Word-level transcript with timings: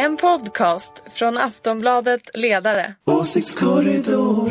En 0.00 0.16
podcast 0.16 0.92
från 1.12 1.38
Aftonbladet 1.38 2.22
Ledare. 2.34 2.94
Åsiktskorridor. 3.04 4.50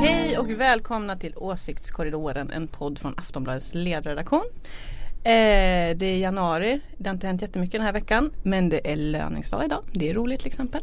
Hej 0.00 0.38
och 0.38 0.50
välkomna 0.50 1.16
till 1.16 1.34
Åsiktskorridoren, 1.36 2.50
en 2.50 2.68
podd 2.68 2.98
från 2.98 3.14
Aftonbladets 3.16 3.74
ledarredaktion. 3.74 4.44
Eh, 5.24 5.96
det 5.96 6.06
är 6.06 6.18
januari, 6.18 6.80
det 6.98 7.08
har 7.08 7.14
inte 7.14 7.26
hänt 7.26 7.42
jättemycket 7.42 7.72
den 7.72 7.86
här 7.86 7.92
veckan 7.92 8.30
men 8.42 8.68
det 8.68 8.92
är 8.92 8.96
löningsdag 8.96 9.64
idag, 9.64 9.84
det 9.92 10.10
är 10.10 10.14
roligt 10.14 10.40
till 10.40 10.48
exempel. 10.48 10.82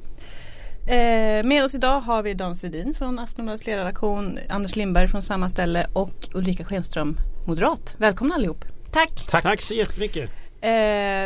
Eh, 0.86 1.44
med 1.44 1.64
oss 1.64 1.76
idag 1.76 2.00
har 2.00 2.24
vi 2.24 2.34
Dan 2.34 2.56
Svedin 2.56 2.94
från 2.94 3.20
Aftonbladets 3.20 3.66
ledarredaktion, 3.66 4.40
Anders 4.50 4.76
Lindberg 4.76 5.08
från 5.08 5.22
samma 5.22 5.50
ställe 5.50 5.86
och 5.94 6.30
Ulrika 6.34 6.66
Schenström, 6.66 7.18
moderat. 7.48 7.96
Välkomna 7.98 8.36
allihop. 8.36 8.66
Tack. 8.92 9.26
Tack. 9.30 9.44
Tack 9.44 9.62
så 9.62 9.74
jättemycket. 9.74 10.30
Eh, 10.62 10.70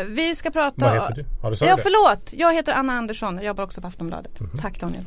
vi 0.08 0.34
ska 0.36 0.52
prata... 0.52 0.86
Vad 0.86 0.94
heter 0.94 1.16
du? 1.16 1.26
Har 1.42 1.52
du 1.52 1.58
sagt 1.58 1.70
Ja 1.70 1.78
förlåt, 1.78 2.34
jag 2.34 2.54
heter 2.54 2.74
Anna 2.74 2.94
Andersson, 2.94 3.36
jag 3.36 3.46
jobbar 3.46 3.64
också 3.64 3.82
på 3.82 3.88
Aftonbladet. 3.88 4.40
Mhm. 4.40 4.58
Tack 4.62 4.80
Daniel. 4.80 5.04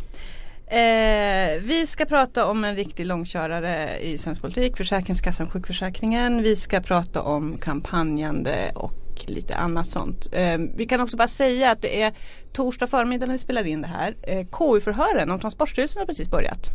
Eh, 0.66 1.60
vi 1.62 1.86
ska 1.88 2.04
prata 2.04 2.46
om 2.46 2.64
en 2.64 2.76
riktig 2.76 3.06
långkörare 3.06 3.98
i 3.98 4.18
svensk 4.18 4.40
politik, 4.42 4.76
Försäkringskassan, 4.76 5.50
sjukförsäkringen. 5.50 6.42
Vi 6.42 6.56
ska 6.56 6.80
prata 6.80 7.22
om 7.22 7.58
kampanjande 7.58 8.72
och 8.74 8.92
lite 9.24 9.56
annat 9.56 9.88
sånt. 9.88 10.28
Eh, 10.32 10.58
vi 10.76 10.86
kan 10.86 11.00
också 11.00 11.16
bara 11.16 11.28
säga 11.28 11.70
att 11.70 11.82
det 11.82 12.02
är 12.02 12.12
torsdag 12.52 12.86
förmiddag 12.86 13.26
när 13.26 13.32
vi 13.32 13.38
spelar 13.38 13.64
in 13.64 13.82
det 13.82 13.88
här. 13.88 14.14
Eh, 14.22 14.46
KU-förhören 14.46 15.30
om 15.30 15.40
Transportstyrelsen 15.40 16.00
har 16.00 16.06
precis 16.06 16.30
börjat. 16.30 16.70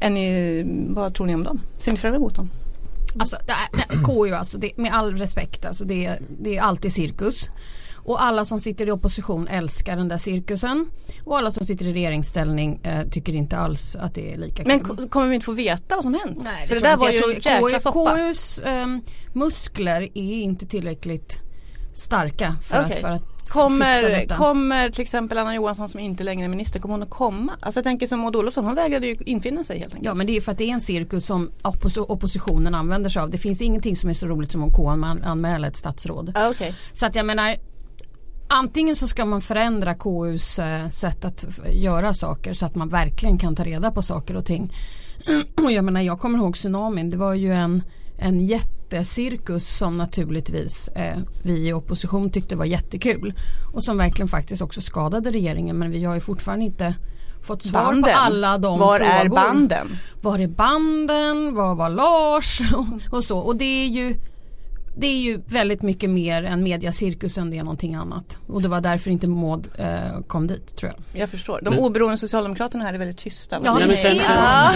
Är 0.00 0.10
ni, 0.10 0.62
vad 0.88 1.14
tror 1.14 1.26
ni 1.26 1.34
om 1.34 1.44
dem? 1.44 1.60
Ser 1.78 1.92
ni 1.92 1.98
fram 1.98 2.14
emot 2.14 2.34
dem? 2.34 2.50
Alltså, 3.18 3.36
det 3.46 3.52
är, 3.52 4.04
KU 4.04 4.34
alltså, 4.34 4.58
det, 4.58 4.76
med 4.76 4.94
all 4.94 5.16
respekt, 5.16 5.64
alltså, 5.64 5.84
det, 5.84 6.18
det 6.40 6.56
är 6.56 6.62
alltid 6.62 6.92
cirkus. 6.92 7.50
Och 8.06 8.22
alla 8.22 8.44
som 8.44 8.60
sitter 8.60 8.86
i 8.88 8.90
opposition 8.90 9.48
älskar 9.48 9.96
den 9.96 10.08
där 10.08 10.18
cirkusen. 10.18 10.86
Och 11.24 11.38
alla 11.38 11.50
som 11.50 11.66
sitter 11.66 11.86
i 11.86 11.92
regeringsställning 11.92 12.80
eh, 12.82 13.08
tycker 13.08 13.32
inte 13.32 13.56
alls 13.56 13.96
att 13.96 14.14
det 14.14 14.32
är 14.32 14.36
lika 14.38 14.62
Men 14.66 14.80
kul. 14.84 14.96
ko- 14.96 15.08
kommer 15.08 15.28
vi 15.28 15.34
inte 15.34 15.44
få 15.44 15.52
veta 15.52 15.94
vad 15.94 16.02
som 16.02 16.14
hänt? 16.24 16.38
Nej, 16.44 16.68
För 16.68 16.74
det 16.74 16.80
där 16.80 16.96
var 16.96 17.10
ju 17.10 17.16
en 17.18 17.30
jäkla 17.62 17.80
soppa. 17.80 18.16
KUs 18.16 18.60
ehm, 18.64 19.00
muskler 19.32 20.02
är 20.02 20.34
inte 20.34 20.66
tillräckligt 20.66 21.38
starka 21.94 22.56
för, 22.62 22.84
Okej. 22.84 22.94
att, 22.96 23.00
för 23.00 23.10
att 23.10 23.22
Kommer, 23.48 24.26
kommer 24.36 24.90
till 24.90 25.02
exempel 25.02 25.38
Anna 25.38 25.54
Johansson 25.54 25.88
som 25.88 26.00
inte 26.00 26.24
längre 26.24 26.44
är 26.44 26.48
minister, 26.48 26.80
kommer 26.80 26.94
hon 26.94 27.02
att 27.02 27.10
komma? 27.10 27.52
Alltså 27.60 27.78
jag 27.78 27.84
tänker 27.84 28.06
som 28.06 28.20
Maud 28.20 28.36
Olofsson, 28.36 28.64
hon 28.64 28.74
vägrade 28.74 29.06
ju 29.06 29.16
infinna 29.26 29.64
sig 29.64 29.78
helt 29.78 29.94
enkelt. 29.94 30.06
Ja 30.06 30.14
men 30.14 30.26
det 30.26 30.32
är 30.32 30.34
ju 30.34 30.40
för 30.40 30.52
att 30.52 30.58
det 30.58 30.64
är 30.64 30.72
en 30.72 30.80
cirkus 30.80 31.26
som 31.26 31.50
oppos- 31.62 31.98
oppositionen 32.08 32.74
använder 32.74 33.10
sig 33.10 33.22
av. 33.22 33.30
Det 33.30 33.38
finns 33.38 33.62
ingenting 33.62 33.96
som 33.96 34.10
är 34.10 34.14
så 34.14 34.26
roligt 34.26 34.52
som 34.52 34.62
om 34.62 34.70
KU 34.72 34.82
anmä- 34.82 35.24
anmäler 35.26 35.68
ett 35.68 35.76
statsråd. 35.76 36.32
Ah, 36.34 36.50
okej. 36.50 36.74
Så 36.92 37.06
att 37.06 37.14
jag 37.14 37.26
menar 37.26 37.56
Antingen 38.48 38.96
så 38.96 39.08
ska 39.08 39.24
man 39.24 39.40
förändra 39.40 39.94
KUs 39.94 40.58
eh, 40.58 40.88
sätt 40.88 41.24
att 41.24 41.44
göra 41.72 42.14
saker 42.14 42.52
så 42.52 42.66
att 42.66 42.74
man 42.74 42.88
verkligen 42.88 43.38
kan 43.38 43.56
ta 43.56 43.64
reda 43.64 43.90
på 43.90 44.02
saker 44.02 44.36
och 44.36 44.44
ting. 44.44 44.72
Och 45.64 45.72
jag 45.72 45.84
menar 45.84 46.00
jag 46.00 46.20
kommer 46.20 46.38
ihåg 46.38 46.54
tsunamin. 46.56 47.10
Det 47.10 47.16
var 47.16 47.34
ju 47.34 47.52
en, 47.52 47.82
en 48.18 48.46
jättecirkus 48.46 49.76
som 49.78 49.98
naturligtvis 49.98 50.88
eh, 50.88 51.18
vi 51.44 51.68
i 51.68 51.72
opposition 51.72 52.30
tyckte 52.30 52.56
var 52.56 52.64
jättekul. 52.64 53.34
Och 53.74 53.84
som 53.84 53.98
verkligen 53.98 54.28
faktiskt 54.28 54.62
också 54.62 54.80
skadade 54.80 55.30
regeringen 55.30 55.78
men 55.78 55.90
vi 55.90 56.04
har 56.04 56.14
ju 56.14 56.20
fortfarande 56.20 56.64
inte 56.64 56.94
fått 57.42 57.62
svar 57.62 57.84
Banden. 57.84 58.02
på 58.02 58.10
alla 58.18 58.58
de 58.58 58.78
Var 58.78 58.98
frågor. 58.98 59.12
är 59.24 59.28
banden? 59.28 59.88
Var 60.22 60.38
är 60.38 60.48
banden? 60.48 61.54
Var 61.54 61.74
var 61.74 61.90
Lars? 61.90 62.60
Och, 62.74 63.14
och 63.16 63.24
så. 63.24 63.38
Och 63.38 63.56
det 63.56 63.64
är 63.84 63.86
ju 63.88 64.16
det 64.98 65.06
är 65.06 65.18
ju 65.18 65.40
väldigt 65.46 65.82
mycket 65.82 66.10
mer 66.10 66.42
än 66.42 66.62
mediacirkus 66.62 67.38
än 67.38 67.50
det 67.50 67.58
är 67.58 67.62
någonting 67.62 67.94
annat. 67.94 68.38
Och 68.46 68.62
det 68.62 68.68
var 68.68 68.80
därför 68.80 69.10
inte 69.10 69.26
Maud 69.28 69.68
eh, 69.78 70.20
kom 70.26 70.46
dit 70.46 70.76
tror 70.76 70.92
jag. 70.92 71.20
Jag 71.20 71.30
förstår. 71.30 71.60
De 71.62 71.70
Men- 71.70 71.78
oberoende 71.78 72.18
socialdemokraterna 72.18 72.84
här 72.84 72.94
är 72.94 72.98
väldigt 72.98 73.18
tysta. 73.18 73.60
Ja, 73.64 73.78
men 73.78 73.88
sen, 73.88 73.96
sen, 73.98 74.16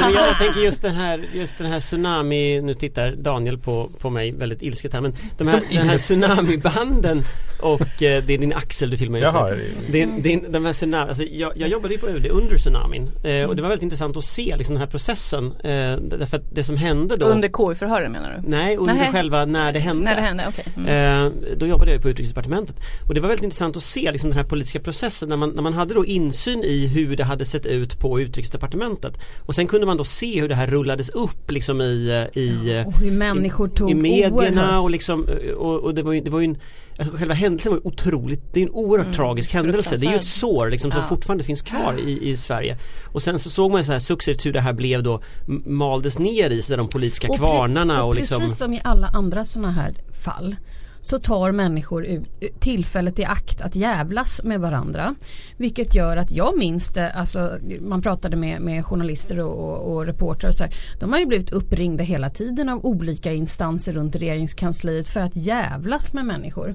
men 0.01 0.13
jag 0.13 0.39
tänker 0.39 0.61
just 0.61 0.83
den 0.83 0.95
här, 0.95 1.25
just 1.35 1.59
den 1.59 1.67
här 1.67 1.81
tsunami, 1.81 2.61
nu 2.61 2.75
tittar 2.75 3.13
Daniel 3.13 3.59
på, 3.59 3.91
på 4.01 4.11
mig 4.11 4.33
väldigt 4.33 4.63
ilsket 4.63 4.93
här 4.93 5.01
men 5.01 5.15
de 5.39 5.49
här, 5.49 5.63
den 5.73 5.89
här 5.89 5.99
tsunamibanden 6.45 7.23
och 7.63 8.03
eh, 8.03 8.25
det 8.27 8.35
är 8.35 8.39
din 8.39 8.53
axel 8.53 8.91
du 8.91 8.97
filmar 8.97 9.19
just 9.19 9.33
Jaha, 9.33 9.51
nu. 9.51 9.93
Din, 9.93 10.23
din, 10.23 10.53
de 10.53 10.65
här 10.65 10.73
tsunami, 10.73 11.09
alltså 11.09 11.23
jag, 11.23 11.53
jag 11.57 11.69
jobbade 11.69 11.95
ju 11.95 12.01
på 12.01 12.09
UD 12.09 12.27
under 12.27 12.57
tsunamin 12.57 13.11
eh, 13.25 13.49
och 13.49 13.57
det 13.57 13.63
var 13.63 13.69
väldigt 13.69 13.83
intressant 13.83 14.17
att 14.17 14.25
se 14.25 14.57
liksom 14.57 14.75
den 14.75 14.81
här 14.81 14.91
processen 14.91 15.47
eh, 15.47 15.97
därför 16.19 16.37
att 16.37 16.55
det 16.55 16.65
som 16.65 16.77
hände 16.77 17.17
då 17.17 17.27
Under 17.27 17.49
KU-förhören 17.49 18.13
menar 18.13 18.43
du? 18.43 18.51
Nej, 18.51 18.77
under 18.77 18.95
Nähä. 18.95 19.13
själva 19.13 19.45
när 19.45 19.73
det 19.73 19.79
hände. 19.79 20.05
När 20.05 20.17
det 20.17 20.23
hände, 20.23 20.45
okej. 20.49 20.65
Mm. 20.77 21.27
Eh, 21.27 21.33
då 21.57 21.67
jobbade 21.67 21.93
jag 21.93 22.03
på 22.03 22.09
utrikesdepartementet 22.09 22.77
och 23.09 23.15
det 23.15 23.21
var 23.21 23.29
väldigt 23.29 23.45
intressant 23.45 23.77
att 23.77 23.83
se 23.83 24.13
liksom, 24.13 24.31
den 24.31 24.37
här 24.39 24.45
politiska 24.45 24.81
processen 24.81 25.29
när 25.29 25.37
man, 25.37 25.51
när 25.51 25.63
man 25.63 25.73
hade 25.73 25.95
då 25.95 26.07
insyn 26.07 26.65
i 26.65 26.87
hur 26.87 27.17
det 27.17 27.25
hade 27.25 27.45
sett 27.45 27.67
ut 27.67 27.99
på 27.99 28.21
utrikesdepartementet 28.21 29.19
och 29.47 29.55
sen 29.55 29.67
kunde 29.67 29.87
man 29.87 29.97
då 29.97 30.05
se 30.05 30.41
hur 30.41 30.49
det 30.49 30.55
här 30.55 30.67
rullades 30.67 31.09
upp 31.09 31.51
liksom 31.51 31.81
i, 31.81 32.29
eh, 32.35 32.43
i, 32.43 32.85
Och 32.87 32.99
hur 32.99 33.11
människor 33.13 33.69
tog 33.69 33.91
i 33.91 33.95
medierna 33.95 34.63
oerhört- 34.63 34.83
och 34.83 34.91
liksom 34.91 35.29
eh, 35.29 35.53
och, 35.53 35.81
och 35.81 35.95
det 35.95 36.03
var 36.03 36.13
ju, 36.13 36.21
det 36.21 36.31
var 36.31 36.41
ju 36.41 36.45
en 36.45 36.59
Alltså 37.01 37.17
själva 37.17 37.35
händelsen 37.35 37.73
var 37.73 37.87
otroligt, 37.87 38.43
det 38.53 38.61
är 38.61 38.65
en 38.65 38.71
oerhört 38.71 39.07
Mm, 39.07 39.17
tragisk 39.17 39.53
händelse. 39.53 39.97
Det 39.97 40.07
är 40.07 40.11
ju 40.11 40.17
ett 40.19 40.25
sår 40.27 40.71
liksom 40.71 40.91
som 40.91 41.01
Ja. 41.01 41.07
fortfarande 41.09 41.45
finns 41.45 41.63
kvar 41.63 41.95
i, 42.07 42.31
i 42.31 42.37
Sverige. 42.37 42.79
Och 43.13 43.23
sen 43.23 43.39
så 43.39 43.51
såg 43.51 43.71
man 43.71 43.85
så 43.85 43.93
här 43.93 43.99
successivt 43.99 44.47
hur 44.47 44.53
det 44.53 44.61
här 44.61 44.73
blev 44.73 45.03
då 45.03 45.23
maldes 45.67 46.19
ner 46.19 46.51
i 46.51 46.61
där, 46.69 46.77
de 46.77 46.89
politiska 46.89 47.29
Och 47.29 47.37
kvarnarna 47.37 48.03
och, 48.03 48.09
och 48.09 48.15
liksom 48.15 48.41
precis 48.41 48.59
som 48.59 48.75
i 48.75 48.81
alla 48.85 49.07
andra 49.07 49.45
sådana 49.45 49.71
här 49.73 49.95
fall 50.25 50.57
så 51.03 51.19
tar 51.19 51.53
människor 51.53 52.05
ut 52.05 52.29
tillfället 52.61 53.19
i 53.19 53.25
akt 53.25 53.61
att 53.61 53.77
jävlas 53.77 54.43
med 54.43 54.61
varandra. 54.61 55.15
Vilket 55.57 55.95
gör 55.95 56.17
att 56.17 56.31
jag 56.31 56.59
minns 56.59 56.89
det, 56.89 57.11
alltså 57.11 57.59
man 57.81 58.03
pratade 58.03 58.37
med, 58.37 58.61
med 58.61 58.87
journalister 58.87 59.41
och, 59.41 59.69
och, 59.69 59.95
och 59.95 60.07
reportrar 60.07 60.49
och 60.49 60.55
så 60.55 60.65
här. 60.65 60.75
De 61.01 61.13
har 61.13 61.21
ju 61.21 61.27
blivit 61.27 61.53
uppringda 61.53 62.05
hela 62.05 62.31
tiden 62.31 62.69
av 62.69 62.87
olika 62.87 63.33
instanser 63.33 63.93
runt 63.93 64.17
regeringskansliet 64.17 65.09
för 65.09 65.21
att 65.21 65.37
jävlas 65.37 66.13
med 66.13 66.27
människor. 66.27 66.75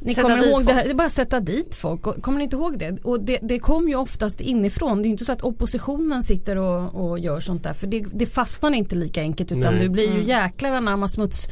Ni 0.00 0.14
Sätta 0.14 0.28
kommer 0.28 0.48
ihåg 0.48 0.66
det 0.66 0.72
här, 0.72 0.84
det 0.84 0.90
är 0.90 0.94
bara 0.94 1.06
att 1.06 1.12
sätta 1.12 1.40
dit 1.40 1.74
folk. 1.74 2.22
Kommer 2.22 2.38
ni 2.38 2.44
inte 2.44 2.56
ihåg 2.56 2.78
det? 2.78 2.98
Och 3.02 3.20
det, 3.20 3.38
det 3.42 3.58
kom 3.58 3.88
ju 3.88 3.94
oftast 3.94 4.40
inifrån. 4.40 5.02
Det 5.02 5.08
är 5.08 5.10
inte 5.10 5.24
så 5.24 5.32
att 5.32 5.42
oppositionen 5.42 6.22
sitter 6.22 6.56
och, 6.56 6.94
och 6.94 7.18
gör 7.18 7.40
sånt 7.40 7.62
där. 7.62 7.72
För 7.72 7.86
det, 7.86 8.04
det 8.12 8.26
fastnar 8.26 8.74
inte 8.74 8.94
lika 8.94 9.20
enkelt 9.20 9.52
utan 9.52 9.74
Nej. 9.74 9.82
du 9.82 9.88
blir 9.88 10.04
ju 10.04 10.14
Mm. 10.14 10.26
jäklar 10.26 10.72
anamma 10.72 11.08
smuts 11.08 11.48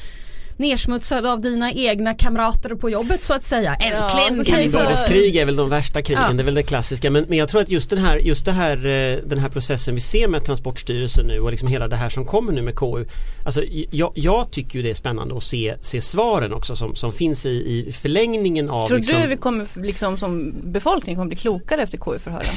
nersmutsad 0.62 1.26
av 1.26 1.40
dina 1.40 1.72
egna 1.72 2.14
kamrater 2.14 2.74
på 2.74 2.90
jobbet 2.90 3.24
så 3.24 3.32
att 3.34 3.44
säga. 3.44 3.74
Äntligen 3.74 4.40
okej, 4.40 4.44
kan 4.44 4.58
vi 4.58 4.64
Inbördeskrig 4.64 5.36
är 5.36 5.44
väl 5.44 5.56
de 5.56 5.68
värsta 5.68 6.02
krigen, 6.02 6.22
Ja. 6.22 6.32
det 6.32 6.42
är 6.42 6.44
väl 6.44 6.54
det 6.54 6.62
klassiska. 6.62 7.10
Men, 7.10 7.24
men 7.28 7.38
jag 7.38 7.48
tror 7.48 7.60
att 7.60 7.68
just 7.68 7.90
den 7.90 7.98
här, 7.98 8.18
just 8.18 8.44
det 8.44 8.52
här, 8.52 8.76
eh, 8.76 9.18
den 9.26 9.38
här 9.38 9.48
processen 9.48 9.94
vi 9.94 10.00
ser 10.00 10.28
med 10.28 10.44
Transportstyrelsen 10.44 11.26
nu 11.26 11.40
och 11.40 11.50
liksom 11.50 11.68
hela 11.68 11.88
det 11.88 11.96
här 11.96 12.08
som 12.08 12.24
kommer 12.24 12.52
nu 12.52 12.62
med 12.62 12.76
KU. 12.76 13.04
Alltså 13.44 13.62
jag, 13.90 14.12
jag 14.14 14.50
tycker 14.50 14.76
ju 14.76 14.82
det 14.82 14.90
är 14.90 14.94
spännande 14.94 15.36
att 15.36 15.42
se, 15.42 15.74
se 15.80 16.00
svaren 16.00 16.52
också 16.52 16.76
som, 16.76 16.96
som 16.96 17.12
finns 17.12 17.46
i, 17.46 17.48
i 17.88 17.92
förlängningen 17.92 18.70
av 18.70 18.86
Tror 18.86 18.98
liksom, 18.98 19.20
du 19.20 19.26
vi 19.26 19.36
kommer 19.36 19.66
liksom 19.74 20.18
som 20.18 20.54
befolkning 20.62 21.16
kommer 21.16 21.28
bli 21.28 21.36
klokare 21.36 21.82
efter 21.82 21.98
KU-förhören? 21.98 22.54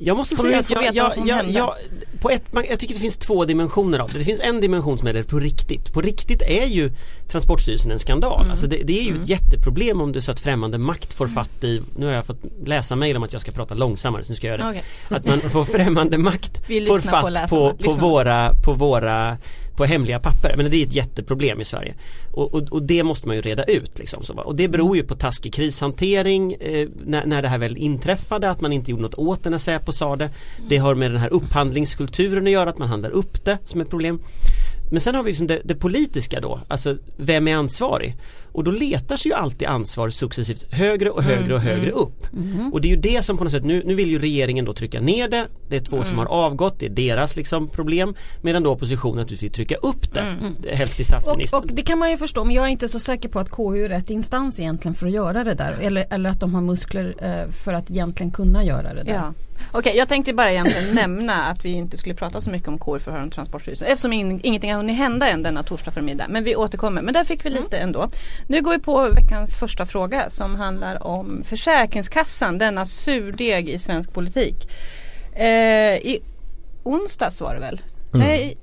Jag 0.00 0.16
måste 0.16 0.36
Kommer 0.36 0.50
säga 0.50 0.60
att 0.60 0.94
jag, 0.94 1.16
jag, 1.16 1.28
jag, 1.28 1.50
jag, 1.50 1.74
på 2.20 2.30
ett, 2.30 2.44
jag 2.52 2.80
tycker 2.80 2.94
det 2.94 3.00
finns 3.00 3.16
två 3.16 3.44
dimensioner 3.44 3.98
av 3.98 4.10
det. 4.12 4.18
Det 4.18 4.24
finns 4.24 4.40
en 4.40 4.60
dimension 4.60 4.98
som 4.98 5.08
är 5.08 5.12
det 5.12 5.22
på 5.22 5.38
riktigt. 5.38 5.92
På 5.92 6.00
riktigt 6.00 6.42
är 6.42 6.66
ju 6.66 6.92
Transportstyrelsen 7.28 7.90
en 7.90 7.98
skandal. 7.98 8.40
Mm. 8.40 8.50
Alltså 8.50 8.66
det, 8.66 8.82
det 8.84 8.98
är 8.98 9.02
ju 9.02 9.22
ett 9.22 9.28
jätteproblem 9.28 10.00
om 10.00 10.12
det 10.12 10.18
är 10.18 10.20
så 10.20 10.30
att 10.30 10.40
främmande 10.40 10.78
makt 10.78 11.12
får 11.12 11.28
fatt 11.28 11.64
i, 11.64 11.82
nu 11.96 12.06
har 12.06 12.12
jag 12.12 12.26
fått 12.26 12.40
läsa 12.64 12.96
mejl 12.96 13.16
om 13.16 13.22
att 13.22 13.32
jag 13.32 13.42
ska 13.42 13.52
prata 13.52 13.74
långsammare 13.74 14.24
så 14.24 14.32
nu 14.32 14.36
ska 14.36 14.46
jag 14.46 14.58
göra 14.58 14.72
det. 14.72 14.78
Okej. 14.78 15.16
Att 15.16 15.24
man 15.26 15.50
får 15.50 15.64
främmande 15.64 16.18
makt 16.18 16.66
får 16.66 17.02
på 17.02 17.08
fatt 17.08 17.50
på, 17.50 17.70
på, 17.70 17.76
Lyssna. 17.78 18.02
våra, 18.02 18.54
på 18.64 18.72
våra 18.72 19.36
på 19.78 19.84
hemliga 19.84 20.20
papper. 20.20 20.54
Men 20.56 20.70
det 20.70 20.76
är 20.76 20.86
ett 20.86 20.94
jätteproblem 20.94 21.60
i 21.60 21.64
Sverige. 21.64 21.94
Och, 22.32 22.54
och, 22.54 22.62
och 22.62 22.82
det 22.82 23.02
måste 23.02 23.26
man 23.26 23.36
ju 23.36 23.42
reda 23.42 23.64
ut. 23.64 23.98
Liksom, 23.98 24.24
så, 24.24 24.34
och 24.34 24.54
det 24.54 24.68
beror 24.68 24.96
ju 24.96 25.02
på 25.02 25.14
taskig 25.14 25.54
krishantering 25.54 26.52
eh, 26.52 26.88
när, 27.04 27.26
när 27.26 27.42
det 27.42 27.48
här 27.48 27.58
väl 27.58 27.76
inträffade, 27.76 28.50
att 28.50 28.60
man 28.60 28.72
inte 28.72 28.90
gjorde 28.90 29.02
något 29.02 29.14
åt 29.14 29.44
det 29.44 29.50
när 29.50 29.58
Säpo 29.58 29.92
sa 29.92 30.16
det. 30.16 30.30
Det 30.68 30.76
har 30.76 30.94
med 30.94 31.10
den 31.10 31.20
här 31.20 31.32
upphandlingskulturen 31.32 32.46
att 32.46 32.52
göra, 32.52 32.70
att 32.70 32.78
man 32.78 32.88
handlar 32.88 33.10
upp 33.10 33.44
det 33.44 33.58
som 33.64 33.80
ett 33.80 33.90
problem. 33.90 34.20
Men 34.90 35.00
sen 35.00 35.14
har 35.14 35.22
vi 35.22 35.30
liksom 35.30 35.46
det, 35.46 35.60
det 35.64 35.74
politiska 35.74 36.40
då, 36.40 36.60
alltså 36.68 36.96
vem 37.16 37.48
är 37.48 37.56
ansvarig? 37.56 38.16
Och 38.52 38.64
då 38.64 38.70
letar 38.70 39.16
sig 39.16 39.30
ju 39.30 39.34
alltid 39.34 39.68
ansvar 39.68 40.10
successivt 40.10 40.72
högre 40.72 41.10
och 41.10 41.22
högre 41.22 41.54
och 41.54 41.60
högre 41.60 41.90
upp. 41.90 42.26
Och 42.72 42.80
det 42.80 42.88
är 42.88 42.90
ju 42.90 42.96
det 42.96 43.24
som 43.24 43.38
på 43.38 43.44
något 43.44 43.52
sätt, 43.52 43.64
nu, 43.64 43.82
nu 43.86 43.94
vill 43.94 44.10
ju 44.10 44.18
regeringen 44.18 44.64
då 44.64 44.72
trycka 44.72 45.00
ner 45.00 45.28
det, 45.28 45.46
det 45.68 45.76
är 45.76 45.80
två 45.80 46.02
som 46.04 46.18
har 46.18 46.26
avgått, 46.26 46.78
det 46.78 46.86
är 46.86 46.90
deras 46.90 47.36
liksom 47.36 47.68
problem. 47.68 48.14
Medan 48.42 48.62
då 48.62 48.72
oppositionen 48.72 49.16
naturligtvis 49.16 49.42
vill 49.42 49.54
trycka 49.54 49.74
upp 49.76 50.14
det, 50.14 50.36
helst 50.72 50.96
till 50.96 51.04
statsministern. 51.04 51.58
Och, 51.58 51.64
och 51.64 51.76
det 51.76 51.82
kan 51.82 51.98
man 51.98 52.10
ju 52.10 52.16
förstå 52.16 52.44
men 52.44 52.54
jag 52.54 52.64
är 52.64 52.68
inte 52.68 52.88
så 52.88 52.98
säker 52.98 53.28
på 53.28 53.38
att 53.38 53.50
KU 53.50 53.84
är 53.84 53.88
rätt 53.88 54.10
instans 54.10 54.60
egentligen 54.60 54.94
för 54.94 55.06
att 55.06 55.12
göra 55.12 55.44
det 55.44 55.54
där. 55.54 55.72
Eller, 55.80 56.06
eller 56.10 56.30
att 56.30 56.40
de 56.40 56.54
har 56.54 56.62
muskler 56.62 57.14
eh, 57.18 57.50
för 57.50 57.72
att 57.72 57.90
egentligen 57.90 58.32
kunna 58.32 58.64
göra 58.64 58.94
det 58.94 59.02
där. 59.02 59.14
Ja. 59.14 59.32
Okej, 59.72 59.96
jag 59.96 60.08
tänkte 60.08 60.32
bara 60.32 60.52
egentligen 60.52 60.94
nämna 60.94 61.44
att 61.44 61.64
vi 61.64 61.72
inte 61.72 61.96
skulle 61.96 62.14
prata 62.14 62.40
så 62.40 62.50
mycket 62.50 62.68
om 62.68 62.78
KU-förhör 62.78 63.22
om 63.22 63.30
Transportstyrelsen 63.30 63.88
eftersom 63.88 64.12
in, 64.12 64.40
ingenting 64.42 64.70
har 64.70 64.76
hunnit 64.76 64.96
hända 64.96 65.28
än 65.28 65.42
denna 65.42 65.62
torsdag 65.62 65.90
förmiddag. 65.90 66.26
Men 66.28 66.44
vi 66.44 66.56
återkommer. 66.56 67.02
Men 67.02 67.14
där 67.14 67.24
fick 67.24 67.44
vi 67.44 67.50
lite 67.50 67.78
ändå. 67.78 68.10
Nu 68.46 68.62
går 68.62 68.72
vi 68.72 68.78
på 68.78 69.08
veckans 69.08 69.58
första 69.58 69.86
fråga 69.86 70.30
som 70.30 70.56
handlar 70.56 71.06
om 71.06 71.42
Försäkringskassan, 71.44 72.58
denna 72.58 72.86
surdeg 72.86 73.68
i 73.68 73.78
svensk 73.78 74.12
politik. 74.12 74.68
Eh, 75.32 75.96
I 75.96 76.22
onsdags 76.82 77.40
var 77.40 77.54
det 77.54 77.60
väl? 77.60 77.80
Nej, 78.12 78.58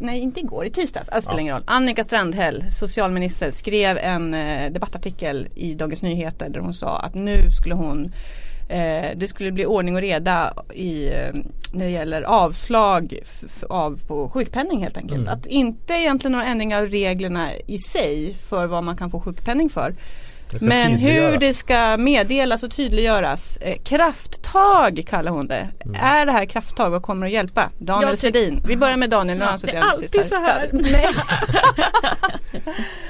nej 0.00 0.18
inte 0.18 0.40
igår, 0.40 0.66
i 0.66 0.70
tisdags, 0.70 1.08
alltså 1.08 1.28
spelar 1.28 1.40
ingen 1.40 1.54
roll. 1.54 1.64
Annika 1.66 2.04
Strandhäll, 2.04 2.64
socialminister, 2.70 3.50
skrev 3.50 3.98
en 3.98 4.34
eh, 4.34 4.72
debattartikel 4.72 5.48
i 5.54 5.74
Dagens 5.74 6.02
Nyheter 6.02 6.48
där 6.48 6.60
hon 6.60 6.74
sa 6.74 6.98
att 6.98 7.14
nu 7.14 7.50
skulle 7.50 7.74
hon 7.74 8.12
eh, 8.68 9.10
det 9.16 9.28
skulle 9.28 9.52
bli 9.52 9.66
ordning 9.66 9.94
och 9.94 10.00
reda 10.00 10.54
i, 10.74 11.06
eh, 11.06 11.34
när 11.72 11.84
det 11.84 11.90
gäller 11.90 12.22
avslag 12.22 13.18
av 13.68 14.00
på 14.06 14.28
sjukpenning 14.28 14.82
helt 14.82 14.96
enkelt. 14.96 15.28
Att 15.28 15.46
inte 15.46 15.94
egentligen 15.94 16.32
några 16.32 16.46
ändringar 16.46 16.82
av 16.82 16.88
reglerna 16.88 17.48
i 17.66 17.78
sig 17.78 18.34
för 18.48 18.66
vad 18.66 18.84
man 18.84 18.96
kan 18.96 19.10
få 19.10 19.20
sjukpenning 19.20 19.70
för. 19.70 19.94
Men 20.60 20.92
hur 20.96 21.36
det 21.38 21.54
ska 21.54 21.96
meddelas 21.96 22.62
och 22.62 22.70
tydliggöras. 22.70 23.56
Eh, 23.56 23.76
krafttag 23.84 25.04
kallar 25.08 25.30
hon 25.32 25.46
det. 25.48 25.68
Mm. 25.84 25.96
Är 26.02 26.26
det 26.26 26.32
här 26.32 26.44
krafttag 26.44 26.92
och 26.92 27.02
kommer 27.02 27.26
att 27.26 27.32
hjälpa? 27.32 27.70
Daniel 27.78 28.16
Svedin. 28.16 28.62
Vi 28.66 28.76
börjar 28.76 28.96
med 28.96 29.10
Daniel. 29.10 29.42
han 29.42 29.58
det 29.62 29.76
är 29.76 29.82
alltid 29.82 30.24
så 30.24 30.34
här. 30.36 30.68
Nej. 30.72 31.08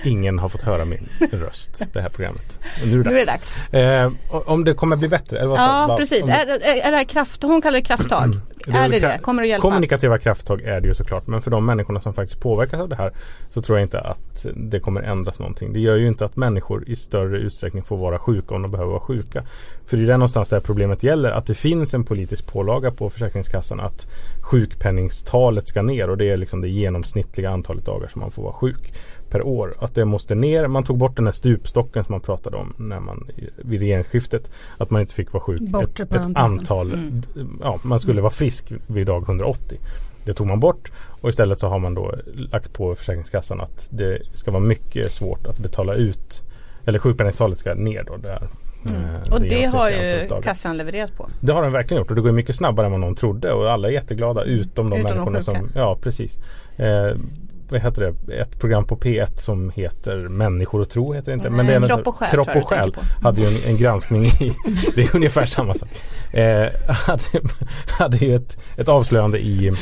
Ingen 0.04 0.38
har 0.38 0.48
fått 0.48 0.62
höra 0.62 0.84
min 0.84 1.08
röst 1.32 1.82
det 1.92 2.00
här 2.02 2.08
programmet. 2.08 2.58
Och 2.82 2.88
nu 2.88 3.00
är 3.00 3.04
det 3.04 3.10
Nu 3.10 3.18
är 3.20 3.26
dags. 3.26 3.56
det 3.70 4.02
dags. 4.02 4.14
Eh, 4.34 4.42
om 4.52 4.64
det 4.64 4.74
kommer 4.74 4.96
bli 4.96 5.08
bättre? 5.08 5.38
Eller 5.38 5.48
vad 5.48 5.58
Ja 5.60 5.86
vad- 5.88 5.98
precis. 5.98 6.22
om- 6.24 6.30
Är, 6.30 6.46
är, 6.46 6.86
är 6.86 6.90
det 6.90 6.96
här 6.96 7.04
kraft, 7.04 7.42
hon 7.42 7.62
kallar 7.62 7.78
det 7.78 7.84
krafttag. 7.84 8.40
Är 8.66 8.88
det 8.88 8.98
det? 8.98 9.18
Kommer 9.22 9.42
det 9.42 9.48
hjälpa? 9.48 9.62
Kommunikativa 9.62 10.18
krafttag 10.18 10.62
är 10.62 10.80
det 10.80 10.88
ju 10.88 10.94
såklart 10.94 11.26
men 11.26 11.42
för 11.42 11.50
de 11.50 11.66
människorna 11.66 12.00
som 12.00 12.14
faktiskt 12.14 12.40
påverkas 12.40 12.80
av 12.80 12.88
det 12.88 12.96
här 12.96 13.12
så 13.50 13.62
tror 13.62 13.78
jag 13.78 13.84
inte 13.86 14.00
att 14.00 14.46
det 14.54 14.80
kommer 14.80 15.02
ändras 15.02 15.38
någonting. 15.38 15.72
Det 15.72 15.80
gör 15.80 15.96
ju 15.96 16.08
inte 16.08 16.24
att 16.24 16.36
människor 16.36 16.88
i 16.88 16.96
större 16.96 17.38
utsträckning 17.38 17.82
får 17.82 17.96
vara 17.96 18.18
sjuka 18.18 18.54
om 18.54 18.62
de 18.62 18.70
behöver 18.70 18.90
vara 18.90 19.00
sjuka. 19.00 19.44
För 19.86 19.96
det 19.96 20.02
är 20.02 20.06
där 20.06 20.18
någonstans 20.18 20.48
där 20.48 20.60
problemet 20.60 21.02
gäller 21.02 21.30
att 21.30 21.46
det 21.46 21.54
finns 21.54 21.94
en 21.94 22.04
politisk 22.04 22.46
pålaga 22.46 22.90
på 22.90 23.10
Försäkringskassan 23.10 23.80
att 23.80 24.06
sjukpenningstalet 24.40 25.68
ska 25.68 25.82
ner 25.82 26.10
och 26.10 26.18
det 26.18 26.30
är 26.30 26.36
liksom 26.36 26.60
det 26.60 26.68
genomsnittliga 26.68 27.50
antalet 27.50 27.86
dagar 27.86 28.08
som 28.08 28.20
man 28.20 28.30
får 28.30 28.42
vara 28.42 28.52
sjuk 28.52 28.92
per 29.38 29.46
år. 29.46 29.76
Att 29.80 29.94
det 29.94 30.04
måste 30.04 30.34
ner. 30.34 30.66
Man 30.66 30.84
tog 30.84 30.96
bort 30.98 31.16
den 31.16 31.24
här 31.26 31.32
stupstocken 31.32 32.04
som 32.04 32.12
man 32.12 32.20
pratade 32.20 32.56
om 32.56 32.74
när 32.76 33.00
man 33.00 33.26
vid 33.56 33.80
regeringsskiftet. 33.80 34.50
Att 34.78 34.90
man 34.90 35.00
inte 35.00 35.14
fick 35.14 35.32
vara 35.32 35.40
sjuk 35.42 35.60
Bortre 35.60 36.02
ett, 36.04 36.12
ett 36.12 36.36
antal, 36.36 36.92
Mm. 36.92 37.22
ja 37.62 37.78
man 37.82 38.00
skulle 38.00 38.20
vara 38.20 38.30
frisk 38.30 38.72
vid 38.86 39.06
dag 39.06 39.22
180. 39.22 39.78
Det 40.24 40.34
tog 40.34 40.46
man 40.46 40.60
bort 40.60 40.92
och 41.20 41.28
istället 41.28 41.60
så 41.60 41.68
har 41.68 41.78
man 41.78 41.94
då 41.94 42.14
lagt 42.34 42.72
på 42.72 42.94
Försäkringskassan 42.94 43.60
att 43.60 43.86
det 43.90 44.18
ska 44.34 44.50
vara 44.50 44.62
mycket 44.62 45.12
svårt 45.12 45.46
att 45.46 45.58
betala 45.58 45.94
ut 45.94 46.42
eller 46.84 46.98
sjukpenningtalet 46.98 47.58
ska 47.58 47.74
ner 47.74 48.02
då. 48.06 48.16
Där, 48.16 48.42
eh, 48.84 49.32
Och 49.32 49.40
det 49.40 49.64
har 49.64 49.90
ju 49.90 50.28
kassan 50.42 50.76
levererat 50.76 51.16
på. 51.16 51.28
Det 51.40 51.52
har 51.52 51.62
den 51.62 51.72
verkligen 51.72 52.00
gjort 52.00 52.10
och 52.10 52.16
det 52.16 52.22
går 52.22 52.32
mycket 52.32 52.56
snabbare 52.56 52.86
än 52.86 52.92
vad 52.92 53.00
någon 53.00 53.14
trodde 53.14 53.52
och 53.52 53.70
alla 53.72 53.88
är 53.88 53.92
jätteglada 53.92 54.42
utom 54.42 54.90
de 54.90 54.96
Utom 54.96 55.08
de 55.08 55.14
människorna 55.14 55.42
som, 55.42 55.54
sjuka. 55.54 55.78
ja 55.78 55.98
precis. 56.02 56.38
Eh, 56.76 57.16
vad 57.68 57.80
heter 57.80 58.12
det? 58.26 58.34
Ett 58.34 58.58
program 58.60 58.84
på 58.84 58.96
P1 58.96 59.36
som 59.36 59.70
heter 59.70 60.16
Människor 60.16 60.80
och 60.80 60.88
tro 60.88 61.12
heter 61.12 61.26
det 61.26 61.32
inte. 61.32 61.50
Nej, 61.50 61.66
det 61.66 61.74
är 61.74 61.80
nästan- 61.80 61.96
Kropp 61.96 62.06
och 62.06 62.14
själ 62.16 62.30
Kropp 62.30 62.56
och 62.56 62.68
själ 62.68 62.96
hade 63.22 63.40
ju 63.40 63.46
en, 63.46 63.70
en 63.70 63.76
granskning 63.76 64.24
i, 64.24 64.52
det 64.94 65.02
är 65.02 65.16
ungefär 65.16 65.46
samma 65.46 65.74
sak. 65.74 65.88
Eh, 66.32 66.68
hade, 66.88 67.22
hade 67.98 68.16
ju 68.16 68.36
ett, 68.36 68.56
ett 68.76 68.88
avslöjande 68.88 69.38
i 69.38 69.72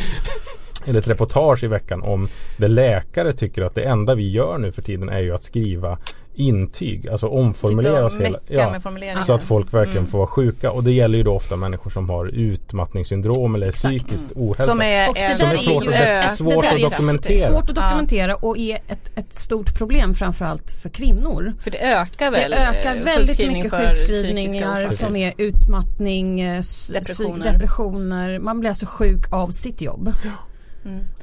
eller 0.86 0.98
ett 0.98 1.08
reportage 1.08 1.64
i 1.64 1.66
veckan 1.66 2.02
om 2.02 2.28
där 2.56 2.68
läkare 2.68 3.32
tycker 3.32 3.62
att 3.62 3.74
det 3.74 3.82
enda 3.82 4.14
vi 4.14 4.30
gör 4.30 4.58
nu 4.58 4.72
för 4.72 4.82
tiden 4.82 5.08
är 5.08 5.20
ju 5.20 5.34
att 5.34 5.42
skriva 5.42 5.98
intyg, 6.34 7.08
alltså 7.08 7.26
omformulera 7.28 8.06
oss 8.06 8.12
Sitta 8.12 8.28
och 8.28 8.40
hela, 8.48 8.80
formuleringar. 8.80 9.22
så 9.22 9.32
att 9.32 9.42
folk 9.42 9.74
verkligen 9.74 9.98
Mm. 9.98 10.10
får 10.10 10.18
vara 10.18 10.26
sjuka 10.28 10.70
och 10.70 10.84
det 10.84 10.92
gäller 10.92 11.18
ju 11.18 11.24
då 11.24 11.34
ofta 11.36 11.56
människor 11.56 11.90
som 11.90 12.10
har 12.10 12.26
utmattningssyndrom 12.26 13.54
eller 13.54 13.68
Exakt. 13.68 13.94
psykiskt 13.98 14.32
ohälsa. 14.34 14.64
Som 14.72 14.80
är, 14.82 15.08
Och 15.08 15.14
det 15.14 15.20
en- 15.20 15.38
där 15.38 15.54
är 15.54 15.58
svårt 15.58 15.84
ju 15.84 15.94
att- 15.94 16.36
svårt 16.36 16.64
att 16.64 16.72
är 16.72 16.78
dokumentera. 16.78 17.48
Svårt 17.48 17.70
att 17.70 17.76
dokumentera 17.76 18.34
och 18.36 18.58
är 18.58 18.78
ett, 18.88 19.10
ett 19.18 19.34
stort 19.34 19.74
problem 19.78 20.14
framförallt 20.14 20.70
för 20.82 20.88
kvinnor. 20.88 21.52
För 21.60 21.70
det 21.70 21.78
ökar 21.92 22.30
väl? 22.30 22.50
Det 22.50 22.56
ökar 22.56 22.96
eh, 22.96 23.02
väldigt 23.02 23.38
mycket 23.48 23.72
sjukskrivningar 23.72 24.90
som 24.90 25.16
är 25.16 25.32
utmattning, 25.38 26.40
eh, 26.40 26.62
Depressioner. 26.92 27.52
depressioner. 27.52 28.38
Man 28.38 28.60
blir 28.60 28.70
alltså 28.70 28.86
sjuk 28.86 29.32
av 29.32 29.48
sitt 29.50 29.80
jobb. 29.80 30.12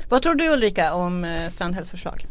Vad 0.10 0.22
tror 0.22 0.36
du 0.36 0.50
Ulrika 0.54 0.94
om 0.94 1.24
eh, 1.24 1.48
Strandhälls 1.50 1.92
förslag? 1.92 2.26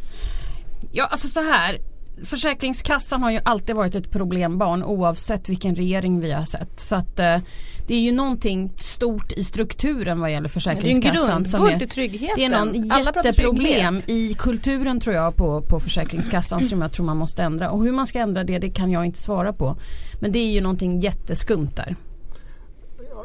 Ja 0.93 1.05
alltså 1.07 1.29
så 1.29 1.41
här. 1.41 1.79
Försäkringskassan 2.25 3.23
har 3.23 3.31
ju 3.31 3.41
alltid 3.45 3.77
varit 3.77 3.95
ett 3.95 4.11
problembarn 4.11 4.85
oavsett 4.85 5.49
vilken 5.49 5.75
regering 5.75 6.21
vi 6.21 6.33
har 6.33 6.45
sett. 6.45 6.81
Så 6.81 6.95
att 6.95 7.19
eh, 7.19 7.39
det 7.87 7.95
är 7.95 8.01
ju 8.01 8.13
någonting 8.13 8.73
stort 8.77 9.33
i 9.33 9.45
strukturen 9.45 10.21
vad 10.21 10.31
gäller 10.31 10.41
Det 10.41 10.45
är 10.45 10.49
en 10.49 10.51
Försäkringskassan. 10.51 11.43
grundbult 11.43 11.83
i 11.83 11.87
tryggheten. 11.87 12.35
det 12.37 12.45
är 12.45 12.65
någon 12.65 12.89
jätteproblem 13.05 14.01
i 14.07 14.35
kulturen 14.39 15.01
tror 15.01 15.15
jag 15.17 15.37
på, 15.37 15.61
på 15.61 15.81
Försäkringskassan 15.81 16.65
som 16.65 16.81
jag 16.81 16.93
tror 16.93 17.07
man 17.07 17.17
måste 17.17 17.43
ändra. 17.43 17.71
Och 17.71 17.85
hur 17.85 17.93
man 17.93 18.07
ska 18.07 18.19
ändra 18.19 18.45
det, 18.45 18.59
det 18.59 18.71
kan 18.71 18.91
jag 18.91 19.07
inte 19.07 19.19
svara 19.19 19.53
på. 19.53 19.77
Men 20.21 20.33
det 20.33 20.39
är 20.39 20.51
ju 20.51 20.61
någonting 20.61 21.01
jätteskumt 21.01 21.71
där. 21.77 21.97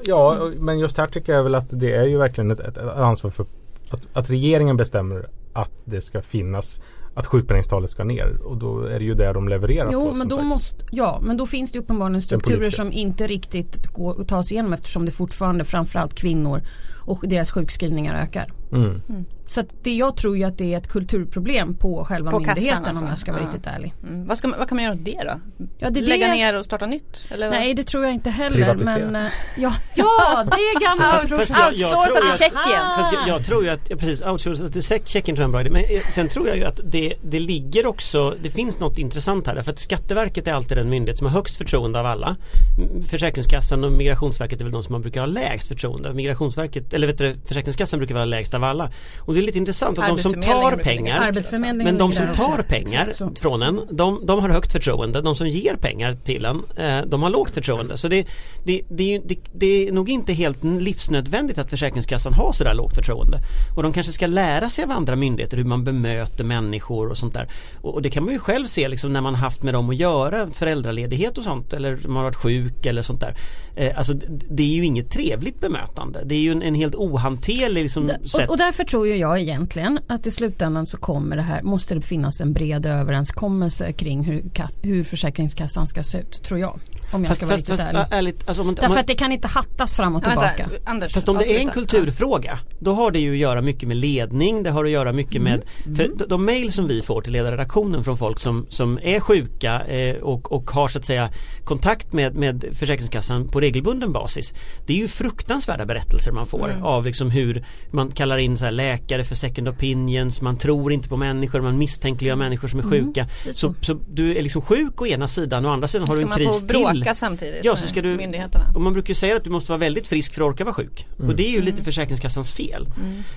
Ja, 0.04 0.52
men 0.60 0.80
just 0.80 0.98
här 0.98 1.08
tycker 1.08 1.34
jag 1.34 1.44
väl 1.44 1.56
att 1.56 1.68
det 1.70 1.96
är 1.96 2.06
ju 2.06 2.18
verkligen 2.18 2.52
ett, 2.52 2.60
ett 2.60 2.78
ansvar 2.78 3.32
för 3.32 3.46
att, 3.90 4.02
att 4.14 4.30
regeringen 4.30 4.78
bestämmer 4.78 5.30
att 5.54 5.72
det 5.86 6.02
ska 6.02 6.22
finnas 6.22 6.80
att 7.16 7.28
sjukpenningtalet 7.28 7.90
ska 7.90 8.04
ner 8.04 8.38
och 8.44 8.58
då 8.58 8.82
är 8.84 9.00
det 9.00 9.06
ju 9.06 9.14
där 9.14 9.34
de 9.34 9.48
levererar 9.48 9.90
Jo 9.92 10.10
på. 10.10 10.16
men 10.16 10.28
då 10.28 10.36
sagt. 10.36 10.48
måste, 10.48 10.86
ja 10.92 11.20
men 11.24 11.38
då 11.38 11.46
finns 11.46 11.72
det 11.72 11.80
uppenbarligen 11.80 12.22
strukturer 12.22 12.70
som 12.70 12.92
inte 12.94 13.28
riktigt 13.28 13.88
går 13.88 14.22
att 14.22 14.28
ta 14.28 14.44
sig 14.44 14.54
igenom 14.56 14.74
eftersom 14.74 15.06
det 15.06 15.12
fortfarande 15.12 15.66
framförallt 15.66 16.14
kvinnor 16.16 16.62
och 17.06 17.24
deras 17.28 17.52
sjukskrivningar 17.52 18.16
ökar. 18.24 18.54
Mm. 18.72 19.02
Så 19.48 19.60
att 19.60 19.68
det, 19.84 19.94
jag 19.94 20.18
tror 20.18 20.38
ju 20.38 20.44
att 20.44 20.58
det 20.58 20.74
är 20.74 20.78
ett 20.78 20.88
kulturproblem 20.88 21.74
på 21.78 22.06
själva 22.06 22.32
På 22.32 22.40
myndigheten 22.40 22.86
alltså. 22.86 23.04
om 23.04 23.10
jag 23.10 23.20
ska 23.20 23.32
vara 23.32 23.42
Ja. 23.42 23.48
riktigt 23.48 23.68
ärlig. 23.68 23.94
Mm. 24.04 24.28
Vad, 24.28 24.38
ska 24.38 24.48
man, 24.48 24.60
vad 24.60 24.68
kan 24.70 24.76
man 24.76 24.84
göra 24.86 24.94
åt 24.94 25.06
det 25.06 25.22
då? 25.24 25.66
Ja, 25.78 25.90
det 25.90 26.02
Lägga 26.02 26.28
det- 26.28 26.34
ner 26.34 26.58
och 26.58 26.66
starta 26.66 26.86
nytt? 26.86 27.28
Eller 27.32 27.48
vad? 27.50 27.56
Nej 27.60 27.74
det 27.74 27.84
tror 27.84 28.04
jag 28.04 28.14
inte 28.14 28.30
heller 28.30 28.76
men 28.76 29.16
eh, 29.16 29.22
ja, 29.58 29.74
ja 29.96 30.46
det 30.52 30.62
är 30.62 30.80
gamla 30.90 31.22
Outsourca 31.22 31.54
tror 31.56 32.16
till 32.22 32.28
att- 32.30 32.40
Tjeckien. 32.40 32.84
Jag, 33.14 33.28
jag 33.38 33.46
tror 33.46 33.64
ju 33.64 33.70
att, 33.70 33.90
ja, 33.90 33.96
precis, 33.96 34.22
outsourca 34.22 34.70
till 34.70 34.82
Tjeck- 34.82 35.08
Tjeckien 35.08 35.36
tror 35.36 35.42
jag 35.44 35.44
är 35.44 35.46
en 35.46 35.52
bra 35.52 35.62
idé. 35.62 35.70
Men 35.90 35.98
eh, 35.98 36.02
sen 36.12 36.28
tror 36.30 36.48
jag 36.48 36.58
ju 36.58 36.64
att 36.64 36.80
det, 36.86 37.14
det 37.24 37.40
ligger 37.40 37.86
också, 37.86 38.36
det 38.42 38.50
finns 38.50 38.80
något 38.80 38.98
intressant 38.98 39.48
här. 39.48 39.62
För 39.62 39.72
att 39.72 39.80
Skatteverket 39.80 40.48
är 40.48 40.54
alltid 40.54 40.78
den 40.78 40.90
myndighet 40.90 41.18
som 41.18 41.28
har 41.28 41.34
högst 41.34 41.58
förtroende 41.58 42.00
av 42.00 42.06
alla. 42.06 42.36
Mm, 42.78 43.04
Försäkringskassan 43.06 43.84
och 43.84 43.92
Migrationsverket 43.92 44.60
är 44.60 44.64
väl 44.64 44.74
de 44.74 44.84
som 44.84 44.92
man 44.92 45.02
brukar 45.02 45.20
ha 45.22 45.28
lägst 45.28 45.68
förtroende. 45.68 46.14
Migrationsverket, 46.14 46.94
eller 46.96 47.08
vet 47.08 47.18
du, 47.18 47.36
Försäkringskassan 47.46 48.00
brukar 48.00 48.16
vara 48.16 48.26
lägst 48.26 48.54
av 48.54 48.64
alla. 48.64 48.92
Och 49.20 49.34
det 49.34 49.40
är 49.40 49.42
lite 49.42 49.58
intressant 49.58 50.00
att 50.00 50.08
de 50.08 50.20
som 50.20 50.34
tar 50.34 50.76
pengar 50.78 51.74
men 51.74 51.98
de 51.98 52.14
som 52.14 52.34
tar 52.36 52.64
pengar 52.64 53.12
från 53.40 53.62
en, 53.62 53.82
de, 53.92 54.26
de 54.26 54.40
har 54.40 54.50
högt 54.50 54.72
förtroende. 54.72 55.22
De 55.22 55.36
som 55.36 55.48
ger 55.48 55.76
pengar 55.76 56.18
till 56.24 56.46
en, 56.46 56.62
eh, 56.78 57.06
de 57.06 57.24
har 57.24 57.30
lågt 57.30 57.54
förtroende. 57.54 57.98
Så 57.98 58.08
det, 58.08 58.28
det, 58.64 58.82
det, 58.90 59.22
det, 59.26 59.38
det 59.54 59.88
är 59.88 59.92
nog 59.92 60.10
inte 60.10 60.34
helt 60.34 60.64
livsnödvändigt 60.64 61.60
att 61.60 61.70
Försäkringskassan 61.70 62.34
har 62.34 62.52
sådär 62.52 62.74
lågt 62.74 62.96
förtroende. 62.96 63.38
Och 63.76 63.84
de 63.84 63.94
kanske 63.94 64.14
ska 64.14 64.28
lära 64.28 64.70
sig 64.70 64.84
av 64.84 64.92
andra 64.92 65.16
myndigheter 65.16 65.58
hur 65.58 65.64
man 65.64 65.84
bemöter 65.84 66.44
människor 66.44 67.10
och 67.10 67.18
sånt 67.18 67.34
där. 67.34 67.50
Och, 67.82 67.94
och 67.94 68.02
det 68.02 68.10
kan 68.10 68.24
man 68.24 68.34
ju 68.34 68.40
själv 68.40 68.66
se 68.66 68.88
liksom 68.88 69.14
när 69.14 69.22
man 69.22 69.36
haft 69.36 69.64
med 69.64 69.74
dem 69.74 69.90
att 69.90 69.96
göra, 69.96 70.52
föräldraledighet 70.52 71.38
och 71.38 71.44
sånt 71.44 71.74
eller 71.74 72.00
man 72.08 72.16
har 72.16 72.24
varit 72.24 72.36
sjuk 72.36 72.86
eller 72.86 73.02
sånt 73.02 73.20
där. 73.20 73.36
Eh, 73.76 73.98
alltså 73.98 74.14
det, 74.50 74.64
är 74.64 74.68
ju 74.68 74.86
inget 74.86 75.10
trevligt 75.10 75.60
bemötande. 75.60 76.24
Det 76.26 76.36
är 76.36 76.40
ju 76.40 76.52
en, 76.52 76.62
en 76.62 76.76
helt 76.76 76.96
ohanterlig 76.96 77.82
liksom. 77.82 78.12
Och, 78.34 78.50
och 78.50 78.58
därför 78.58 78.84
tror 78.84 79.08
ju 79.08 79.16
jag 79.16 79.40
egentligen 79.40 80.00
att 80.08 80.26
i 80.26 80.32
slutändan 80.32 80.86
så 80.86 80.98
kommer 80.98 81.36
det 81.36 81.42
här, 81.42 81.62
måste 81.62 81.96
det 81.96 82.02
finnas 82.02 82.42
en 82.42 82.54
bred 82.54 82.86
överenskommelse 82.86 83.92
kring 83.92 84.24
hur, 84.24 84.44
hur 84.82 85.04
Försäkringskassan 85.04 85.88
ska 85.88 86.04
se 86.04 86.18
ut, 86.18 86.44
tror 86.44 86.60
jag. 86.60 86.80
Om 87.12 87.22
jag 87.24 87.28
Fast, 87.28 87.38
ska 87.38 87.46
vara 87.46 87.58
fast, 87.58 87.70
riktigt 87.70 87.88
fast 87.88 88.14
ärlig. 88.14 88.36
alltså 88.46 88.62
om, 88.62 88.68
man- 88.68 88.72
om 88.72 88.76
Därför 88.76 88.90
man, 88.90 88.98
att 88.98 89.08
det 89.08 89.16
kan 89.16 89.32
inte 89.32 89.48
hattas 89.48 89.96
fram 89.96 90.16
och 90.16 90.24
tillbaka. 90.24 90.68
Vänta, 90.72 90.90
Anders, 90.92 91.14
Fast 91.14 91.30
om 91.30 91.38
det 91.38 91.56
är 91.56 91.60
en 91.60 91.70
kulturfråga 91.70 92.60
Då 92.80 92.94
har 92.94 93.12
det 93.12 93.20
ju 93.20 93.32
att 93.32 93.38
göra 93.38 93.62
mycket 93.62 93.88
med 93.88 93.98
ledning 93.98 94.64
Det 94.64 94.72
har 94.72 94.86
att 94.86 94.92
göra 94.92 95.14
mycket 95.14 95.42
med 95.42 95.62
För 95.84 96.12
de, 96.16 96.26
de 96.28 96.46
mejl 96.46 96.72
som 96.72 96.88
vi 96.88 97.02
får 97.02 97.22
till 97.22 97.34
ledarredaktionen 97.34 98.04
från 98.04 98.18
folk 98.18 98.40
som, 98.40 98.66
som 98.70 99.00
är 99.04 99.20
sjuka 99.20 99.82
eh, 99.86 100.16
och, 100.16 100.52
och 100.52 100.72
har 100.72 100.88
så 100.88 101.00
att 101.00 101.06
säga 101.06 101.30
kontakt 101.64 102.14
med, 102.14 102.36
med 102.36 102.66
Försäkringskassan 102.74 103.48
på 103.48 103.60
regelbunden 103.60 104.12
basis 104.12 104.54
Det 104.86 104.94
är 104.94 104.98
ju 104.98 105.08
fruktansvärda 105.08 105.86
berättelser 105.86 106.32
man 106.32 106.48
får 106.48 106.72
av 106.84 107.06
liksom 107.06 107.30
hur 107.30 107.66
man 107.92 108.12
kallar 108.12 108.38
in 108.38 108.58
så 108.58 108.66
här 108.66 108.72
läkare 108.72 109.24
för 109.24 109.36
second 109.36 109.68
opinions 109.68 110.42
Man 110.42 110.58
tror 110.58 110.92
inte 110.94 111.10
på 111.10 111.18
människor, 111.18 111.62
man 111.62 111.78
misstänkliggör 111.78 112.36
människor 112.36 112.68
som 112.68 112.80
är 112.80 112.84
sjuka. 112.84 113.26
Precis 113.26 113.58
så, 113.58 113.76
så. 113.82 114.00
du 114.10 114.38
är 114.38 114.42
liksom 114.42 114.62
sjuk 114.62 115.02
å 115.02 115.08
ena 115.08 115.28
sidan 115.28 115.66
och 115.66 115.72
å 115.72 115.74
andra 115.74 115.88
sidan 115.88 116.08
har 116.08 116.16
du 116.16 116.22
en 116.22 116.30
kris 116.30 116.68
till 116.68 116.95
backa 117.00 117.16
samtidigt 117.16 117.66
Ja, 117.66 117.76
så 117.76 117.88
ska 117.88 118.02
du, 118.02 118.16
myndigheterna. 118.16 118.66
och 118.76 118.82
man 118.82 118.94
brukar 118.94 119.10
ju 119.10 119.16
säga 119.16 119.36
att 119.36 119.44
du 119.44 119.50
måste 119.50 119.72
vara 119.72 119.80
väldigt 119.80 120.08
frisk 120.08 120.34
för 120.34 120.42
att 120.42 120.48
orka 120.48 120.64
vara 120.64 120.74
sjuk. 120.74 121.06
Mm. 121.18 121.30
Och 121.30 121.36
det 121.36 121.44
är 121.44 121.50
ju 121.50 121.56
Mm. 121.56 121.66
lite 121.66 121.84
Försäkringskassans 121.84 122.54
fel. 122.54 122.88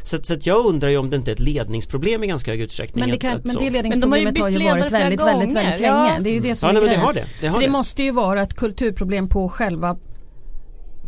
Så, 0.02 0.16
att- 0.16 0.26
så 0.26 0.34
att 0.34 0.46
jag 0.46 0.66
undrar 0.66 0.88
ju 0.88 0.96
om 0.96 1.10
det 1.10 1.16
inte 1.16 1.30
är 1.30 1.32
ett 1.32 1.40
ledningsproblem 1.40 2.24
i 2.24 2.26
ganska 2.26 2.50
hög 2.50 2.60
utsträckning. 2.60 3.00
Men 3.00 3.08
det, 3.10 3.14
att- 3.14 3.20
kan, 3.20 3.32
att 3.36 3.44
men 3.44 3.52
så. 3.54 3.60
det 3.60 3.70
Men 3.70 4.00
de 4.00 4.12
har 4.12 4.18
ju 4.18 4.24
ledningsproblemet 4.24 4.40
har 4.40 4.48
ju 4.48 4.52
bytt 4.52 4.62
ledare 4.62 4.80
varit 4.80 4.92
väldigt, 4.92 5.20
väldigt, 5.20 5.56
väldigt 5.56 5.80
ja. 5.86 6.04
länge. 6.08 6.20
Det 6.20 6.30
är 6.30 6.34
ju 6.34 6.40
det 6.40 6.54
som 6.56 6.66
Ja, 6.66 6.70
är 6.70 6.74
nej, 6.74 6.82
men 6.90 6.98
det 7.00 7.06
har 7.06 7.12
det. 7.12 7.24
det, 7.40 7.46
har 7.46 7.52
Så 7.52 7.60
det. 7.60 7.66
det 7.66 7.72
måste 7.72 8.02
ju 8.02 8.10
vara 8.10 8.42
ett 8.42 8.54
kulturproblem 8.54 9.28
på 9.28 9.48
själva 9.48 9.96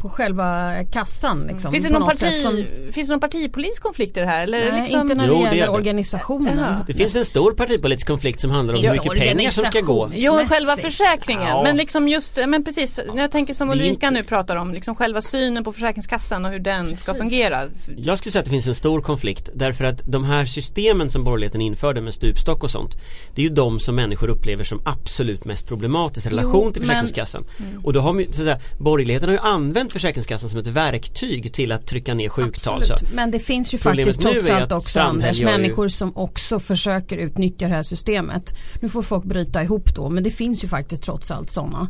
på 0.01 0.09
själva 0.11 0.73
kassan 0.93 1.47
liksom, 1.53 1.73
Finns 1.73 1.85
det, 1.85 1.93
någon 1.93 2.09
parti, 2.09 2.43
som- 2.43 2.65
finns 2.93 3.09
det 3.09 3.13
någon 3.15 3.21
partipolitisk 3.21 3.83
konflikt 3.83 4.17
i 4.17 4.21
det 4.21 4.27
här? 4.27 4.43
Eller 4.43 4.59
är 4.59 4.65
det 4.65 4.71
Nej, 4.73 4.81
liksom... 4.81 5.01
inte 5.01 5.15
när 5.15 5.27
Jo, 5.29 5.33
det 5.35 5.39
det 5.51 5.57
gäller 5.57 5.73
det. 5.73 5.79
organisationen. 5.79 6.59
Jaha. 6.59 6.85
Det 6.87 6.95
finns 6.95 7.17
en 7.17 7.25
stor 7.25 7.53
partipolitisk 7.53 8.07
konflikt 8.07 8.41
som 8.41 8.51
handlar 8.51 8.75
om 8.75 8.81
hur 8.81 8.87
Ja, 8.87 8.93
mycket 8.93 9.13
pengar 9.19 9.51
som 9.51 9.65
ska 9.65 9.81
gå. 9.81 10.11
Jo, 10.15 10.41
själva 10.47 10.77
försäkringen. 10.77 11.43
Ja. 11.49 11.63
Men 11.63 11.77
liksom 11.77 12.09
just, 12.09 12.39
men 12.47 12.65
precis, 12.65 13.01
när 13.15 13.21
jag 13.23 13.31
tänker 13.31 13.55
som 13.55 13.71
Ulrika 13.71 13.91
inte- 13.93 14.11
nu 14.11 14.25
pratar 14.25 14.57
om, 14.57 14.75
liksom 14.75 14.95
själva 14.97 15.23
synen 15.23 15.65
på 15.65 15.73
Försäkringskassan 15.73 16.45
och 16.45 16.51
hur 16.51 16.59
den 16.59 16.97
ska 16.97 17.13
Precis. 17.13 17.19
fungera. 17.31 17.63
Jag 17.97 18.19
skulle 18.19 18.33
säga 18.33 18.41
att 18.41 18.45
det 18.45 18.51
finns 18.51 18.67
en 18.67 18.75
stor 18.75 19.01
konflikt 19.03 19.51
därför 19.55 19.85
att 19.85 20.01
de 20.07 20.25
här 20.25 20.45
systemen 20.45 21.11
som 21.11 21.25
borgerligheten 21.25 21.61
införde 21.61 22.01
med 22.01 22.15
stupstock 22.15 22.65
och 22.65 22.71
sånt 22.71 22.95
Det 23.35 23.43
är 23.43 23.49
ju 23.49 23.55
de 23.55 23.81
som 23.81 23.95
människor 23.97 24.29
upplever 24.29 24.65
som 24.65 24.81
absolut 24.85 25.45
mest 25.45 25.67
problematisk 25.69 26.27
i 26.27 26.31
relation 26.31 26.63
Jo, 26.67 26.73
till 26.73 26.83
men- 26.83 26.89
Försäkringskassan. 26.89 27.45
Och 27.85 27.93
då 27.93 28.01
har 28.01 28.15
så 28.25 28.29
att 28.31 28.35
säga, 28.35 28.59
borgerligheten 28.79 29.29
har 29.29 29.37
ju 29.37 29.43
använt 29.43 29.90
Försäkringskassan 29.91 30.51
som 30.51 30.59
ett 30.59 30.67
verktyg 30.67 31.53
till 31.53 31.73
att 31.73 31.87
trycka 31.87 32.15
ner 32.15 32.29
sjuktal. 32.29 32.83
Men 33.15 33.31
det 33.31 33.39
finns 33.39 33.75
ju 33.75 33.79
Problemet 33.79 34.17
faktiskt 34.17 34.33
trots 34.33 34.51
allt 34.51 34.73
också 34.73 35.01
Anders, 35.01 35.39
gör 35.39 35.51
ju- 35.51 35.57
människor 35.59 35.89
som 35.89 36.17
också 36.17 36.61
försöker 36.61 37.17
utnyttja 37.17 37.69
det 37.69 37.75
här 37.75 37.83
systemet. 37.83 38.55
Nu 38.81 38.89
får 38.89 39.03
folk 39.03 39.25
bryta 39.25 39.63
ihop 39.63 39.95
då 39.95 40.11
men 40.11 40.23
det 40.25 40.31
finns 40.31 40.65
ju 40.65 40.69
faktiskt 40.69 41.03
trots 41.03 41.31
allt 41.31 41.51
sådana 41.51 41.89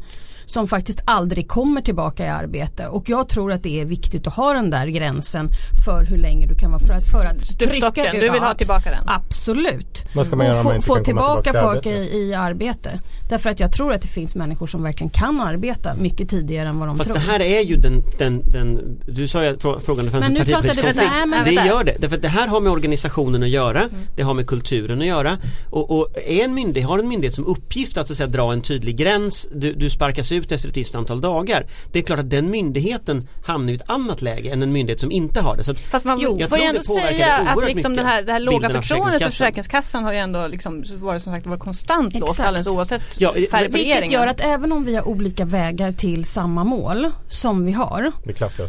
som 0.50 0.69
faktiskt 0.69 1.00
aldrig 1.04 1.49
kommer 1.49 1.80
tillbaka 1.80 2.25
i 2.26 2.28
arbete 2.28 2.87
och 2.87 3.09
jag 3.09 3.28
tror 3.28 3.52
att 3.52 3.62
det 3.62 3.80
är 3.80 3.85
viktigt 3.85 4.26
att 4.26 4.35
ha 4.35 4.52
den 4.52 4.71
där 4.71 4.87
gränsen 4.87 5.49
för 5.85 6.04
hur 6.04 6.16
länge 6.19 6.47
du 6.47 6.54
kan 6.54 6.71
vara 6.71 6.80
för 6.80 6.92
att, 6.95 7.07
för 7.11 7.25
att 7.25 7.59
trycka 7.59 8.12
du 8.12 8.21
vill 8.30 8.42
ha 8.42 8.54
tillbaka 8.54 8.90
den? 8.90 9.04
Absolut. 9.07 10.04
Vad 10.14 10.26
ska 10.26 10.37
man 10.37 10.47
göra 10.47 10.61
och 10.61 10.66
om 10.66 10.73
man 10.73 10.73
få, 10.73 10.76
inte 10.76 10.87
få 10.87 10.95
kan 10.95 11.04
komma 11.04 11.42
tillbaka, 11.45 11.52
tillbaka 11.52 11.80
till 11.80 11.92
folk 11.92 12.12
i, 12.14 12.16
i 12.19 12.35
arbete. 12.35 13.00
Därför 13.28 13.50
att 13.50 13.61
jag 13.61 13.73
tror 13.73 13.92
att 13.92 14.02
det 14.02 14.09
finns 14.09 14.35
människor 14.35 14.66
som 14.66 14.83
verkligen 14.83 15.11
kan 15.11 15.40
arbeta 15.40 15.95
mycket 15.95 16.28
tidigare 16.28 16.69
än 16.69 16.78
vad 16.78 16.88
de 16.88 16.97
Fast 16.97 17.09
tror. 17.11 17.14
det 17.21 17.25
här 17.33 17.40
är 17.40 17.61
ju 17.61 17.76
den, 17.76 18.02
den, 18.19 18.42
den 18.52 18.99
du 19.07 19.28
sa 19.28 19.42
ju 19.45 19.49
att 19.49 19.62
frå- 19.62 19.80
frågan 19.80 20.04
det 20.04 20.11
fanns 20.11 20.23
Men 20.28 20.37
en 20.37 20.47
nu 20.47 20.52
partipolitisk 20.52 20.80
pratade 20.80 21.00
vi- 21.00 21.09
konflikt. 21.09 21.45
det 21.45 21.50
vänta. 21.50 21.66
gör 21.66 21.85
det, 21.85 21.95
därför 21.99 22.16
att 22.16 22.23
det 22.23 22.28
här 22.28 22.49
har 22.49 22.61
med 22.61 22.73
organisationen 22.73 23.42
att 23.42 23.49
göra, 23.49 23.80
Mm. 23.80 23.90
det 24.16 24.23
har 24.23 24.35
med 24.35 24.47
kulturen 24.47 25.00
att 25.00 25.07
göra 25.07 25.38
och, 25.71 25.90
och 25.99 26.09
är 26.26 26.45
en 26.45 26.54
myndighet, 26.54 26.88
har 26.88 26.99
en 26.99 27.09
myndighet 27.09 27.35
som 27.35 27.47
uppgift 27.47 27.99
att, 27.99 28.07
så 28.07 28.12
att 28.12 28.16
säga, 28.16 28.26
dra 28.26 28.52
en 28.52 28.61
tydlig 28.61 28.97
gräns, 28.97 29.49
du, 29.54 29.73
du 29.73 29.90
sparkas 29.90 30.33
ut 30.33 30.39
efter 30.52 30.68
ett 30.68 30.76
visst 30.76 30.94
antal 30.94 31.20
dagar. 31.20 31.66
Det 31.92 31.99
är 31.99 32.02
klart 32.02 32.18
att 32.18 32.30
den 32.30 32.50
myndigheten 32.50 33.28
hamnar 33.44 33.73
i 33.73 33.76
ett 33.76 33.90
annat 33.90 34.23
läge 34.23 34.50
än 34.50 34.62
en 34.62 34.73
myndighet 34.73 35.00
som 35.00 35.12
inte 35.12 35.40
har 35.40 35.56
det. 35.56 35.64
Så 35.64 35.75
Fast 35.75 36.04
man 36.04 36.20
Jo, 36.20 36.37
jag 36.40 36.49
får 36.49 36.59
ju 36.59 36.64
tror 36.64 36.68
ändå 36.70 36.82
säga 36.82 37.26
att 37.37 37.66
liksom 37.66 37.97
det 37.97 38.02
här, 38.04 38.23
det 38.23 38.32
här 38.32 38.40
låga 38.40 38.70
förtroendet 38.70 39.23
för 39.23 39.30
Försäkringskassan. 39.30 40.04
Har 40.04 40.12
ju 40.12 40.18
ändå 40.18 40.47
liksom 40.47 40.85
varit 41.00 41.23
som 41.23 41.32
sagt 41.32 41.47
varit 41.47 41.61
konstant 41.61 42.14
lågt 42.14 42.30
Exakt. 42.30 42.49
alldeles 42.49 42.66
oavsett 42.66 43.02
Ja, 43.18 43.32
färg 43.32 43.47
på 43.49 43.59
Vilket 43.59 43.75
regeringen. 43.75 44.12
gör 44.12 44.26
att 44.26 44.40
även 44.40 44.73
om 44.73 44.85
vi 44.85 44.94
har 44.94 45.09
olika 45.09 45.44
vägar 45.44 45.92
till 45.92 46.25
samma 46.25 46.64
mål 46.64 47.11
som 47.28 47.64
vi 47.66 47.73
har 47.73 48.12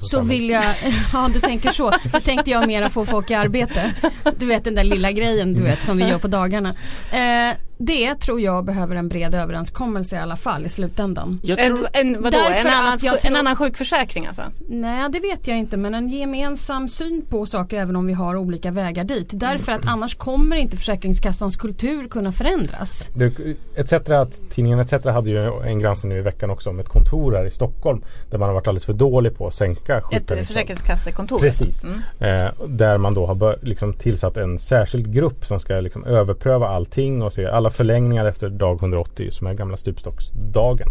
så 0.01 0.21
vill 0.21 0.49
jag, 0.49 0.63
ja 1.13 1.29
du 1.33 1.39
tänker 1.39 1.71
så. 1.71 1.91
Då 2.13 2.19
tänkte 2.19 2.51
jag 2.51 2.67
mera 2.67 2.89
få 2.89 3.05
folk 3.05 3.31
i 3.31 3.33
arbete. 3.33 3.93
Du 4.37 4.45
vet 4.45 4.63
den 4.63 4.75
där 4.75 4.83
lilla 4.83 5.11
grejen 5.11 5.53
du 5.53 5.61
vet 5.63 5.85
som 5.85 5.97
vi 5.97 6.07
gör 6.09 6.17
på 6.19 6.27
dagarna. 6.27 6.75
Eh, 7.11 7.55
det 7.85 8.15
tror 8.15 8.41
jag 8.41 8.65
behöver 8.65 8.95
en 8.95 9.07
bred 9.07 9.35
överenskommelse 9.35 10.15
i 10.15 10.19
alla 10.19 10.35
fall 10.35 10.65
i 10.65 10.69
slutändan. 10.69 11.39
jag 11.43 11.59
En, 11.59 11.67
tror, 11.67 11.87
en, 11.93 12.21
vadå, 12.23 12.37
en, 12.37 12.67
annan, 12.67 12.99
jag 13.01 13.13
en 13.15 13.21
tror- 13.21 13.37
annan 13.37 13.55
sjukförsäkring 13.55 14.27
alltså? 14.27 14.41
Nej 14.69 15.09
det 15.11 15.19
vet 15.19 15.47
jag 15.47 15.57
inte 15.57 15.77
men 15.77 15.93
en 15.95 16.09
gemensam 16.09 16.89
syn 16.89 17.25
på 17.29 17.45
saker 17.45 17.79
även 17.79 17.95
om 17.95 18.05
vi 18.07 18.13
har 18.13 18.35
olika 18.35 18.71
vägar 18.71 19.03
dit. 19.03 19.27
Därför 19.31 19.71
att 19.71 19.87
annars 19.87 20.15
kommer 20.15 20.55
inte 20.55 20.77
Försäkringskassans 20.77 21.55
kultur 21.55 22.07
kunna 22.07 22.31
förändras. 22.31 23.09
Det, 23.15 23.33
ETC, 23.75 23.93
att 23.93 24.41
tidningen 24.51 24.79
ETC 24.79 25.05
hade 25.05 25.29
ju 25.29 25.41
en 25.63 25.79
granskning 25.79 26.11
nu 26.13 26.17
i 26.17 26.21
veckan 26.21 26.49
också 26.49 26.69
om 26.69 26.79
ett 26.79 26.89
kontor 26.89 27.33
här 27.35 27.45
i 27.45 27.51
Stockholm 27.51 28.01
där 28.31 28.37
man 28.37 28.49
har 28.49 28.53
varit 28.53 28.67
alldeles 28.67 28.85
för 28.85 28.93
dålig 28.93 29.37
på 29.37 29.47
att 29.47 29.53
sänka 29.53 29.97
Ett 29.97 30.03
sjukpenningtalet. 30.03 30.47
försäkringskassekontor? 30.47 31.39
Precis. 31.39 31.83
Mm. 31.83 31.99
Eh, 32.45 32.51
där 32.67 32.97
man 32.97 33.13
då 33.13 33.25
har 33.25 33.35
bör, 33.35 33.59
liksom 33.61 33.93
tillsatt 33.93 34.37
en 34.37 34.59
särskild 34.59 35.13
grupp 35.13 35.45
som 35.45 35.59
ska 35.59 35.73
liksom 35.73 36.03
överpröva 36.05 36.67
allting 36.67 37.21
och 37.21 37.33
se 37.33 37.45
alla 37.45 37.69
förlängningar 37.71 38.25
efter 38.25 38.49
dag 38.49 38.79
180 38.79 39.31
som 39.31 39.47
är 39.47 39.53
gamla 39.53 39.77
stupstocksdagen. 39.77 40.87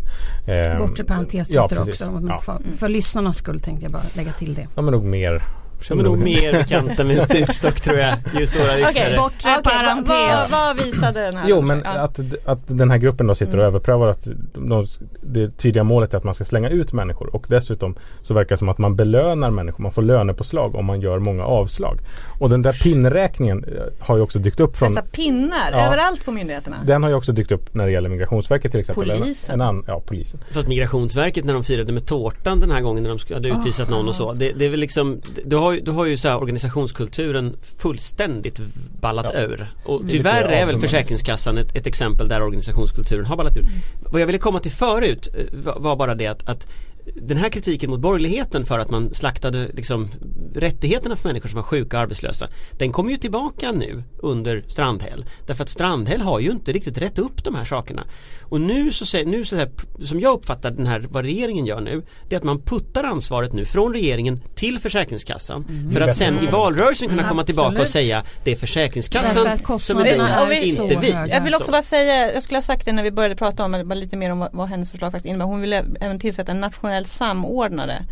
Bortre 0.79 1.05
parentes 1.05 1.51
ja, 1.51 1.63
heter 1.63 1.81
också. 1.81 2.21
Ja. 2.29 2.41
för, 2.41 2.77
för 2.77 2.89
lyssnarnas 2.89 3.37
skull 3.37 3.61
tänkte 3.61 3.85
jag 3.85 3.93
bara 3.93 4.03
lägga 4.17 4.33
till 4.33 4.55
det. 4.55 4.67
De 4.75 4.89
är 4.89 4.93
nog 4.93 5.05
mer 5.05 5.43
de 5.89 5.99
är 6.01 6.05
nog 6.05 6.19
mer 6.19 6.53
bekanta 6.53 7.05
med 7.05 7.17
en 7.17 7.23
stupstock 7.23 7.81
tror 7.81 7.99
jag. 7.99 8.15
Okej. 8.35 9.17
Bortre 9.19 9.37
vad, 9.43 9.65
parentes. 9.65 10.51
vad, 10.53 10.77
vad 10.77 10.87
visade 10.87 11.21
den 11.21 11.37
här? 11.37 11.49
Jo 11.49 11.61
men 11.61 11.83
Ja. 11.85 11.91
att, 11.91 12.21
att 12.45 12.59
den 12.67 12.91
här 12.91 12.99
gruppen 12.99 13.27
då 13.27 13.35
sitter 13.35 13.53
och 13.53 13.59
Mm. 13.61 13.67
överprövar 13.69 14.09
att 14.09 14.27
de, 14.53 14.87
det 15.23 15.51
tydliga 15.59 15.85
målet 15.85 16.15
är 16.15 16.19
att 16.19 16.25
man 16.25 16.35
ska 16.35 16.45
slänga 16.45 16.69
ut 16.69 16.93
människor 16.93 17.35
och 17.37 17.47
dessutom 17.49 17.95
så 18.23 18.35
verkar 18.35 18.49
det 18.51 18.57
som 18.59 18.69
att 18.69 18.79
man 18.79 18.97
belönar 18.97 19.51
människor. 19.51 19.83
Man 19.83 19.93
får 19.93 20.03
lönepåslag 20.03 20.75
om 20.75 20.85
man 20.85 21.01
gör 21.01 21.19
många 21.19 21.45
avslag. 21.45 21.99
Och 22.41 22.51
den 22.51 22.63
där 22.63 22.73
pinnräkningen 22.73 23.65
eh, 23.65 23.83
har 24.07 24.17
ju 24.17 24.23
också 24.23 24.39
dykt 24.39 24.61
upp 24.61 24.77
från 24.77 24.89
Dessa 24.89 25.03
pinnar 25.03 25.57
Ja. 25.73 25.87
överallt 25.87 26.25
på 26.25 26.33
myndigheterna? 26.33 26.77
Den 26.87 27.03
har 27.03 27.11
ju 27.11 27.17
också 27.17 27.33
dykt 27.33 27.53
upp 27.53 27.75
när 27.75 27.87
det 27.87 27.93
gäller 27.93 28.09
Migrationsverket 28.09 28.71
till 28.71 28.81
exempel. 28.81 29.11
Polisen. 29.19 29.61
En, 29.61 29.69
en 29.77 29.85
ja, 29.87 30.03
polisen. 30.07 30.41
Fast 30.53 30.69
Migrationsverket 30.69 31.45
när 31.45 31.55
de 31.55 31.65
firade 31.65 31.93
med 31.93 32.07
tårtan 32.07 32.61
den 32.61 32.71
här 32.71 32.81
gången 32.81 33.03
när 33.03 33.11
de 33.29 33.35
hade 33.35 33.49
utvisat 33.49 33.91
någon 33.91 34.09
och 34.09 34.15
så. 34.15 34.33
Det, 34.33 34.53
det 34.53 34.67
är 34.67 34.71
väl 34.71 34.81
liksom, 34.81 35.21
du 35.45 35.57
har 35.57 35.70
ju, 35.73 35.81
du 35.81 35.91
har 35.91 36.07
ju 36.07 36.17
så 36.17 36.35
organisationskulturen 36.35 37.57
fullständigt 37.79 38.61
ballat 39.00 39.27
Ja. 39.35 39.41
ur. 39.41 39.75
Och 39.85 40.03
tyvärr 40.09 40.45
är 40.45 40.67
väl. 40.67 40.81
Försäkringskassan 40.81 41.59
ett, 41.59 41.77
ett 41.77 41.87
exempel 41.87 42.29
där 42.29 42.43
organisationskulturen 42.43 43.27
har 43.27 43.37
ballat 43.37 43.57
ur. 43.57 43.67
Vad 44.11 44.21
jag 44.21 44.27
ville 44.27 44.39
komma 44.39 44.61
till 44.61 44.73
förut 44.73 45.29
eh, 45.35 45.45
var, 45.53 45.81
var 45.81 45.97
bara 45.97 46.15
det 46.15 46.27
att, 46.27 46.49
att 46.49 46.67
den 47.15 47.37
här 47.37 47.49
kritiken 47.49 47.91
mot 47.91 48.00
borgerligheten 48.00 48.67
för 48.67 48.79
att 48.79 48.91
man 48.91 49.15
slaktade 49.15 49.69
liksom, 49.75 50.09
rättigheterna 50.55 51.17
för 51.17 51.29
människor 51.29 51.49
som 51.49 51.57
var 51.57 51.62
sjuka 51.62 51.97
och 51.97 52.03
arbetslösa 52.03 52.49
Den 52.79 52.93
kommer 52.93 53.11
ju 53.11 53.17
tillbaka 53.17 53.73
nu 53.73 54.03
under 54.19 54.65
Strandhäll 54.69 55.25
Därför 55.47 55.65
att 55.65 55.71
Strandhäll 55.71 56.21
har 56.21 56.41
ju 56.41 56.50
inte 56.50 56.73
riktigt 56.73 56.99
rätt 56.99 57.19
upp 57.19 57.45
de 57.45 57.55
här 57.55 57.65
sakerna 57.65 58.05
Och 58.50 58.61
nu 58.61 58.92
så, 58.92 59.25
nu 59.25 59.45
så 59.45 59.57
här, 59.57 59.71
som 60.04 60.21
jag 60.21 60.35
uppfattar 60.35 60.71
den 60.71 60.87
här, 60.87 61.07
vad 61.11 61.25
regeringen 61.25 61.66
gör 61.66 61.80
nu 61.80 62.02
Det 62.28 62.35
är 62.35 62.38
att 62.38 62.45
man 62.45 62.62
puttar 62.62 63.04
ansvaret 63.04 63.52
nu 63.52 63.64
från 63.64 63.92
regeringen 63.92 64.40
till 64.54 64.78
Försäkringskassan 64.78 65.90
För 65.92 66.00
att 66.00 66.16
sen 66.16 66.38
i 66.38 66.47
valrörelsen 66.47 67.09
kunna 67.09 67.28
komma 67.28 67.45
tillbaka 67.45 67.83
och 67.83 67.88
säga 67.88 68.25
Det 68.45 68.52
är 68.52 68.57
Försäkringskassan 68.57 69.59
som 69.78 69.99
är 69.99 70.04
är 70.52 70.64
inte 70.64 70.97
vi 71.00 71.12
höga. 71.12 71.35
Jag 71.35 71.40
vill 71.45 71.54
också 71.54 71.66
Så. 71.66 71.73
bara 71.73 71.83
säga, 71.83 72.33
jag 72.33 72.42
skulle 72.42 72.57
ha 72.57 72.62
sagt 72.62 72.85
det 72.85 72.92
när 72.92 73.02
vi 73.02 73.11
började 73.11 73.37
prata 73.37 73.64
om 73.64 73.73
bara 73.73 73.95
lite 73.95 74.16
mer 74.16 74.33
om 74.33 74.38
vad, 74.38 74.49
vad 74.52 74.69
hennes 74.69 74.90
förslag 74.90 75.12
faktiskt 75.12 75.26
innebär. 75.30 75.45
Hon 75.47 75.61
ville 75.61 75.85
även 76.00 76.21
tillsätta 76.21 76.52
en 76.52 76.61
nationell 76.61 77.07
samordnare. 77.07 78.04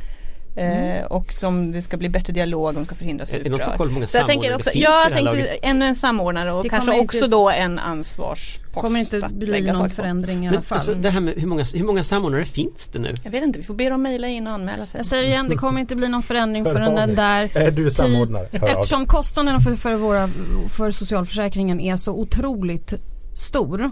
Eh, 0.58 1.04
och 1.06 1.32
som 1.32 1.72
det 1.72 1.82
ska 1.82 1.96
bli 1.96 2.08
bättre 2.08 2.32
dialog, 2.32 2.74
hon 2.74 2.84
ska 2.84 2.94
förhindra 2.94 3.22
Är 3.22 3.26
som 3.26 3.40
stuprör. 3.40 3.58
kollar 3.76 3.88
hur 3.88 3.94
många 3.94 4.06
Så 4.06 4.16
jag 4.16 4.26
tänker 4.26 4.48
samordnare 4.48 4.56
också, 4.56 4.70
det 4.70 4.72
finns 4.72 4.84
ja, 4.84 5.02
jag 5.04 5.12
tänkte 5.12 5.68
ännu 5.68 5.84
en 5.84 5.94
samordnare 5.96 6.52
och 6.52 6.62
Det 6.62 6.68
kanske 6.68 7.00
också 7.00 7.16
inte- 7.16 7.28
då 7.28 7.50
en 7.50 7.78
ansvarspost. 7.78 8.74
Det 8.74 8.80
kommer 8.80 9.00
inte 9.00 9.26
att 9.26 9.32
bli 9.32 9.60
någon 9.62 9.76
saker 9.76 9.94
förändring 9.94 10.44
i 10.44 10.48
alla 10.48 10.62
fall. 10.62 10.76
alltså, 10.76 10.94
det 10.94 11.10
här 11.10 11.20
med 11.20 11.34
hur 11.36 11.46
många, 11.46 11.64
hur 11.74 11.84
många 11.84 12.04
samordnare 12.04 12.44
finns 12.44 12.88
det 12.88 12.98
nu? 12.98 13.14
Jag 13.24 13.30
vet 13.30 13.42
inte, 13.42 13.58
vi 13.58 13.64
får 13.64 13.74
be 13.74 13.88
dem 13.88 14.02
mejla 14.02 14.28
in 14.28 14.46
och 14.46 14.52
anmäla 14.52 14.86
sig. 14.86 14.98
Jag 14.98 15.06
säger 15.06 15.24
igen, 15.24 15.48
det 15.48 15.56
kommer 15.56 15.80
inte 15.80 15.96
bli 15.96 16.08
någon 16.08 16.22
förändring 16.22 16.64
förrän 16.64 16.94
den 16.94 17.14
där 17.14 17.56
Är 17.56 17.70
du 17.70 17.90
samordnare? 17.90 18.44
Av 18.52 18.60
dig. 18.60 18.70
Eftersom 18.70 19.06
kostnaderna 19.06 19.60
för, 19.60 19.74
för, 19.74 19.94
våra, 19.94 20.30
för 20.68 20.90
socialförsäkringen 20.90 21.80
är 21.80 21.96
så 21.96 22.12
otroligt 22.12 22.94
stor 23.34 23.90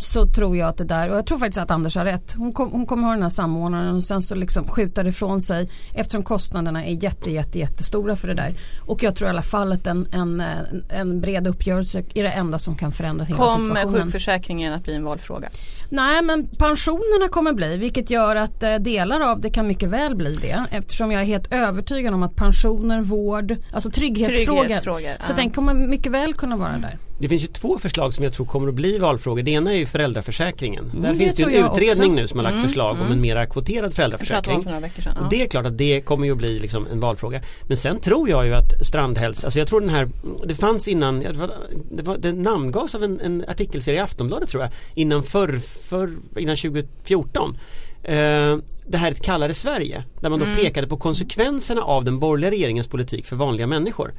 så 0.00 0.26
tror 0.26 0.56
jag 0.56 0.68
att 0.68 0.76
det 0.76 0.84
där, 0.84 1.10
och 1.10 1.16
jag 1.16 1.26
tror 1.26 1.38
faktiskt 1.38 1.58
att 1.58 1.70
Anders 1.70 1.96
har 1.96 2.04
rätt. 2.04 2.34
Hon, 2.36 2.52
kom, 2.52 2.70
hon 2.70 2.86
kommer 2.86 3.02
ha 3.02 3.12
den 3.12 3.22
här 3.22 3.28
samordnaren 3.30 3.96
och 3.96 4.04
sen 4.04 4.22
så 4.22 4.34
liksom 4.34 4.68
skjuta 4.68 5.02
det 5.02 5.08
ifrån 5.08 5.40
sig 5.40 5.70
eftersom 5.94 6.22
kostnaderna 6.22 6.84
är 6.84 7.04
jätte, 7.04 7.30
jätte, 7.30 7.58
jättestora 7.58 8.16
för 8.16 8.28
det 8.28 8.34
där. 8.34 8.54
Och 8.86 9.02
jag 9.02 9.14
tror 9.16 9.28
i 9.28 9.30
alla 9.30 9.42
fall 9.42 9.72
att 9.72 9.86
en, 9.86 10.06
en, 10.12 10.42
en 10.88 11.20
bred 11.20 11.46
uppgörelse 11.46 12.02
är 12.14 12.22
det 12.22 12.28
enda 12.30 12.58
som 12.58 12.76
kan 12.76 12.92
förändra 12.92 13.24
hela 13.24 13.38
Kommer 13.38 13.74
situationen. 13.74 14.02
sjukförsäkringen 14.02 14.72
att 14.72 14.84
bli 14.84 14.94
en 14.94 15.04
valfråga? 15.04 15.48
Nej 15.90 16.22
men 16.22 16.46
pensionerna 16.46 17.28
kommer 17.30 17.52
bli 17.52 17.76
vilket 17.76 18.10
gör 18.10 18.36
att 18.36 18.62
eh, 18.62 18.74
delar 18.74 19.20
av 19.20 19.40
det 19.40 19.50
kan 19.50 19.66
mycket 19.66 19.88
väl 19.88 20.14
bli 20.16 20.34
det 20.34 20.64
eftersom 20.70 21.12
jag 21.12 21.22
är 21.22 21.26
helt 21.26 21.52
övertygad 21.52 22.14
om 22.14 22.22
att 22.22 22.36
pensioner, 22.36 23.00
vård, 23.00 23.56
alltså 23.72 23.90
trygghetsfrågor. 23.90 24.60
Trygghetsfrågor, 24.60 25.16
Så 25.20 25.32
ja. 25.32 25.36
den 25.36 25.50
kommer 25.50 25.74
mycket 25.74 26.12
väl 26.12 26.34
kunna 26.34 26.56
vara 26.56 26.78
där. 26.78 26.98
Det 27.20 27.28
finns 27.28 27.42
ju 27.42 27.46
två 27.46 27.78
förslag 27.78 28.14
som 28.14 28.24
jag 28.24 28.32
tror 28.32 28.46
kommer 28.46 28.68
att 28.68 28.74
bli 28.74 28.98
valfrågor. 28.98 29.42
Det 29.42 29.50
ena 29.50 29.72
är 29.72 29.76
ju 29.76 29.86
föräldraförsäkringen. 29.86 30.90
Där 31.02 31.12
det 31.12 31.18
finns 31.18 31.36
det 31.36 31.42
ju 31.42 31.56
en 31.56 31.64
utredning 31.72 32.10
också. 32.10 32.20
nu 32.20 32.28
som 32.28 32.38
har 32.38 32.44
lagt 32.44 32.54
Mm, 32.54 32.66
förslag 32.66 32.90
om 32.90 33.00
mm. 33.00 33.12
en 33.12 33.20
mera 33.20 33.46
kvoterad 33.46 33.84
om 33.84 33.92
föräldraförsäkring. 33.92 34.62
sedan. 34.64 35.16
Och 35.16 35.22
Ja. 35.22 35.28
det 35.30 35.42
är 35.42 35.48
klart 35.48 35.66
att 35.66 35.78
det 35.78 36.00
kommer 36.00 36.26
ju 36.26 36.32
att 36.32 36.38
bli 36.38 36.58
liksom 36.58 36.86
en 36.92 37.00
valfråga. 37.00 37.40
Men 37.62 37.76
sen 37.76 38.00
tror 38.00 38.28
jag 38.28 38.46
ju 38.46 38.54
att 38.54 38.86
Strandhälls, 38.86 39.44
alltså 39.44 39.58
jag 39.58 39.68
tror 39.68 39.80
den 39.80 39.90
här, 39.90 40.08
det 40.44 40.54
fanns 40.54 40.88
innan, 40.88 41.20
det, 41.20 41.32
var, 41.32 41.50
det, 41.90 42.02
var, 42.02 42.18
det 42.18 42.32
namngavs 42.32 42.94
av 42.94 43.04
en, 43.04 43.20
en 43.20 43.44
artikelserie 43.48 43.98
i 43.98 44.02
Aftonbladet 44.02 44.48
tror 44.48 44.62
jag, 44.62 44.72
innan, 44.94 45.22
för, 45.22 45.58
för, 45.88 46.10
innan 46.36 46.56
2014. 46.56 47.58
eh, 48.02 48.56
det 48.90 48.98
här 48.98 49.10
ett 49.10 49.22
kallare 49.22 49.54
Sverige 49.54 50.04
där 50.20 50.30
man 50.30 50.38
då 50.38 50.46
pekade 50.62 50.86
på 50.86 50.96
konsekvenserna 50.96 51.82
av 51.82 52.04
den 52.04 52.18
borgerliga 52.18 52.50
regeringens 52.50 52.86
politik 52.86 53.26
för 53.26 53.36
vanliga 53.36 53.66
människor. 53.66 54.12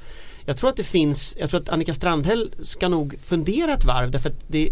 Jag 0.50 0.58
tror 0.58 0.70
att 0.70 0.76
det 0.78 0.84
finns, 0.84 1.36
jag 1.40 1.50
tror 1.50 1.60
att 1.62 1.70
Annika 1.70 1.94
Strandhäll 1.94 2.52
ska 2.62 2.88
nog 2.90 3.16
fundera 3.24 3.74
ett 3.74 3.86
varv 3.86 4.12
därför 4.12 4.30
att 4.30 4.36
det 4.48 4.66
är 4.68 4.72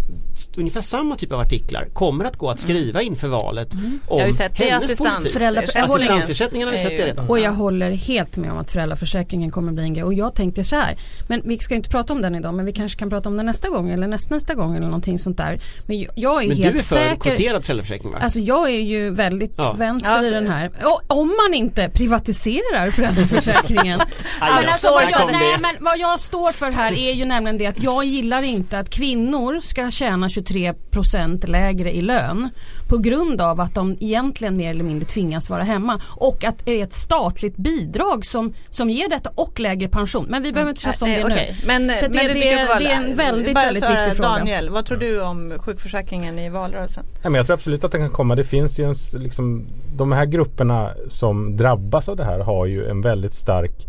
ungefär 0.57 0.81
samma 0.81 1.15
typ 1.15 1.31
av 1.31 1.39
artiklar 1.39 1.87
kommer 1.93 2.25
att 2.25 2.37
gå 2.37 2.49
att 2.49 2.59
skriva 2.59 3.01
inför 3.01 3.27
valet 3.27 3.73
om 3.73 3.99
Jag 4.09 4.19
har 4.19 4.27
ju 4.27 4.33
sett 4.33 4.57
det, 4.57 4.63
hennes 4.63 4.83
assistans- 4.83 5.13
politik. 5.33 5.41
Håller- 5.41 5.83
Assistansersättningen 5.83 6.67
har 6.67 6.73
vi 6.75 6.81
sett 6.81 6.97
det 6.97 7.05
redan. 7.07 7.27
Och 7.29 7.39
jag 7.39 7.51
håller 7.51 7.91
helt 7.91 8.37
med 8.37 8.51
om 8.51 8.57
att 8.57 8.71
föräldraförsäkringen 8.71 9.51
kommer 9.51 9.71
bli 9.71 9.83
en 9.83 9.93
grej. 9.93 10.03
Och 10.03 10.13
jag 10.13 10.35
tänkte 10.35 10.63
så 10.63 10.75
här. 10.75 10.97
Men 11.27 11.41
vi 11.45 11.59
ska 11.59 11.75
inte 11.75 11.89
prata 11.89 12.13
om 12.13 12.21
den 12.21 12.35
idag. 12.35 12.53
Men 12.53 12.65
vi 12.65 12.71
kanske 12.73 12.99
kan 12.99 13.09
prata 13.09 13.29
om 13.29 13.37
den 13.37 13.45
nästa 13.45 13.69
gång. 13.69 13.89
Eller 13.91 14.07
nästnästa 14.07 14.53
gång. 14.55 14.75
Eller 14.75 14.85
någonting 14.87 15.19
sånt 15.19 15.37
där. 15.37 15.59
Men 15.85 16.07
jag- 16.15 16.43
är 16.43 16.47
Men 16.47 16.57
du 16.57 16.63
helt 16.63 16.75
är 16.75 16.79
för 16.79 16.95
säker. 16.95 17.15
kvoterad 17.19 17.65
föräldraförsäkring 17.65 18.11
va? 18.11 18.17
Alltså 18.21 18.39
jag 18.39 18.69
är 18.69 18.81
ju 18.81 19.09
väldigt 19.09 19.53
Ja. 19.57 19.73
vänster 19.73 20.11
Ja, 20.11 20.25
i 20.25 20.29
den 20.29 20.47
här. 20.47 20.71
Och 20.83 21.17
om 21.17 21.27
man 21.27 21.53
inte 21.53 21.89
privatiserar 21.89 22.91
föräldraförsäkringen. 22.91 23.99
Men 24.39 24.49
alltså, 24.49 24.87
vad, 24.87 25.03
jag, 25.11 25.31
nej. 25.31 25.57
Men 25.73 25.83
vad 25.83 25.97
jag 25.99 26.19
står 26.19 26.51
för 26.51 26.71
här 26.71 26.91
är 26.93 27.11
ju 27.13 27.25
nämligen 27.25 27.57
det 27.57 27.65
att 27.65 27.83
jag 27.83 28.05
gillar 28.05 28.41
inte 28.41 28.79
att 28.79 28.89
kvinnor 28.89 29.59
ska 29.63 29.91
tjäna 29.91 30.27
23% 30.27 31.47
lägre 31.47 31.95
i 31.95 32.01
lön 32.01 32.49
på 32.89 32.97
grund 32.97 33.41
av 33.41 33.59
att 33.59 33.75
de 33.75 33.97
egentligen 33.99 34.57
mer 34.57 34.69
eller 34.71 34.83
mindre 34.83 35.05
tvingas 35.07 35.49
vara 35.49 35.63
hemma 35.63 36.01
och 36.07 36.43
att 36.43 36.65
det 36.65 36.79
är 36.79 36.83
ett 36.83 36.93
statligt 36.93 37.57
bidrag 37.57 38.25
som, 38.25 38.53
som 38.69 38.89
ger 38.89 39.09
detta 39.09 39.29
och 39.35 39.59
lägre 39.59 39.87
pension. 39.89 40.25
Men 40.29 40.43
vi 40.43 40.51
behöver 40.51 40.69
inte 40.69 40.81
tjafsa 40.81 41.05
om 41.05 41.11
Eh, 41.11 41.17
det 41.17 41.23
okej. 41.33 41.55
nu. 41.61 41.67
Men, 41.67 41.97
Så 41.97 42.03
men 42.05 42.11
det- 42.11 42.27
det, 42.27 42.33
det- 42.33 42.45
jag 42.45 42.67
var- 42.67 42.79
det 42.79 42.85
är 42.91 42.95
en 42.95 43.15
väldigt, 43.15 43.53
bara 43.53 43.65
väldigt 43.65 43.83
viktig 43.89 44.13
fråga. 44.17 44.29
Daniel, 44.29 44.69
vad 44.69 44.85
tror 44.85 44.97
du 44.97 45.21
om 45.21 45.53
sjukförsäkringen 45.59 46.39
i 46.39 46.49
valrörelsen? 46.49 47.03
Nej, 47.13 47.21
men 47.23 47.35
jag 47.35 47.45
tror 47.45 47.53
absolut 47.53 47.83
att 47.83 47.91
det 47.91 47.97
kan 47.97 48.09
komma. 48.09 48.35
Det 48.35 48.43
finns 48.43 48.79
ju 48.79 48.83
en, 48.85 48.95
liksom, 49.21 49.67
de 49.97 50.11
här 50.11 50.25
grupperna 50.25 50.91
som 51.09 51.57
drabbas 51.57 52.09
av 52.09 52.15
det 52.15 52.23
här 52.25 52.39
har 52.39 52.65
ju 52.65 52.89
en 52.89 53.01
väldigt 53.01 53.33
stark 53.33 53.85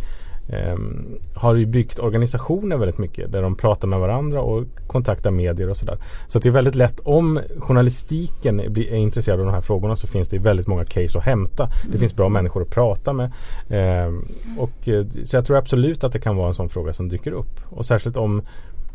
har 1.34 1.54
ju 1.54 1.66
byggt 1.66 1.98
organisationer 1.98 2.76
väldigt 2.76 2.98
mycket 2.98 3.32
där 3.32 3.42
de 3.42 3.56
pratar 3.56 3.88
med 3.88 4.00
varandra 4.00 4.40
och 4.40 4.64
kontaktar 4.86 5.30
medier 5.30 5.70
och 5.70 5.76
sådär. 5.76 5.98
Så 6.28 6.38
det 6.38 6.48
är 6.48 6.52
väldigt 6.52 6.74
lätt 6.74 7.00
om 7.00 7.40
journalistiken 7.58 8.60
är 8.60 8.94
intresserad 8.94 9.40
av 9.40 9.46
de 9.46 9.54
här 9.54 9.60
frågorna 9.60 9.96
så 9.96 10.06
finns 10.06 10.28
det 10.28 10.38
väldigt 10.38 10.66
många 10.66 10.84
case 10.84 11.18
att 11.18 11.24
hämta. 11.24 11.70
Det 11.92 11.98
finns 11.98 12.16
bra 12.16 12.28
människor 12.28 12.62
att 12.62 12.70
prata 12.70 13.12
med. 13.12 13.32
Ehm, 13.70 14.24
och, 14.58 14.88
eh, 14.88 15.06
så 15.24 15.36
jag 15.36 15.46
tror 15.46 15.56
absolut 15.56 16.04
att 16.04 16.12
det 16.12 16.20
kan 16.20 16.36
vara 16.36 16.48
en 16.48 16.54
sån 16.54 16.68
fråga 16.68 16.92
som 16.92 17.08
dyker 17.08 17.32
upp. 17.32 17.60
Och 17.70 17.86
särskilt 17.86 18.16
om 18.16 18.42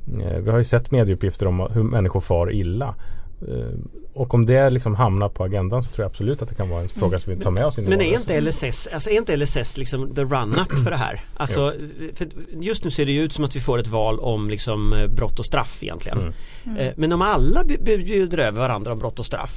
Eh, 0.07 0.37
Vi 0.37 0.51
har 0.51 0.57
ju 0.57 0.63
sett 0.63 0.91
medieuppgifter 0.91 1.47
om 1.47 1.67
hur 1.71 1.83
människor 1.83 2.19
far 2.19 2.51
illa. 2.51 2.95
Eh, 3.47 3.77
Och 4.15 4.33
om 4.33 4.45
det 4.45 4.69
liksom 4.69 4.95
hamnar 4.95 5.29
på 5.29 5.43
agendan 5.43 5.83
så 5.83 5.89
tror 5.89 6.03
jag 6.03 6.09
absolut 6.09 6.41
att 6.41 6.49
det 6.49 6.55
kan 6.55 6.69
vara 6.69 6.81
en 6.81 6.89
fråga 6.89 7.19
som 7.19 7.33
vi 7.37 7.43
tar 7.43 7.51
med 7.51 7.65
oss 7.65 7.77
in 7.77 7.85
i 7.85 7.89
Men 7.89 8.01
är 8.01 8.13
inte 8.15 8.41
LSS, 8.41 8.87
alltså 8.93 9.09
är 9.09 9.17
inte 9.17 9.37
LSS 9.37 9.77
liksom 9.77 10.15
the 10.15 10.21
run-up 10.21 10.71
för 10.83 10.91
det 10.91 10.97
här? 10.97 11.19
Alltså, 11.37 11.73
för 12.13 12.27
just 12.59 12.83
nu 12.83 12.91
ser 12.91 13.05
det 13.05 13.11
ju 13.11 13.21
ut 13.21 13.33
som 13.33 13.43
att 13.45 13.55
vi 13.55 13.59
får 13.59 13.79
ett 13.79 13.87
val 13.87 14.19
om 14.19 14.49
liksom 14.49 14.93
eh, 14.93 15.07
brott 15.07 15.39
och 15.39 15.45
straff 15.45 15.83
egentligen. 15.83 16.33
Mm. 16.63 16.77
Eh, 16.77 16.93
Men 16.97 17.11
om 17.13 17.21
alla 17.21 17.63
bj- 17.63 17.83
bj- 17.83 18.05
bjuder 18.05 18.37
över 18.37 18.59
varandra 18.61 18.91
om 18.93 18.99
brott 18.99 19.19
och 19.19 19.25
straff 19.25 19.51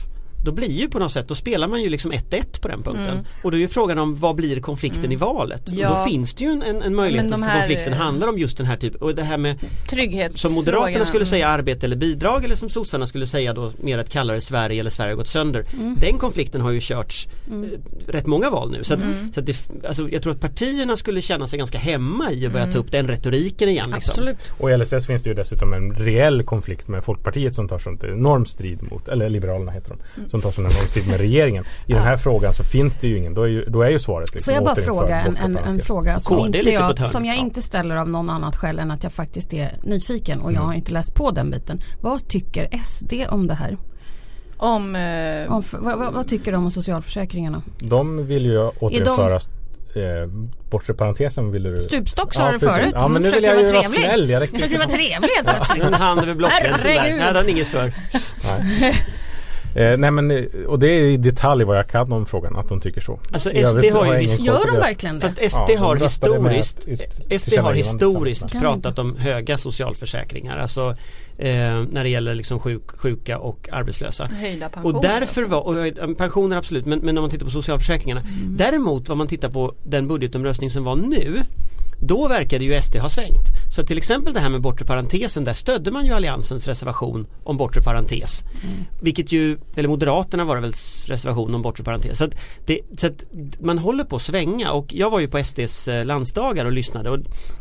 då 0.45 0.52
blir 0.52 0.71
ju 0.71 0.88
på 0.88 0.99
något 0.99 1.12
sätt, 1.12 1.28
då 1.28 1.35
spelar 1.35 1.69
man 1.69 1.83
ju 1.83 1.90
liksom 1.90 2.12
1-1 2.12 2.61
på 2.61 2.69
den 2.69 2.83
punkten. 2.83 3.26
Och 3.43 3.50
då 3.50 3.57
är 3.57 3.61
ju 3.61 3.69
frågan 3.69 3.99
om 3.99 4.16
vad 4.16 4.37
blir 4.37 4.61
konflikten 4.61 5.12
i 5.12 5.16
valet? 5.16 5.62
Ja. 5.73 5.90
Och 5.90 5.97
då 5.97 6.11
finns 6.11 6.35
det 6.35 6.45
ju 6.45 6.50
en, 6.50 6.62
en, 6.62 6.95
möjlighet 6.95 7.33
att 7.33 7.40
här, 7.40 7.59
konflikten 7.59 7.93
eh, 7.93 7.99
handlar 7.99 8.28
om 8.28 8.38
just 8.38 8.57
den 8.57 8.66
här 8.66 8.76
typen, 8.76 9.00
och 9.00 9.14
det 9.14 9.23
här 9.23 9.38
med 9.38 9.59
Trygghetsfrågan. 9.88 10.35
som 10.35 10.52
Moderaterna 10.55 11.05
skulle 11.05 11.26
säga 11.26 11.49
arbete 11.49 11.87
eller 11.87 11.97
bidrag 11.97 12.45
eller 12.45 12.57
som 12.57 12.71
sossarna 12.71 13.07
skulle 13.07 13.26
säga 13.26 13.55
då 13.55 13.73
mer 13.81 13.99
ett 13.99 14.11
kallare 14.11 14.40
Sverige 14.40 14.81
eller 14.81 14.90
Sverige 14.90 15.12
har 15.12 15.16
gått 15.16 15.28
sönder. 15.28 15.64
Den 16.00 16.19
konflikten 16.19 16.61
har 16.61 16.71
ju 16.71 16.81
körts 16.81 17.28
eh, 17.50 18.12
rätt 18.12 18.26
många 18.26 18.50
val 18.50 18.71
nu. 18.71 18.85
Så, 18.85 18.95
att, 18.95 19.00
så 19.35 19.40
att 19.40 19.47
det, 19.47 19.57
alltså, 19.88 20.09
jag 20.09 20.23
tror 20.23 20.33
att 20.33 20.40
partierna 20.40 20.97
skulle 20.97 21.21
känna 21.21 21.47
sig 21.47 21.59
ganska 21.59 21.78
hemma 21.78 22.33
i 22.33 22.47
att 22.47 22.52
börja 22.52 22.73
ta 22.73 22.78
upp 22.78 22.93
den 22.93 23.09
retoriken 23.09 23.69
igen. 23.69 23.90
Liksom. 23.95 24.11
Absolut. 24.11 24.52
Och 24.59 24.71
i 24.71 24.76
LSS 24.76 25.07
finns 25.07 25.23
det 25.23 25.31
ju 25.31 25.35
dessutom 25.35 25.73
en 25.73 25.95
reell 25.95 26.43
konflikt 26.43 26.88
med 26.88 27.05
Folkpartiet 27.05 27.55
som 27.55 27.69
tar 27.69 27.78
sånt 27.78 28.05
enorm 28.05 28.47
strid 28.47 28.83
mot, 28.83 29.09
eller 29.09 29.29
Liberalerna 29.29 29.72
heter 29.72 29.90
de, 29.90 30.25
som 30.30 30.40
tar 30.40 30.50
sån 30.50 30.64
enorm 30.64 30.88
strid 30.88 31.08
med 31.08 31.20
regeringen. 31.20 31.64
I 31.86 31.92
den 31.92 32.02
här 32.02 32.16
frågan 32.16 32.54
så 32.54 32.64
finns 32.64 32.96
det 32.96 33.08
ju 33.08 33.18
ingen, 33.18 33.34
då 33.34 33.42
är 33.42 33.46
ju, 33.48 33.64
då 33.64 33.82
är 33.82 33.90
ju 33.90 33.98
svaret 33.98 34.34
liksom 34.34 34.44
Får 34.44 34.54
jag 34.54 34.64
bara 34.64 34.84
fråga 34.84 35.20
en, 35.20 35.36
en, 35.36 35.56
en 35.56 35.80
fråga 35.80 36.20
som, 36.20 36.38
är 36.38 36.46
inte 36.46 36.58
jag, 36.70 37.08
som 37.08 37.24
jag 37.26 37.36
Ja. 37.36 37.40
inte 37.40 37.62
ställer 37.62 37.96
av 37.96 38.08
någon 38.10 38.30
annat 38.30 38.56
skäl 38.56 38.78
än 38.78 38.90
att 38.90 39.02
jag 39.02 39.12
faktiskt 39.12 39.54
är 39.54 39.72
nyfiken 39.82 40.40
och 40.40 40.50
jag 40.52 40.56
Mm. 40.56 40.66
har 40.66 40.74
inte 40.74 40.92
läst 40.92 41.14
på 41.14 41.30
den 41.30 41.50
biten. 41.50 41.80
Vad 42.00 42.28
tycker 42.28 42.68
SD 42.84 43.12
om 43.30 43.46
det 43.46 43.54
här? 43.54 43.76
Om, 44.56 44.96
eh, 44.96 45.52
Om, 45.52 45.62
vad, 45.72 45.98
vad, 45.98 46.12
vad 46.14 46.28
tycker 46.28 46.52
de 46.52 46.64
om 46.64 46.70
socialförsäkringarna? 46.70 47.62
De 47.78 48.26
vill 48.26 48.46
ju 48.46 48.68
återinföra 48.68 49.34
eh, 49.34 50.28
bortre 50.70 50.94
parentesen 50.94 51.50
ville 51.52 51.68
du 51.68 51.76
Stupstock 51.80 52.34
sa 52.34 52.52
du 52.52 52.58
precis. 52.58 52.76
förut. 52.76 52.90
Ja 52.94 53.08
men 53.08 53.22
nu 53.22 53.30
vill 53.30 53.42
jag 53.44 53.56
du 53.56 53.62
ju 53.66 53.72
vara 53.72 53.82
snäll. 53.82 54.30
Jag 54.30 54.42
du 54.50 54.76
vara 54.76 54.88
trevlig 54.88 55.30
plötsligt? 55.44 55.84
En 55.84 55.94
hand 55.94 56.20
över 56.20 56.34
blockgränsen 56.34 56.90
där, 56.94 57.16
det 57.16 57.22
hade 57.22 57.38
han 57.38 57.48
inget 57.48 57.66
för. 57.66 57.92
Nej. 59.76 59.92
Eh, 59.92 59.98
nej 59.98 60.10
men 60.10 60.30
eh, 60.30 60.44
och 60.66 60.78
det 60.78 60.88
är 60.88 61.02
i 61.02 61.16
detalj 61.16 61.64
vad 61.64 61.78
jag 61.78 61.88
kan 61.88 62.12
om 62.12 62.26
frågan 62.26 62.56
att 62.56 62.68
de 62.68 62.80
tycker 62.80 63.00
så. 63.00 63.20
Alltså, 63.32 63.50
SD 63.50 63.84
så 63.90 63.98
har 64.04 64.18
ju 64.18 64.28
Gör 64.44 64.66
de 64.66 64.76
verkligen 64.76 65.14
det? 65.14 65.20
Fast 65.20 65.52
SD 65.52 65.70
Ja, 65.70 65.78
har 65.78 65.96
historiskt 65.96 66.88
ett- 66.88 67.32
ett 67.32 67.42
SD 67.42 67.58
har 67.58 67.72
historiskt 67.74 68.52
pratat 68.52 68.98
om 68.98 69.16
höga 69.16 69.58
socialförsäkringar. 69.58 70.56
Alltså 70.58 70.96
eh, 71.38 71.48
när 71.90 72.02
det 72.02 72.08
gäller 72.10 72.34
liksom 72.34 72.60
sjuk, 72.60 72.90
sjuka 72.90 73.38
och 73.38 73.68
arbetslösa. 73.72 74.24
höjda 74.26 74.68
pensioner. 74.68 74.96
Och 74.96 75.02
därför 75.02 75.42
var, 75.44 75.60
och 75.66 75.86
eh, 75.86 76.08
pensioner 76.18 76.56
absolut, 76.56 76.86
men, 76.86 76.98
men 76.98 77.18
om 77.18 77.22
man 77.22 77.30
tittar 77.30 77.44
på 77.44 77.50
socialförsäkringarna. 77.50 78.22
Däremot 78.46 79.08
vad 79.08 79.18
man 79.18 79.26
tittar 79.26 79.48
på 79.48 79.74
den 79.84 80.08
budgetomröstning 80.08 80.70
som 80.70 80.84
var 80.84 80.96
nu 80.96 81.36
då 82.00 82.28
verkade 82.28 82.64
ju 82.64 82.82
SD 82.82 82.96
ha 82.96 83.09
svängt. 83.09 83.46
Så 83.76 83.82
till 83.82 83.98
exempel 83.98 84.35
det 84.35 84.40
här 84.40 84.48
med 84.48 84.61
bortre 84.61 84.85
parentesen, 84.85 85.44
där 85.44 85.54
stödde 85.54 85.90
man 85.90 86.06
ju 86.06 86.12
Alliansens 86.12 86.66
reservation 86.68 87.26
om 87.44 87.56
bortre 87.56 87.80
parentes. 87.82 88.44
Vilket 89.02 89.32
ju, 89.32 89.59
eller 89.76 89.88
Moderaterna 89.88 90.44
var 90.44 90.54
det 90.56 90.62
väl 90.62 90.72
reservation 91.06 91.54
om 91.54 91.62
bortre 91.62 91.85
parentes. 91.85 92.18
Så, 92.18 92.28
det, 92.66 92.80
så 92.98 93.09
man 93.61 93.78
håller 93.78 94.04
på 94.04 94.16
att 94.16 94.22
svänga 94.22 94.70
och 94.72 94.87
jag 94.94 95.11
var 95.11 95.20
ju 95.20 95.28
på 95.28 95.44
SDs 95.44 95.88
eh, 95.88 96.04
landsdagar 96.04 96.64
och 96.64 96.72
lyssnade 96.72 97.11
och 97.11 97.18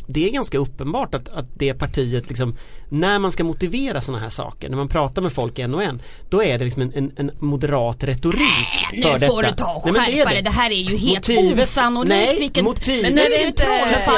det 0.07 0.27
är 0.29 0.31
ganska 0.33 0.57
uppenbart 0.57 1.15
att, 1.15 1.29
att 1.29 1.45
det 1.55 1.73
partiet 1.73 2.29
liksom 2.29 2.55
när 2.89 3.19
man 3.19 3.31
ska 3.31 3.43
motivera 3.43 4.01
sådana 4.01 4.23
här 4.23 4.29
saker, 4.29 4.69
när 4.69 4.77
man 4.77 4.87
pratar 4.87 5.21
med 5.21 5.31
folk 5.31 5.59
en 5.59 5.75
och 5.75 5.83
en, 5.83 6.01
då 6.29 6.43
är 6.43 6.57
det 6.59 6.65
liksom 6.65 6.81
en, 6.81 6.91
en, 6.95 7.11
en 7.17 7.31
moderat 7.39 8.03
retorik 8.03 8.85
Nu 8.93 9.01
för 9.01 9.19
detta. 9.19 9.31
får 9.31 9.43
du 9.43 9.51
ta 9.51 9.73
och 9.73 9.93
Nej, 9.93 10.11
det 10.11 10.17
skärpa 10.17 10.29
dig. 10.29 10.41
Det 10.41 10.49
här 10.49 10.71
är 10.71 10.75
ju 10.75 10.97
helt 10.97 11.29
osannolikt. 11.29 12.55
Nej, 12.55 12.63
motivet 12.63 13.09
men 13.13 13.19
är 13.19 13.29
det 13.29 13.43
inte- 13.47 13.63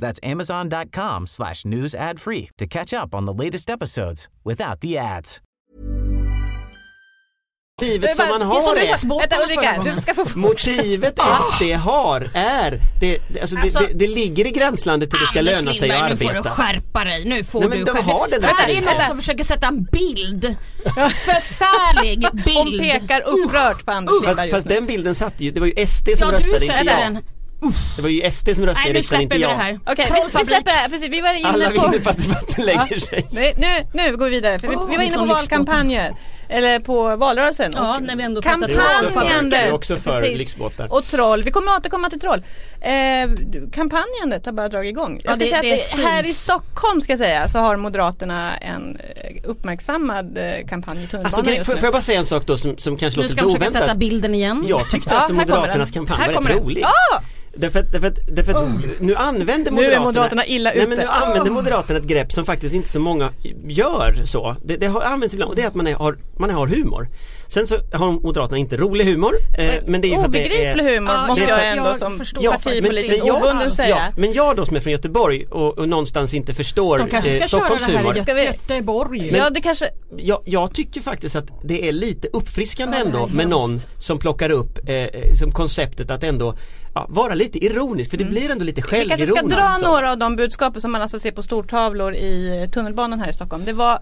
That's 0.00 0.18
amazon.com 0.32 1.26
slash 1.26 1.64
news 1.64 1.94
ad 1.94 2.18
free 2.20 2.48
to 2.58 2.66
catch 2.66 2.92
up 3.04 3.14
on 3.14 3.26
the 3.26 3.44
latest 3.44 3.70
episodes 3.70 4.28
without 4.44 4.80
the 4.80 4.98
ads. 4.98 5.40
motivet 7.82 8.16
som 8.16 8.28
man 8.28 8.40
det 8.40 8.44
är 8.44 8.48
har 8.48 8.60
som 8.60 8.74
det 8.74 8.88
är... 8.88 9.06
var- 9.08 9.20
Vänta 9.20 9.36
Ulrika, 9.44 9.94
du 9.94 10.00
ska 10.00 10.14
få 10.14 10.38
Motivet 10.38 11.18
SD 11.56 11.62
har 11.72 12.30
är, 12.34 12.80
det, 13.00 13.18
det, 13.28 13.40
alltså, 13.40 13.58
Alltså- 13.58 13.78
det, 13.78 13.86
det, 13.86 13.94
det 13.94 14.06
ligger 14.06 14.46
i 14.46 14.50
gränslandet 14.50 15.10
till 15.10 15.18
det 15.20 15.26
ska 15.26 15.38
Anders 15.38 15.60
löna 15.60 15.74
sig 15.74 15.90
att 15.90 15.96
Lindberg, 15.96 16.10
nu 16.10 16.16
får 16.16 16.32
du 16.32 16.38
arbeta. 16.38 16.54
skärpa 16.54 17.04
dig. 17.04 17.24
Nu 17.28 17.44
får 17.44 17.60
Nej, 17.60 17.68
men 17.68 17.78
du 17.78 17.84
skärpa 17.92 18.28
Det 18.40 18.46
här 18.46 18.68
är 18.68 18.80
någon 18.80 19.06
som 19.08 19.16
försöker 19.16 19.44
sätta 19.44 19.66
en 19.66 19.84
bild. 19.84 20.56
Förfärlig 21.24 22.26
Hon 22.54 22.64
bild. 22.70 22.82
pekar 22.82 23.20
upprört 23.20 23.84
på 23.86 23.92
Anders 23.92 24.12
Lindberg 24.12 24.36
Fast, 24.36 24.50
fast 24.50 24.68
den 24.68 24.86
bilden 24.86 25.14
satte 25.14 25.44
ju, 25.44 25.50
det 25.50 25.60
var 25.60 25.66
ju 25.66 25.86
SD 25.86 26.08
som 26.16 26.28
Ja, 26.30 26.36
röstade, 26.38 26.64
inte 26.64 26.76
jag. 26.76 26.86
den. 26.86 27.22
Det 27.96 28.02
var 28.02 28.08
ju 28.08 28.30
SD 28.30 28.48
som 28.54 28.66
röstade 28.66 28.72
Nej 28.74 28.90
i 28.90 28.92
nu 28.92 28.98
riksdagen, 28.98 29.20
släpper 29.20 29.22
inte 29.22 29.36
vi 29.36 29.42
jag. 29.42 29.48
här. 29.56 29.80
Okej, 29.86 30.06
vi, 30.14 30.38
vi 30.38 30.44
släpper 30.44 30.64
det 30.64 30.70
här. 30.70 30.88
Precis, 30.88 31.08
vi 31.08 31.20
var 31.20 31.38
inne 31.38 31.48
Alla 31.48 31.64
på... 31.66 31.72
vinner 31.72 31.98
på 32.04 32.10
att 32.10 32.22
debatten 32.22 32.64
lägger 32.70 33.00
sig. 33.00 33.26
Nej, 33.32 33.54
nu, 33.58 34.02
nu 34.04 34.16
går 34.16 34.24
vi 34.24 34.30
vidare, 34.30 34.58
för 34.58 34.68
vi, 34.68 34.76
Åh, 34.76 34.86
vi 34.90 34.96
var 34.96 35.02
inne 35.04 35.16
på 35.16 35.24
valkampanjer. 35.26 36.14
Eller 36.52 36.78
på 36.78 37.16
valrörelsen. 37.16 37.72
Ja, 37.76 37.96
och 37.96 38.02
när 38.02 38.16
vi 38.16 38.22
ändå 38.22 38.42
pratar 38.42 38.68
Det 38.68 38.74
är 38.74 38.78
också 38.78 39.04
för- 39.04 39.12
kampanjande. 39.12 39.56
det 39.56 39.62
är 39.62 39.72
också 39.72 39.96
för. 39.96 40.92
Och 40.92 41.06
troll. 41.06 41.42
Vi 41.42 41.50
kommer 41.50 41.76
återkomma 41.76 42.10
till 42.10 42.20
troll. 42.20 42.42
Eh, 42.80 43.30
kampanjandet 43.72 44.46
har 44.46 44.52
bara 44.52 44.68
dragit 44.68 44.90
igång. 44.90 45.20
Jag 45.24 45.30
Ja, 45.32 45.34
ska 45.36 45.44
det- 45.44 45.50
säga 45.50 45.62
det 45.62 45.74
att 45.74 45.96
det, 45.96 46.02
här 46.06 46.26
i. 46.26 46.34
Stockholm 46.34 47.00
ska 47.00 47.12
jag 47.12 47.18
säga 47.18 47.48
så 47.48 47.58
har 47.58 47.76
Moderaterna 47.76 48.56
en 48.56 48.96
eh, 49.00 49.36
uppmärksammad 49.44 50.38
eh, 50.38 50.44
kampanj 50.68 51.04
i 51.04 51.06
tunnelbanan 51.06 51.24
Alltså, 51.24 51.42
kan, 51.42 51.54
just 51.54 51.66
får, 51.66 51.74
nu. 51.74 51.78
får 51.80 51.86
jag 51.86 51.92
bara 51.92 52.02
säga 52.02 52.18
en 52.18 52.26
sak 52.26 52.46
då 52.46 52.58
som, 52.58 52.78
som 52.78 52.96
kanske 52.96 53.20
Nu 53.20 53.22
låter 53.22 53.36
ska 53.36 53.44
lite 53.46 53.54
jag 53.54 53.60
försöka 53.60 53.72
sätta 53.72 53.84
oväntat? 53.84 53.98
bilden 53.98 54.34
igen. 54.34 54.64
Jag 54.68 54.90
tyckte 54.90 55.10
Ja, 55.12 55.18
här 55.18 55.26
kommer 55.26 55.40
Moderaternas 55.46 55.90
kampanj 55.90 56.18
Här 56.20 56.26
var 56.28 56.34
kommer 56.34 56.50
rätt 56.50 56.58
rolig. 56.62 56.82
Ja! 56.82 57.22
Därför 57.54 57.80
att, 57.80 57.92
därför 57.92 58.06
att, 58.06 58.18
därför 58.28 58.52
att 58.52 59.00
nu 59.00 59.14
använder 59.14 59.70
Nu 59.70 59.78
är 59.78 59.84
Moderaterna 59.84 60.04
Moderaterna 60.04 60.46
illa 60.46 60.70
Nej 60.70 60.86
men 60.86 60.92
ute. 60.92 61.02
nu 61.02 61.08
använder 61.08 61.50
Moderaterna 61.50 61.98
ett 61.98 62.04
grepp 62.04 62.32
som 62.32 62.44
faktiskt 62.44 62.74
inte 62.74 62.88
så 62.88 63.00
många 63.00 63.30
gör 63.64 64.22
så. 64.24 64.56
Det, 64.64 64.76
det 64.76 64.86
har 64.86 65.00
använts 65.00 65.34
ibland 65.34 65.50
och 65.50 65.56
det 65.56 65.62
är 65.62 65.66
att 65.66 65.74
man 65.74 65.86
är, 65.86 65.94
har, 65.94 66.16
man 66.40 66.50
har 66.50 66.66
humor. 66.66 67.08
Sen 67.48 67.66
så 67.66 67.74
har 67.92 68.12
Moderaterna 68.12 68.58
inte 68.58 68.76
rolig 68.76 69.04
humor. 69.04 69.32
Eh, 69.58 69.74
men 69.86 70.00
det 70.00 70.08
är 70.08 70.10
ju 70.10 70.14
för 70.16 70.24
att 70.24 70.32
det 70.32 70.38
Obegriplig 70.38 70.86
är 70.86 70.94
humor 70.94 71.12
Ja, 71.14 71.26
måste 71.26 71.44
jag 71.44 71.68
ändå 71.68 71.94
som 71.94 72.18
förstår. 72.18 72.44
Ja, 72.44 72.50
partipolitiskt 72.64 73.08
men- 73.10 73.18
men 73.18 73.26
jag- 73.26 73.36
obunden 73.42 73.70
säga. 73.70 73.88
Ja, 73.88 74.00
men 74.16 74.32
jag 74.32 74.56
då 74.56 74.66
som 74.66 74.76
är 74.76 74.80
från 74.80 74.92
Göteborg 74.92 75.46
och, 75.46 75.78
och 75.78 75.88
någonstans 75.88 76.34
inte 76.34 76.54
förstår 76.54 76.98
De 76.98 77.08
kanske 77.08 77.30
ska 77.30 77.40
eh, 77.40 77.46
köra 77.46 77.58
Stockholms 77.60 77.86
det 77.86 77.92
här 77.92 77.98
humor. 77.98 78.14
i 78.14 78.18
Göteborg. 78.18 79.36
Ja 79.36 79.50
det 79.50 79.60
kanske, 79.60 79.88
jag, 80.16 80.42
jag 80.44 80.74
tycker 80.74 81.00
faktiskt 81.00 81.36
att 81.36 81.46
det 81.64 81.88
är 81.88 81.92
lite 81.92 82.28
uppfriskande 82.32 82.96
Ja, 83.00 83.04
ändå 83.06 83.26
med 83.26 83.48
någon 83.48 83.80
som 83.98 84.18
plockar 84.18 84.50
upp 84.50 84.88
eh, 84.88 84.94
eh, 84.94 85.32
som 85.34 85.52
konceptet 85.52 86.10
att 86.10 86.22
ändå 86.24 86.54
ja, 86.94 87.06
vara 87.08 87.34
lite 87.34 87.64
ironisk 87.64 88.10
för 88.10 88.16
det 88.16 88.24
blir 88.24 88.50
ändå 88.50 88.64
lite 88.64 88.80
Mm. 88.80 88.90
vi 88.90 89.08
kanske 89.08 89.26
självironiskt. 89.26 89.36
ska 89.38 89.46
dra 89.56 89.76
så. 89.80 89.86
några 89.86 90.10
av 90.12 90.18
de 90.18 90.36
budskapen 90.36 90.80
som 90.80 90.92
man 90.92 91.02
alltså 91.02 91.20
ser 91.20 91.30
på 91.32 91.42
stortavlor 91.42 92.14
i 92.14 92.68
tunnelbanan 92.72 93.20
här 93.20 93.28
i 93.30 93.32
Stockholm. 93.32 93.64
Det 93.64 93.72
var 93.72 93.98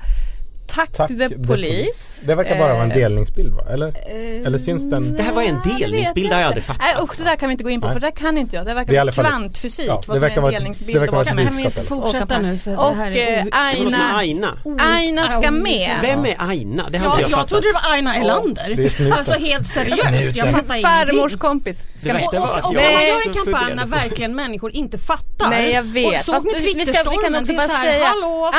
Tack, 0.78 0.92
Tack, 0.92 1.08
the 1.08 1.28
police. 1.46 2.20
Det 2.26 2.34
verkar 2.34 2.58
bara 2.58 2.72
vara 2.72 2.82
en 2.84 2.90
Eh, 2.90 2.96
delningsbild 2.96 3.54
va? 3.54 3.62
Eller? 3.72 3.88
eh, 3.88 4.46
Eller 4.46 4.58
syns 4.58 4.90
den? 4.90 5.16
Det 5.16 5.22
här 5.22 5.32
var 5.34 5.42
en 5.42 5.60
det 5.64 5.78
delningsbild, 5.78 6.28
det 6.28 6.34
har 6.34 6.40
jag 6.40 6.46
aldrig 6.48 6.64
fattat. 6.64 6.82
Nej 6.94 7.04
usch 7.04 7.16
det 7.18 7.24
där 7.24 7.36
kan 7.36 7.48
vi 7.48 7.52
inte 7.52 7.64
gå 7.64 7.70
in 7.70 7.80
på 7.80 7.86
Nej. 7.86 7.94
för 7.94 8.00
det 8.00 8.06
där 8.06 8.10
kan 8.16 8.38
inte 8.38 8.56
jag. 8.56 8.64
Det 8.66 8.70
Det 8.70 8.74
verkar 8.74 8.92
vara 9.22 9.26
kvantfysik 9.28 9.84
ja, 9.88 9.94
vad 9.94 10.00
det 10.00 10.04
som 10.06 10.14
är 10.16 10.20
verkar 10.20 10.36
en 10.36 10.42
vara 10.42 10.52
ett- 10.52 10.58
delningsbild 10.58 10.92
det 10.94 10.98
verkar 10.98 11.12
och 11.12 11.16
vad 11.16 11.26
vara 11.26 11.30
som 11.30 11.38
ett 11.38 11.44
är 11.44 11.48
kan 11.48 11.56
vi 11.56 11.62
inte 11.64 11.82
fortsätta 11.82 12.38
nu 12.38 12.58
så 12.58 12.70
det 12.70 12.76
Och 12.76 12.94
här 12.96 13.10
eh, 13.10 13.16
är 13.38 13.44
men 13.44 13.52
Aina, 13.52 13.98
Aina. 14.16 14.58
Aina 14.96 15.22
ska 15.22 15.50
med. 15.50 15.90
Vem 16.02 16.24
är 16.24 16.36
Aina? 16.38 16.88
Det 16.90 16.98
har 16.98 17.06
Ja, 17.06 17.10
inte 17.10 17.22
jag, 17.22 17.30
jag 17.30 17.36
fattat. 17.38 17.48
trodde 17.48 17.66
det 17.68 17.72
var 17.74 17.92
Aina 17.92 18.14
Elander. 18.16 18.74
det 18.76 19.12
alltså 19.12 19.32
helt 19.38 19.68
seriöst, 19.68 20.36
jag 20.36 20.50
fattar 20.50 20.82
Farmors 20.82 21.12
ingenting. 21.12 21.38
kompis 21.38 21.86
Det 21.94 22.00
ska 22.00 22.12
med. 22.12 22.22
Och 22.26 22.34
jag 22.34 22.42
man 22.74 22.74
gör 22.74 23.28
en 23.28 23.34
kampanj 23.44 23.74
när 23.74 23.86
verkligen 23.86 24.34
människor 24.36 24.70
inte 24.74 24.98
fattar. 24.98 25.48
Nej 25.50 25.72
jag 25.72 25.82
vet. 25.82 26.28
Och 26.28 26.34
såg 26.34 26.44
ni 26.46 26.52
vi, 26.54 26.60
ska, 26.60 26.68
vi 26.70 26.74
kan 26.74 26.84
Twitterstormen? 26.86 27.34
också 27.40 27.52
Det 27.52 27.58
bara 27.58 27.66
här, 27.66 27.92
säga? 27.92 28.08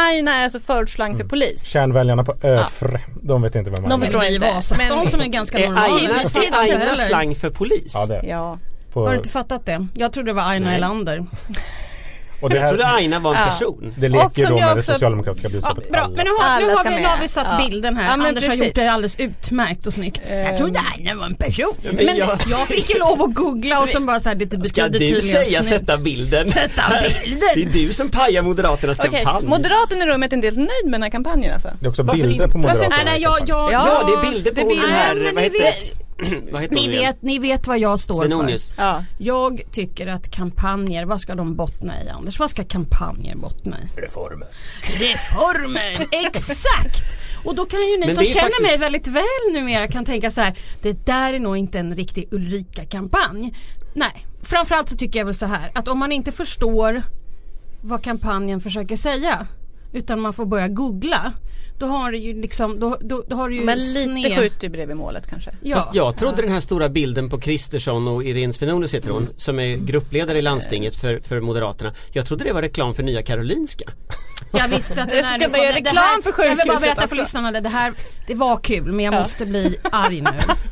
Aina 0.09 0.35
är 0.35 0.43
alltså 0.43 0.59
förortsslang 0.59 1.17
för 1.17 1.23
polis. 1.23 1.65
Kärnväljarna 2.09 2.23
på 2.23 2.47
Öfre, 2.47 3.01
de 3.21 3.41
vet 3.41 3.55
inte 3.55 3.71
vem 3.71 3.83
De 3.83 3.89
man 3.89 4.01
förstår 4.01 4.19
Det 4.19 4.33
inte. 4.35 4.47
Vasastan 4.55 4.97
Men- 4.97 5.07
som 5.11 5.21
är 5.21 5.27
ganska 5.27 5.59
Är 5.59 5.67
normal. 5.67 5.83
Aina, 5.83 6.13
Till- 6.19 6.29
till- 6.29 6.53
är 6.53 6.59
Aina 6.59 6.95
slang 6.95 7.35
för 7.35 7.49
polis? 7.49 7.91
Ja 7.95 8.05
det 8.05 8.15
är 8.15 8.23
Ja. 8.23 8.57
på, 8.93 9.03
Har 9.03 9.11
du 9.11 9.17
inte 9.17 9.29
fattat 9.29 9.65
det? 9.65 9.87
Jag 9.93 10.13
trodde 10.13 10.29
det 10.29 10.33
var 10.33 10.43
Aina 10.43 10.65
Nej. 10.65 10.75
Elander. 10.75 11.25
Och 12.41 12.49
det, 12.49 12.55
Jag 12.57 12.69
trodde 12.69 12.85
här, 12.85 12.95
Aina 12.97 13.19
var 13.19 13.31
en 13.31 13.37
Ja. 13.39 13.45
person. 13.51 13.93
det 13.97 14.09
leker 14.09 14.29
ju 14.35 14.45
som 14.45 14.53
då 14.55 14.59
med 14.61 14.77
det 14.77 14.83
socialdemokratiska 14.83 15.47
Ja, 15.47 15.51
budskapet. 15.51 15.89
bra, 15.89 15.99
alla. 15.99 16.15
men 16.15 16.25
nu 16.25 16.31
har, 16.39 16.59
nu 16.59 16.65
har, 16.75 16.83
vi, 16.83 17.01
nu 17.01 17.07
har 17.07 17.17
vi 17.21 17.27
satt 17.27 17.47
Ja. 17.51 17.65
bilden 17.69 17.97
här. 17.97 18.03
Ja, 18.09 18.17
men 18.17 18.27
Anders 18.27 18.43
har 18.43 18.49
precis. 18.51 18.65
gjort 18.67 18.75
det 18.75 18.87
alldeles 18.91 19.19
utmärkt 19.19 19.87
och 19.87 19.93
snyggt. 19.93 20.21
Jag 20.29 20.57
trodde 20.57 20.79
Aina 20.95 21.15
var 21.15 21.25
en 21.25 21.35
person. 21.35 21.73
Men 21.81 22.05
jag- 22.17 22.39
jag 22.49 22.67
fick 22.67 22.89
ju 22.89 22.99
lov 22.99 23.21
att 23.21 23.33
googla 23.33 23.79
och 23.81 23.89
sen 23.89 24.05
bara 24.05 24.19
såhär, 24.19 24.35
det 24.35 24.45
betyder 24.45 24.65
Ska 24.69 24.87
du 24.87 25.21
säga 25.21 25.45
snyggt. 25.63 25.65
sätta 25.69 25.97
bilden? 25.97 26.47
Sätta 26.47 26.83
bilden? 27.23 27.39
Det 27.55 27.61
är 27.61 27.69
du 27.87 27.93
som 27.93 28.09
pajar 28.09 28.41
Moderaternas 28.41 28.99
Okej, 28.99 29.21
kampanj. 29.23 29.45
moderaten 29.47 30.01
i 30.01 30.05
rummet 30.05 30.31
är 30.31 30.35
inte 30.35 30.47
helt 30.47 30.57
nöjd 30.57 30.69
med 30.85 30.91
den 30.93 31.03
här 31.03 31.09
kampanjen 31.09 31.53
alltså. 31.53 31.69
Det 31.79 31.85
är 31.85 31.89
också 31.89 32.03
Varför 32.03 32.23
bilder 32.23 32.43
inte? 32.43 32.51
på 32.51 32.57
Moderaterna. 32.57 32.95
Nej, 32.95 33.05
nej, 33.05 33.19
i 33.19 33.23
jag, 33.23 33.37
kampanjen. 33.37 33.71
jag, 33.71 33.87
Ja, 33.87 34.01
Ja, 34.01 34.07
det 34.21 34.27
är 34.27 34.31
bilder 34.31 34.51
det 34.55 34.61
på 34.61 34.69
den 34.69 34.77
här, 34.79 35.15
Nej, 35.15 35.23
men 35.23 35.35
vad 35.35 35.43
heter 35.43 35.63
heter 35.63 36.08
Ni 36.71 36.87
vet, 36.87 37.21
ni 37.21 37.39
vet 37.39 37.67
vad 37.67 37.79
jag 37.79 37.99
står 37.99 38.27
Sven 38.27 38.47
för. 38.59 38.59
Ja. 38.77 39.03
Jag 39.17 39.61
tycker 39.71 40.07
att 40.07 40.31
kampanjer, 40.31 41.05
vad 41.05 41.21
ska 41.21 41.35
de 41.35 41.55
bottna 41.55 42.03
i 42.03 42.09
Anders? 42.09 42.39
Vad 42.39 42.49
ska 42.49 42.63
kampanjer 42.63 43.35
bottna 43.35 43.77
i? 43.79 44.01
Reformer. 44.01 44.47
Reformer! 44.81 46.07
Exakt! 46.25 47.17
Och 47.43 47.55
då 47.55 47.65
kan 47.65 47.79
ju 47.79 47.97
ni 47.97 48.05
Men 48.05 48.15
som 48.15 48.25
känner 48.25 48.41
faktiskt- 48.41 48.61
mig 48.61 48.77
väldigt 48.77 49.07
väl 49.07 49.23
numera 49.53 49.87
kan 49.87 50.05
tänka 50.05 50.31
så 50.31 50.41
här. 50.41 50.57
Det 50.81 51.05
där 51.05 51.33
är 51.33 51.39
nog 51.39 51.57
inte 51.57 51.79
en 51.79 51.95
riktig 51.95 52.27
Ulrika-kampanj. 52.31 53.53
Nej, 53.93 54.25
framförallt 54.43 54.89
så 54.89 54.97
tycker 54.97 55.19
jag 55.19 55.25
väl 55.25 55.35
så 55.35 55.45
här 55.45 55.71
att 55.75 55.87
om 55.87 55.99
man 55.99 56.11
inte 56.11 56.31
förstår 56.31 57.03
vad 57.81 58.03
kampanjen 58.03 58.61
försöker 58.61 58.97
säga 58.97 59.47
utan 59.93 60.19
man 60.21 60.33
får 60.33 60.45
börja 60.45 60.67
googla 60.67 61.33
då 61.79 61.85
har 61.85 62.11
det 62.11 62.17
ju 62.17 62.41
liksom, 62.41 62.79
då, 62.79 62.97
då, 63.01 63.23
då 63.27 63.35
har 63.35 63.49
det 63.49 63.55
ju 63.55 63.61
Men 63.61 63.77
lite 63.93 64.09
sned- 64.09 64.35
skjut 64.39 64.53
du 64.59 64.69
bredvid 64.69 64.97
målet 64.97 65.27
kanske. 65.29 65.51
Ja. 65.61 65.75
Fast 65.77 65.95
jag 65.95 66.17
trodde 66.17 66.41
den 66.41 66.51
här 66.51 66.59
stora 66.61 66.89
bilden 66.89 67.29
på 67.29 67.39
Kristersson 67.39 68.07
och 68.07 68.23
Irene 68.23 68.53
Svenonius 68.53 68.93
heter 68.93 69.09
hon, 69.09 69.29
som 69.37 69.59
är 69.59 69.75
gruppledare 69.77 70.37
i 70.37 70.41
landstinget 70.41 70.95
för, 70.95 71.19
för 71.19 71.41
Moderaterna. 71.41 71.93
Jag 72.11 72.25
trodde 72.25 72.43
det 72.43 72.53
var 72.53 72.61
reklam 72.61 72.93
för 72.93 73.03
Nya 73.03 73.23
Karolinska. 73.23 73.85
Jag 74.51 74.67
visste 74.67 75.03
att 75.03 75.09
det 75.09 75.15
Jag 75.15 75.25
där 75.25 75.29
ska 75.49 75.57
göra 75.57 75.71
det 75.71 75.79
reklam 75.79 75.95
här- 75.95 76.21
för 76.33 76.43
Jag 76.43 76.49
vill 76.49 76.57
bara 76.57 76.63
sjukhuset 76.65 76.81
berätta 76.81 77.01
för 77.01 77.07
också. 77.07 77.15
lyssnarna 77.15 77.61
det, 77.61 77.69
här 77.69 77.93
Det 78.27 78.35
var 78.35 78.57
kul 78.57 78.91
men 78.91 79.05
jag 79.05 79.13
måste 79.13 79.45
bli 79.45 79.77
arg 79.91 80.21
nu. 80.21 80.29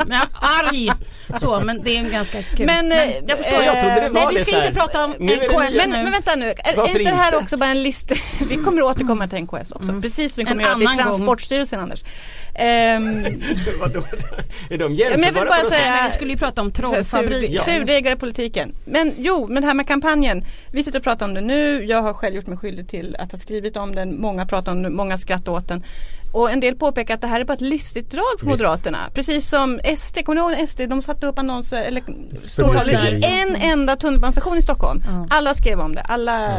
Men 0.07 0.17
jag 0.17 0.21
är 0.21 0.67
arg! 0.69 0.91
Så 1.39 1.59
men 1.59 1.83
det 1.83 1.95
är 1.95 1.99
en 1.99 2.11
ganska 2.11 2.41
kul. 2.43 2.65
Men, 2.65 2.91
eh, 2.91 2.97
jag 3.27 3.37
förstår. 3.37 3.63
jag 3.63 3.79
trodde 3.79 3.95
det 4.01 4.09
var 4.09 4.25
Nej 4.25 4.35
vi 4.35 4.39
ska 4.45 4.55
här. 4.55 4.67
inte 4.67 4.79
prata 4.79 5.05
om 5.05 5.13
Nu 5.19 5.35
NKS 5.35 5.71
nu. 5.85 5.91
Men, 5.91 6.03
men 6.03 6.11
vänta 6.11 6.35
nu, 6.35 6.45
är, 6.45 6.79
är 6.83 6.87
inte 6.99 7.11
det 7.11 7.15
här 7.17 7.35
också 7.35 7.57
bara 7.57 7.69
en 7.69 7.83
lista? 7.83 8.15
Vi 8.49 8.55
kommer 8.55 8.81
återkomma 8.81 9.27
till 9.27 9.39
NKS 9.43 9.71
också, 9.71 10.01
precis 10.01 10.33
som 10.33 10.41
vi 10.41 10.45
kommer 10.45 10.63
En 10.63 10.67
göra 10.67 10.75
till. 10.79 10.87
Transportstyrelsen 11.05 11.79
Anders. 11.79 12.03
Vadå? 13.79 14.03
Är 14.69 14.77
de 14.77 14.77
men 14.77 14.79
jag 14.79 14.89
vill 14.89 14.99
jämförbara 14.99 15.45
bara 15.45 15.59
på 15.59 15.65
säga- 15.65 15.95
Men 15.95 16.05
vi 16.05 16.11
skulle 16.11 16.31
ju 16.31 16.37
prata 16.37 16.61
om 16.61 16.71
trollfabrik. 16.71 17.49
surde- 17.61 17.63
Surdegarpolitiken. 17.79 18.71
Men 18.85 19.13
jo, 19.17 19.47
men 19.49 19.61
det 19.61 19.67
här 19.67 19.73
med 19.75 19.87
kampanjen. 19.87 20.45
Vi 20.71 20.83
sitter 20.83 20.99
och 20.99 21.03
pratar 21.03 21.25
om 21.25 21.33
det 21.33 21.41
nu. 21.41 21.85
Jag 21.85 22.01
har 22.01 22.13
själv 22.13 22.35
gjort 22.35 22.47
mig 22.47 22.57
skyldig 22.57 22.87
till 22.89 23.15
att 23.19 23.31
ha 23.31 23.39
skrivit 23.39 23.77
om 23.77 23.95
den. 23.95 24.21
Många 24.21 24.45
pratar 24.45 24.71
om 24.71 24.83
den, 24.83 24.95
många 24.95 25.17
skrattar 25.17 25.51
åt 25.51 25.67
den. 25.67 25.83
Och 26.31 26.51
en 26.51 26.59
del 26.59 26.75
påpekar 26.75 27.13
att 27.15 27.21
det 27.21 27.27
här 27.27 27.39
är 27.41 27.45
bara 27.45 27.53
ett 27.53 27.61
listigt 27.61 28.11
drag 28.11 28.23
för 28.39 28.45
Visst. 28.45 28.49
Moderaterna. 28.59 28.97
Precis 29.13 29.49
som 29.49 29.79
SD, 29.97 30.17
kommer 30.25 30.41
ni 30.49 30.55
ihåg 30.57 30.67
SD? 30.69 30.81
De 30.89 31.01
satte 31.01 31.27
upp 31.27 31.39
annonser 31.39 31.81
eller 31.83 32.01
i 32.01 32.03
grejer. 33.11 33.47
en 33.47 33.55
enda 33.55 33.95
tunnelbanestation 33.95 34.57
i 34.57 34.61
Stockholm. 34.61 35.03
Ja. 35.07 35.27
alla 35.29 35.53
skrev 35.53 35.79
om 35.79 35.95
det. 35.95 36.01
Alla 36.01 36.49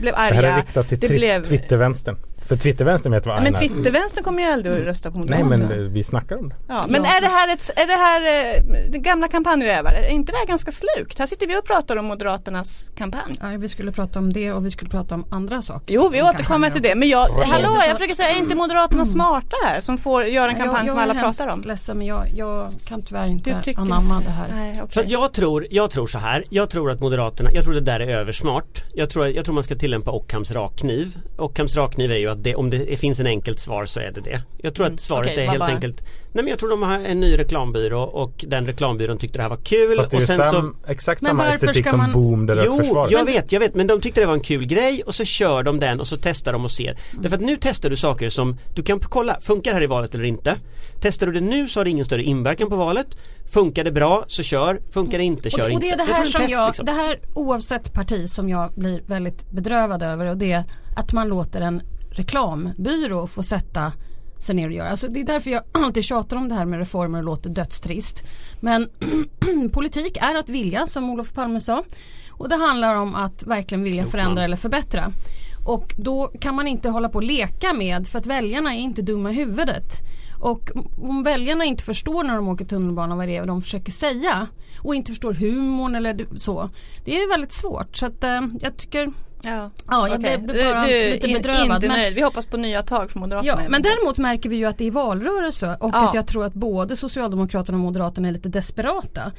blev 0.00 0.14
Det 0.14 0.20
här 0.20 0.32
är 0.32 0.38
arga. 0.38 0.58
riktat 0.58 0.88
till 0.88 0.98
Det 1.00 1.08
blev- 1.08 1.44
Twittervänstern. 1.44 2.16
För 2.48 2.56
Twittervänstern 2.56 3.12
vet 3.12 3.26
vad 3.26 3.36
Ja, 3.36 3.40
men 3.40 3.54
Aina 3.54 3.58
är. 3.64 3.68
Twittervänstern 3.68 4.24
kommer 4.24 4.42
ju 4.42 4.48
aldrig 4.48 4.74
att 4.80 4.84
rösta 4.84 5.10
på 5.10 5.18
Nej 5.18 5.44
Moderaterna. 5.44 5.68
men 5.68 5.84
eh, 5.86 5.92
vi 5.92 6.04
snackar 6.04 6.36
om 6.40 6.48
det. 6.48 6.54
Ja, 6.68 6.84
men 6.88 7.02
Ja. 7.04 7.16
är 7.16 7.20
det 7.20 7.26
här, 7.26 7.52
ett, 7.54 7.70
är 7.76 7.86
det 7.86 7.92
här 7.92 8.20
eh, 8.56 8.90
det 8.92 8.98
gamla 8.98 9.28
kampanjrävar? 9.28 9.92
Är 9.92 10.08
inte 10.10 10.32
det 10.32 10.38
här 10.38 10.46
ganska 10.46 10.70
slukt? 10.72 11.18
Här 11.18 11.26
sitter 11.26 11.46
vi 11.46 11.56
och 11.58 11.64
pratar 11.64 11.96
om 11.96 12.04
Moderaternas 12.06 12.92
kampanj. 12.96 13.36
Ja, 13.40 13.46
vi 13.58 13.68
skulle 13.68 13.92
prata 13.92 14.18
om 14.18 14.32
det 14.32 14.52
och 14.52 14.66
vi 14.66 14.70
skulle 14.70 14.90
prata 14.90 15.14
om 15.14 15.24
andra 15.30 15.62
saker. 15.62 15.94
Jo, 15.94 16.08
vi 16.08 16.22
Om 16.22 16.28
återkommer 16.28 16.70
till 16.70 16.82
det. 16.82 16.94
Men 16.94 17.08
jag, 17.08 17.18
hallå, 17.28 17.68
är 17.84 17.88
jag 17.88 17.98
försöker 17.98 18.14
säga, 18.14 18.28
är 18.30 18.38
inte 18.38 18.56
Moderaterna 18.56 19.06
smarta 19.06 19.56
här 19.66 19.80
som 19.80 19.98
får 19.98 20.24
göra 20.24 20.50
en 20.50 20.56
kampanj 20.56 20.86
jag, 20.86 20.90
som 20.90 20.98
jag 20.98 21.02
alla 21.02 21.14
är 21.20 21.22
hemskt 21.24 21.38
pratar 21.38 21.52
om? 21.52 21.60
ledsen 21.62 21.98
men 21.98 22.06
jag, 22.06 22.22
jag 22.36 22.68
kan 22.86 23.02
tyvärr 23.02 23.26
inte 23.26 23.62
anamma 23.76 24.20
det 24.24 24.30
här. 24.30 24.48
Nej, 24.54 24.80
okej. 24.82 24.94
Fast 24.94 25.08
jag 25.08 25.32
tror, 25.32 25.66
jag 25.70 25.90
tror 25.90 26.06
så 26.06 26.18
här. 26.18 26.44
Jag 26.50 26.70
tror 26.70 26.90
att 26.90 27.00
Moderaterna, 27.00 27.50
jag 27.52 27.64
tror 27.64 27.74
det 27.74 27.80
där 27.80 28.00
är 28.00 28.08
översmart. 28.18 28.82
Jag 28.94 29.10
tror, 29.10 29.26
jag 29.26 29.44
tror 29.44 29.54
man 29.54 29.64
ska 29.64 29.74
tillämpa 29.74 30.10
Ockhams 30.10 30.50
rakkniv. 30.52 31.18
Ockhams 31.38 31.76
rakkniv 31.76 32.12
är 32.12 32.16
ju 32.18 32.28
att 32.30 32.37
det, 32.42 32.54
om 32.54 32.70
det 32.70 33.00
finns 33.00 33.20
en 33.20 33.26
enkelt 33.26 33.58
svar 33.60 33.86
så 33.86 34.00
är 34.00 34.10
det 34.12 34.20
det. 34.20 34.42
Jag 34.62 34.74
tror 34.74 34.86
att 34.86 35.00
svaret 35.00 35.26
Mm. 35.26 35.32
Okej, 35.34 35.44
är 35.44 35.48
helt 35.48 35.58
bara- 35.58 35.70
enkelt 35.74 36.02
Nej 36.32 36.44
men 36.44 36.50
jag 36.50 36.58
tror 36.58 36.68
de 36.68 36.82
har 36.82 36.94
en 36.98 37.20
ny 37.20 37.38
reklambyrå 37.38 38.02
och 38.02 38.44
den 38.48 38.66
reklambyrån 38.66 39.18
tyckte 39.18 39.38
det 39.38 39.42
här 39.42 39.48
var 39.50 39.56
kul 39.56 39.96
Fast 39.96 40.10
det 40.10 40.16
är 40.16 40.20
och 40.20 40.26
sen 40.26 40.36
sam, 40.36 40.76
exakt 40.88 41.22
Men 41.22 41.28
samma 41.28 41.48
estetik 41.48 41.82
ska 41.82 41.90
som 41.90 41.98
man- 42.00 42.12
Boom 42.12 42.46
det 42.46 42.54
där 42.54 42.62
Jo, 42.66 42.78
försvaret. 42.78 43.10
jag 43.12 43.24
vet, 43.24 43.52
jag 43.52 43.60
vet 43.60 43.74
men 43.74 43.86
de 43.86 44.00
tyckte 44.00 44.20
det 44.20 44.26
var 44.26 44.34
en 44.34 44.40
kul 44.40 44.66
grej 44.66 45.02
och 45.06 45.14
så 45.14 45.24
kör 45.24 45.62
de 45.62 45.80
den 45.80 46.00
och 46.00 46.06
så 46.06 46.16
testar 46.16 46.52
de 46.52 46.64
och 46.64 46.70
ser. 46.70 46.96
Därför 47.20 47.36
att 47.36 47.42
nu 47.42 47.56
testar 47.60 47.90
du 47.90 47.96
saker 47.96 48.28
som 48.28 48.56
du 48.74 48.82
kan 48.82 49.00
kolla, 49.00 49.40
funkar 49.40 49.70
det 49.70 49.74
här 49.74 49.82
i 49.82 49.86
valet 49.86 50.14
eller 50.14 50.24
inte? 50.24 50.56
Testar 51.00 51.26
du 51.26 51.32
det 51.32 51.40
nu 51.40 51.68
så 51.68 51.80
har 51.80 51.84
det 51.84 51.90
ingen 51.90 52.04
större 52.04 52.22
inverkan 52.22 52.68
på 52.68 52.76
valet. 52.76 53.06
Funkar 53.52 53.84
det 53.84 53.92
bra 53.92 54.24
så 54.28 54.42
kör, 54.42 54.80
funkar 54.90 55.18
det 55.18 55.24
inte 55.24 55.50
kör 55.50 55.58
och, 55.60 55.64
och 55.66 55.70
inte. 55.70 55.86
det 55.86 55.92
är 55.92 55.96
det 55.96 56.04
här 56.12 56.24
som 56.24 56.40
test, 56.40 56.52
jag, 56.52 56.66
liksom. 56.68 56.86
det 56.86 56.92
här 56.92 57.18
oavsett 57.34 57.92
parti 57.92 58.28
som 58.30 58.48
jag 58.48 58.72
blir 58.74 59.02
väldigt 59.06 59.50
bedrövad 59.50 60.02
över 60.02 60.26
och 60.26 60.36
det 60.36 60.52
är 60.52 60.64
att 60.96 61.12
man 61.12 61.28
låter 61.28 61.60
en 61.60 61.82
reklambyrå 62.10 63.26
få 63.26 63.42
sätta 63.42 63.92
sig 64.38 64.54
ner 64.54 64.66
och 64.66 64.72
göra. 64.72 64.88
Alltså 64.88 65.08
det 65.08 65.20
är 65.20 65.24
därför 65.24 65.50
jag 65.50 65.62
alltid 65.72 66.04
tjatar 66.04 66.36
om 66.36 66.48
det 66.48 66.54
här 66.54 66.64
med 66.64 66.78
reformer 66.78 67.18
och 67.18 67.24
låter 67.24 67.50
dödstrist. 67.50 68.22
Men 68.60 68.88
politik 69.72 70.18
är 70.20 70.34
att 70.34 70.48
vilja 70.48 70.86
som 70.86 71.10
Olof 71.10 71.32
Palme 71.32 71.60
sa. 71.60 71.84
Och 72.30 72.48
det 72.48 72.56
handlar 72.56 72.94
om 72.94 73.14
att 73.14 73.42
verkligen 73.42 73.84
vilja 73.84 74.06
förändra 74.06 74.44
eller 74.44 74.56
förbättra. 74.56 75.12
Och 75.66 75.94
då 75.98 76.30
kan 76.40 76.54
man 76.54 76.68
inte 76.68 76.88
hålla 76.88 77.08
på 77.08 77.18
och 77.18 77.22
leka 77.22 77.72
med 77.72 78.06
för 78.06 78.18
att 78.18 78.26
väljarna 78.26 78.74
är 78.74 78.78
inte 78.78 79.02
dumma 79.02 79.30
i 79.30 79.34
huvudet. 79.34 79.92
Och 80.40 80.70
om 81.02 81.22
väljarna 81.22 81.64
inte 81.64 81.84
förstår 81.84 82.24
när 82.24 82.34
de 82.34 82.48
åker 82.48 82.64
tunnelbana 82.64 83.16
vad 83.16 83.28
det 83.28 83.36
är 83.36 83.46
de 83.46 83.62
försöker 83.62 83.92
säga 83.92 84.46
och 84.82 84.94
inte 84.94 85.12
förstår 85.12 85.34
humorn 85.34 85.94
eller 85.94 86.26
så. 86.38 86.70
Det 87.04 87.16
är 87.16 87.30
väldigt 87.30 87.52
svårt 87.52 87.96
så 87.96 88.06
att 88.06 88.24
eh, 88.24 88.40
jag 88.60 88.76
tycker 88.76 89.12
Ja, 89.42 89.70
Ja, 89.88 90.08
jag 90.08 90.18
okej. 90.20 90.38
blev 90.38 90.56
bara 90.72 90.80
du, 90.86 90.88
du, 90.88 91.10
lite 91.10 91.26
in- 91.28 91.34
bedrövad, 91.36 91.62
Inte 91.76 91.88
men- 91.88 91.96
nöjd. 91.98 92.14
Vi 92.14 92.22
hoppas 92.22 92.46
på 92.46 92.56
nya 92.56 92.82
tag 92.82 93.10
för 93.10 93.18
Moderaterna. 93.18 93.62
Ja, 93.62 93.68
men 93.70 93.82
däremot 93.82 94.18
märker 94.18 94.48
vi 94.50 94.56
ju 94.56 94.64
att 94.64 94.78
det 94.78 94.86
är 94.86 94.90
valrörelse 94.90 95.76
och 95.80 95.90
Ja. 95.94 96.08
att 96.08 96.14
jag 96.14 96.26
tror 96.26 96.44
att 96.44 96.54
både 96.54 96.96
Socialdemokraterna 96.96 97.78
och 97.78 97.84
Moderaterna 97.84 98.28
är 98.28 98.32
lite 98.32 98.48
desperata. 98.48 99.32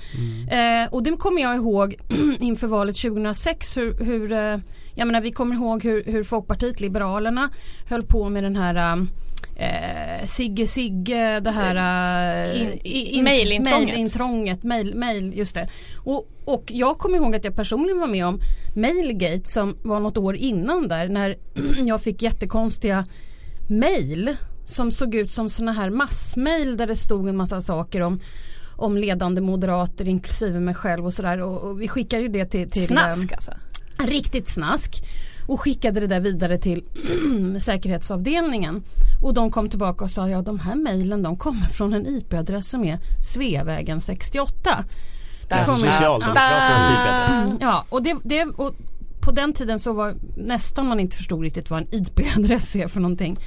Eh, 0.52 0.94
och 0.94 1.04
det 1.04 1.12
kommer 1.18 1.42
jag 1.42 1.56
ihåg 1.56 1.96
inför 2.40 2.68
valet 2.68 2.96
2006 2.98 3.78
hur, 3.78 3.94
hur 4.04 4.32
eh, 4.32 4.58
jag 4.96 5.06
menar 5.08 5.22
vi 5.22 5.32
kommer 5.32 5.56
ihåg 5.56 5.84
hur, 5.84 6.04
hur 6.06 6.24
Folkpartiet 6.24 6.80
Liberalerna 6.82 7.50
höll 7.90 8.04
på 8.04 8.30
med 8.30 8.44
den 8.44 8.56
här 8.56 8.76
eh, 8.76 9.04
Sigge 10.26 10.68
Sigge, 10.68 11.40
det 11.40 11.50
här 11.52 11.76
eh, 12.46 12.62
In- 12.62 12.80
i- 12.84 13.16
in- 13.16 13.24
mailintrånget. 13.24 14.64
mail, 14.64 14.96
mail, 14.96 15.34
just 15.38 15.56
det. 15.56 15.70
Och, 15.98 16.28
och 16.46 16.64
jag 16.68 16.98
kommer 16.98 17.18
ihåg 17.18 17.36
att 17.36 17.44
jag 17.44 17.56
personligen 17.56 18.00
var 18.00 18.08
med 18.08 18.26
om 18.26 18.40
Mailgate 18.76 19.50
som 19.50 19.76
var 19.84 20.00
något 20.00 20.18
år 20.18 20.36
innan 20.36 20.88
där 20.88 21.08
när 21.08 21.36
jag 21.86 22.02
fick 22.02 22.22
jättekonstiga 22.22 23.06
mail 23.70 24.36
som 24.66 24.92
såg 24.92 25.16
ut 25.16 25.32
som 25.32 25.50
såna 25.50 25.72
här 25.72 25.90
massmail 25.90 26.78
där 26.78 26.88
det 26.88 26.96
stod 26.96 27.28
en 27.28 27.38
massa 27.38 27.62
saker 27.62 28.02
om 28.02 28.20
om 28.78 28.98
ledande 28.98 29.42
moderater 29.42 30.08
inklusive 30.08 30.60
mig 30.60 30.74
själv 30.76 31.06
och 31.06 31.14
sådär 31.14 31.42
och, 31.42 31.62
och 31.70 31.82
vi 31.82 31.88
skickade 31.88 32.22
ju 32.24 32.30
det 32.30 32.46
till, 32.46 32.70
till 32.70 32.86
Snask 32.88 33.24
ehm, 33.24 33.30
alltså. 33.36 33.52
riktigt 34.08 34.50
snask 34.50 35.04
och 35.48 35.62
skickade 35.62 36.00
det 36.00 36.08
där 36.08 36.20
vidare 36.20 36.58
till 36.58 36.84
säkerhetsavdelningen. 37.60 38.84
Och 39.22 39.34
de 39.34 39.52
kom 39.52 39.70
tillbaka 39.70 40.04
och 40.06 40.12
sa 40.12 40.30
ja 40.30 40.42
de 40.42 40.60
här 40.60 40.76
mejlen 40.76 41.24
de 41.24 41.38
kommer 41.38 41.66
från 41.68 41.94
en 41.94 42.06
IP-adress 42.08 42.70
som 42.70 42.84
är 42.84 43.00
Sveavägen 43.24 44.02
68. 44.02 44.84
Alltså 45.50 45.72
kommer- 45.74 45.92
Socialdemokraternas 45.92 46.92
IP-adress. 46.92 47.58
Ja 47.62 47.86
och, 47.90 48.04
det, 48.04 48.16
det, 48.24 48.44
och 48.46 48.76
på 49.22 49.32
den 49.32 49.54
tiden 49.54 49.80
så 49.80 49.94
var 49.94 50.16
nästan 50.38 50.88
man 50.88 51.00
inte 51.00 51.16
förstod 51.18 51.42
riktigt 51.42 51.70
vad 51.70 51.80
en 51.82 51.88
IP-adress 51.92 52.76
är 52.76 52.88
för 52.88 53.00
någonting. 53.00 53.38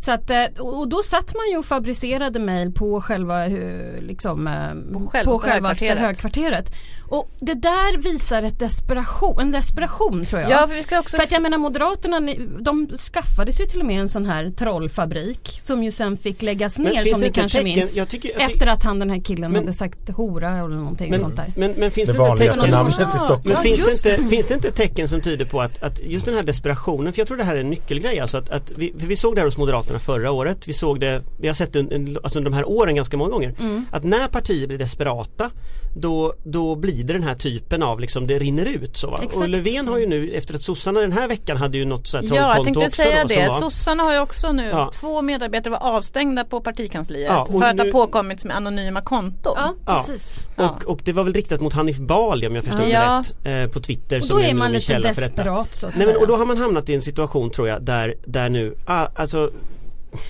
Så 0.00 0.12
att, 0.12 0.30
eh, 0.30 0.44
och 0.58 0.88
då 0.88 1.02
satt 1.02 1.34
man 1.34 1.50
ju 1.50 1.56
och 1.58 1.64
fabricerade 1.64 2.38
mejl 2.38 2.72
på 2.72 3.00
själva, 3.00 3.46
eh, 3.46 4.02
liksom, 4.02 4.46
eh, 4.46 4.54
På 4.92 5.08
självaste 5.08 5.48
högkvarteret. 5.50 5.98
högkvarteret. 5.98 6.72
Och 7.08 7.30
det 7.40 7.54
där 7.54 7.98
visar 7.98 8.42
ett 8.42 8.58
desperation, 8.58 9.40
en 9.40 9.50
desperation 9.52 10.24
tror 10.24 10.42
jag. 10.42 10.50
Ja 10.50 10.66
för 10.68 10.74
vi 10.74 10.82
ska 10.82 10.98
också 11.00 11.16
För 11.16 11.24
att 11.24 11.32
jag 11.32 11.42
menar 11.42 11.58
Moderaterna 11.58 12.20
de 12.60 12.88
skaffade 12.98 13.52
sig 13.52 13.68
till 13.68 13.80
och 13.80 13.86
med 13.86 14.00
en 14.00 14.08
sån 14.08 14.26
här 14.26 14.48
trollfabrik 14.50 15.58
som 15.60 15.82
ju 15.82 15.92
sen 15.92 16.16
fick 16.16 16.42
läggas 16.42 16.78
Men 16.78 16.92
ner 16.92 17.04
som 17.04 17.20
det 17.20 17.26
ni 17.26 17.32
kanske 17.32 17.58
tecken- 17.58 17.64
minns. 17.76 17.96
jag 17.96 18.08
tycker- 18.08 18.28
jag 18.28 18.38
tycker- 18.38 18.52
efter 18.52 18.66
att 18.66 18.84
han 18.84 18.98
den 18.98 19.10
här 19.10 19.20
killen 19.20 19.52
Men- 19.52 19.60
hade 19.60 19.72
sagt 19.72 20.10
hora 20.10 20.50
eller 20.58 20.68
någonting 20.76 21.10
Men, 21.10 21.20
sånt 21.20 21.36
där. 21.36 21.52
men, 21.56 21.70
men 21.72 21.90
finns 21.90 22.08
Det 22.08 22.18
det, 22.18 22.28
inte 22.28 22.44
tecken 22.54 22.70
namnet 22.70 22.94
i. 22.98 23.18
Stockholm. 23.18 23.40
Men 23.44 23.52
Ja, 23.52 23.58
finns, 23.62 24.02
det 24.02 24.10
inte, 24.12 24.28
finns 24.28 24.46
det 24.46 24.54
inte 24.54 24.70
tecken 24.70 25.08
som 25.08 25.20
tyder 25.20 25.44
på 25.44 25.60
att, 25.60 25.82
att 25.82 26.00
just 26.04 26.26
den 26.26 26.34
här 26.34 26.42
desperationen, 26.42 27.12
för 27.12 27.20
jag 27.20 27.28
tror 27.28 27.36
det 27.36 27.44
här 27.44 27.56
är 27.56 27.60
en 27.60 27.70
nyckelgrej 27.70 28.20
alltså 28.20 28.38
att, 28.38 28.50
att 28.50 28.72
vi, 28.76 28.94
för 28.98 29.06
vi 29.06 29.16
såg 29.16 29.34
det 29.34 29.40
här 29.40 29.46
hos 29.46 29.56
Moderaterna 29.56 29.89
förra 29.98 30.30
året, 30.30 30.68
vi 30.68 30.72
såg 30.72 31.00
det, 31.00 31.22
vi 31.40 31.46
har 31.48 31.54
sett 31.54 31.72
det 31.72 31.78
en, 31.78 32.18
alltså 32.22 32.40
de 32.40 32.52
här 32.52 32.68
åren 32.68 32.94
ganska 32.94 33.16
många 33.16 33.30
gånger. 33.30 33.54
Mm. 33.60 33.84
Att 33.90 34.04
när 34.04 34.26
partier 34.28 34.66
blir 34.66 34.78
desperata 34.78 35.50
då, 35.96 36.34
då 36.44 36.74
blir 36.76 37.04
det 37.04 37.12
den 37.12 37.22
här 37.22 37.34
typen 37.34 37.82
av 37.82 38.00
liksom, 38.00 38.26
det 38.26 38.38
rinner 38.38 38.64
ut 38.66 38.96
så 38.96 39.10
va? 39.10 39.18
Exakt. 39.22 39.36
Och 39.42 39.48
Löfven 39.48 39.88
har 39.88 39.98
ju 39.98 40.06
nu, 40.06 40.30
efter 40.30 40.54
att 40.54 40.62
sossarna 40.62 41.00
den 41.00 41.12
här 41.12 41.28
veckan 41.28 41.56
hade 41.56 41.78
ju 41.78 41.84
något 41.84 42.06
så 42.06 42.16
här 42.16 42.24
Ja, 42.24 42.56
jag 42.56 42.64
tänkte 42.64 42.84
också 42.84 43.02
säga 43.02 43.22
då, 43.22 43.28
som 43.28 43.36
det. 43.42 43.48
var- 43.48 43.58
Sossarna 43.58 44.02
har 44.02 44.12
ju 44.12 44.20
också 44.20 44.52
nu, 44.52 44.68
Ja. 44.68 44.90
två 44.94 45.22
medarbetare 45.22 45.70
var 45.70 45.78
avstängda 45.96 46.44
på 46.44 46.60
partikansliet 46.60 47.26
Ja, 47.30 47.46
för 47.46 47.62
att 47.62 47.76
nu- 47.76 47.82
ha 47.84 47.92
påkommits 47.92 48.44
med 48.44 48.56
anonyma 48.56 49.00
konton. 49.00 49.52
Ja, 49.56 49.74
Ja. 49.86 50.04
precis. 50.06 50.48
Och, 50.56 50.84
och 50.84 51.00
det 51.04 51.12
var 51.12 51.24
väl 51.24 51.34
riktat 51.34 51.60
mot 51.60 51.72
Hanif 51.72 51.98
Bali 51.98 52.46
om 52.46 52.54
jag 52.54 52.64
förstod 52.64 52.88
Ja. 52.88 53.22
det 53.44 53.52
rätt 53.54 53.68
eh, 53.68 53.72
på 53.72 53.80
Twitter 53.80 54.18
Och 54.18 54.24
som 54.24 54.36
då 54.36 54.42
är 54.42 54.48
är 54.48 54.54
man 54.54 54.72
lite 54.72 54.98
desperat 54.98 55.68
så 55.76 55.86
att 55.86 55.96
Nej 55.96 56.06
men 56.06 56.16
och 56.16 56.26
då 56.26 56.36
har 56.36 56.46
man 56.46 56.58
hamnat 56.58 56.88
i 56.88 56.94
en 56.94 57.02
situation 57.02 57.50
tror 57.50 57.68
jag 57.68 57.82
där, 57.82 58.14
där 58.24 58.48
nu, 58.48 58.74
ah, 58.86 59.06
alltså 59.14 59.50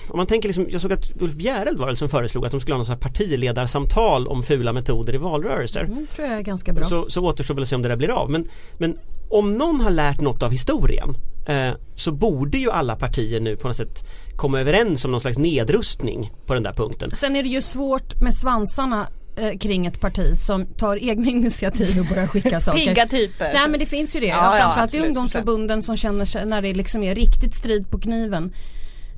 om 0.07 0.17
man 0.17 0.27
tänker 0.27 0.49
liksom, 0.49 0.65
jag 0.69 0.81
såg 0.81 0.93
att 0.93 1.11
Ulf 1.19 1.33
Bjäreld 1.33 1.77
var 1.77 1.87
det 1.87 1.95
som 1.95 2.09
föreslog 2.09 2.45
att 2.45 2.51
de 2.51 2.61
skulle 2.61 2.73
ha 2.73 2.79
något 2.79 2.87
här 2.89 2.95
partiledarsamtal 2.95 4.27
om 4.27 4.43
fula 4.43 4.73
metoder 4.73 5.15
i 5.15 5.17
valrörelser. 5.17 5.83
Mm, 5.83 6.07
tror 6.15 6.27
jag 6.27 6.37
är 6.37 6.41
ganska 6.41 6.73
bra. 6.73 6.83
Så, 6.83 7.09
så 7.09 7.25
återstår 7.25 7.55
väl 7.55 7.61
att 7.61 7.69
se 7.69 7.75
om 7.75 7.81
det 7.81 7.89
där 7.89 7.95
blir 7.95 8.09
av. 8.09 8.29
Men, 8.29 8.47
men 8.77 8.97
om 9.29 9.57
någon 9.57 9.81
har 9.81 9.91
lärt 9.91 10.21
något 10.21 10.43
av 10.43 10.51
historien 10.51 11.17
eh, 11.47 11.71
så 11.95 12.11
borde 12.11 12.57
ju 12.57 12.71
alla 12.71 12.95
partier 12.95 13.39
nu 13.39 13.55
på 13.55 13.67
något 13.67 13.77
sätt 13.77 14.03
komma 14.35 14.59
överens 14.59 15.05
om 15.05 15.11
någon 15.11 15.21
slags 15.21 15.37
nedrustning 15.37 16.31
på 16.45 16.53
den 16.53 16.63
där 16.63 16.73
punkten. 16.73 17.11
Sen 17.11 17.35
är 17.35 17.43
det 17.43 17.49
ju 17.49 17.61
svårt 17.61 18.21
med 18.21 18.33
svansarna 18.33 19.07
eh, 19.37 19.57
kring 19.57 19.85
ett 19.85 20.01
parti 20.01 20.37
som 20.37 20.65
tar 20.65 21.03
egna 21.03 21.29
initiativ 21.29 21.99
och 21.99 22.05
börjar 22.05 22.27
skicka 22.27 22.59
saker. 22.61 22.79
Pigga 22.79 23.05
typer. 23.07 23.53
Nej 23.53 23.67
men 23.67 23.79
det 23.79 23.85
finns 23.85 24.15
ju 24.15 24.19
det. 24.19 24.25
Ja, 24.25 24.35
Ja, 24.35 24.43
ja, 24.43 24.61
framförallt 24.61 24.77
i 24.93 24.97
absolut, 24.97 25.07
ungdomsförbunden 25.07 25.81
som 25.81 25.97
känner 25.97 26.25
sig 26.25 26.45
när 26.45 26.61
det 26.61 26.73
liksom 26.73 27.03
är 27.03 27.15
riktigt 27.15 27.55
strid 27.55 27.91
på 27.91 27.99
kniven. 27.99 28.53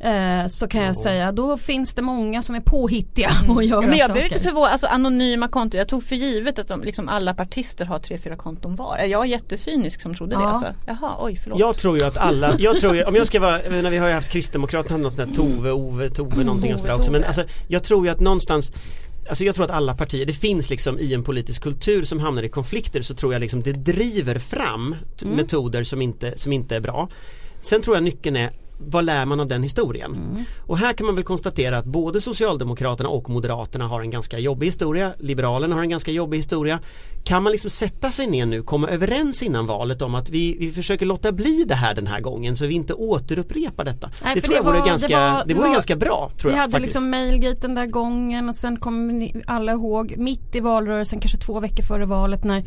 Eh, 0.03 0.47
så 0.47 0.67
kan 0.67 0.83
jag 0.83 0.95
säga 0.97 1.31
då 1.31 1.57
finns 1.57 1.93
det 1.95 2.01
många 2.01 2.41
som 2.41 2.55
är 2.55 2.59
påhittiga 2.59 3.29
och 3.49 3.63
gör 3.63 3.81
Ja, 3.83 3.87
men 3.87 3.97
jag 3.97 4.07
saker. 4.07 4.13
blev 4.21 4.23
lite 4.31 4.43
förvånad, 4.43 4.71
alltså 4.71 4.87
anonyma 4.87 5.47
konton. 5.47 5.77
Jag 5.77 5.87
tog 5.87 6.03
för 6.03 6.15
givet 6.15 6.59
att 6.59 6.67
de, 6.67 6.81
liksom 6.83 7.09
alla 7.09 7.33
partister 7.33 7.85
har 7.85 7.99
tre, 7.99 8.17
fyra 8.17 8.35
konton 8.35 8.75
var. 8.75 8.97
Är 8.97 9.05
jag 9.05 9.27
jättecynisk 9.27 10.01
som 10.01 10.15
trodde 10.15 10.35
det 10.35 10.41
Ja. 10.41 10.47
alltså? 10.49 10.67
Jaha, 10.87 11.11
oj 11.19 11.39
förlåt. 11.43 11.59
Jag 11.59 11.77
tror 11.77 11.97
ju 11.97 12.03
att 12.03 12.17
alla, 12.17 12.55
jag 12.59 12.79
tror 12.79 12.95
ju, 12.95 13.03
om 13.03 13.15
jag 13.15 13.27
ska 13.27 13.39
vara, 13.39 13.63
jag 13.63 13.71
menar, 13.71 13.89
vi 13.91 13.97
har 13.97 14.07
ju 14.07 14.13
haft 14.13 14.29
Kristdemokraterna 14.29 14.97
något 14.97 15.13
sånt 15.13 15.29
där 15.29 15.35
Tove, 15.43 15.71
Ove, 15.71 16.09
Tove 16.09 16.43
någonting 16.43 16.73
och 16.73 16.79
sådär 16.79 16.95
också 16.95 17.11
men 17.11 17.23
alltså 17.23 17.43
jag 17.67 17.83
tror 17.83 18.05
ju 18.05 18.11
att 18.11 18.19
någonstans 18.19 18.71
Alltså 19.29 19.43
jag 19.43 19.55
tror 19.55 19.65
att 19.65 19.71
alla 19.71 19.95
partier, 19.95 20.25
det 20.25 20.33
finns 20.33 20.69
liksom 20.69 20.99
i 20.99 21.13
en 21.13 21.23
politisk 21.23 21.63
kultur 21.63 22.03
som 22.05 22.19
hamnar 22.19 22.43
i 22.43 22.49
konflikter 22.49 23.01
så 23.01 23.13
tror 23.13 23.33
jag 23.33 23.39
liksom 23.39 23.61
det 23.63 23.71
driver 23.71 24.39
fram 24.39 24.95
t- 25.19 25.25
metoder 25.25 25.83
som 25.83 26.01
inte, 26.01 26.33
som 26.37 26.53
inte 26.53 26.75
är 26.75 26.79
bra. 26.79 27.09
Sen 27.61 27.81
tror 27.81 27.95
jag 27.95 28.03
nyckeln 28.03 28.35
är 28.35 28.51
vad 28.77 29.05
lär 29.05 29.25
man 29.25 29.39
av 29.39 29.47
den 29.47 29.63
historien? 29.63 30.17
Och 30.59 30.77
här 30.77 30.93
kan 30.93 31.05
man 31.05 31.15
väl 31.15 31.23
konstatera 31.23 31.77
att 31.77 31.86
både 31.86 32.21
Socialdemokraterna 32.21 33.09
och 33.09 33.29
Moderaterna 33.29 33.88
har 33.88 34.01
en 34.01 34.09
ganska 34.09 34.39
jobbig 34.39 34.67
historia. 34.67 35.13
Liberalerna 35.19 35.75
har 35.75 35.81
en 35.83 35.89
ganska 35.89 36.12
jobbig 36.12 36.38
historia. 36.38 36.79
Kan 37.23 37.43
man 37.43 37.51
liksom 37.51 37.69
sätta 37.69 38.12
sig 38.12 38.27
ner 38.27 38.45
nu, 38.45 38.63
komma 38.63 38.88
överens 38.88 39.43
innan 39.43 39.65
valet 39.65 40.01
om 40.01 40.15
att 40.15 40.29
vi, 40.29 40.57
vi 40.59 40.71
försöker 40.71 41.05
låta 41.05 41.31
bli 41.31 41.63
det 41.67 41.75
här 41.75 41.93
den 41.95 42.07
här 42.07 42.19
gången 42.19 42.55
så 42.57 42.65
vi 42.65 42.73
inte 42.73 42.93
återupprepar 42.93 43.83
detta. 43.86 44.09
Nej, 44.23 44.36
det 44.36 44.41
tror 44.41 44.55
jag 44.55 44.63
det 44.65 44.69
vore, 44.69 44.79
var- 44.79 44.88
ganska, 44.88 45.07
det 45.07 45.15
var- 45.15 45.45
det 45.45 45.53
vore 45.53 45.67
var- 45.67 45.73
ganska 45.73 45.95
bra 45.95 46.31
tror 46.41 46.51
Vi 46.51 46.55
jag 46.55 46.62
hade 46.62 46.71
faktiskt. 46.71 46.88
liksom 46.88 47.09
mailgate 47.09 47.62
den 47.62 47.75
där 47.75 47.86
gången 47.86 48.49
och 48.49 48.55
sen 48.55 48.79
kommer 48.79 49.13
ni 49.13 49.43
alla 49.47 49.71
ihåg 49.71 50.13
mitt 50.17 50.55
i 50.55 50.59
valrörelsen, 50.59 51.19
kanske 51.19 51.38
två 51.38 51.59
veckor 51.59 51.83
före 51.83 52.05
valet 52.05 52.43
när 52.43 52.63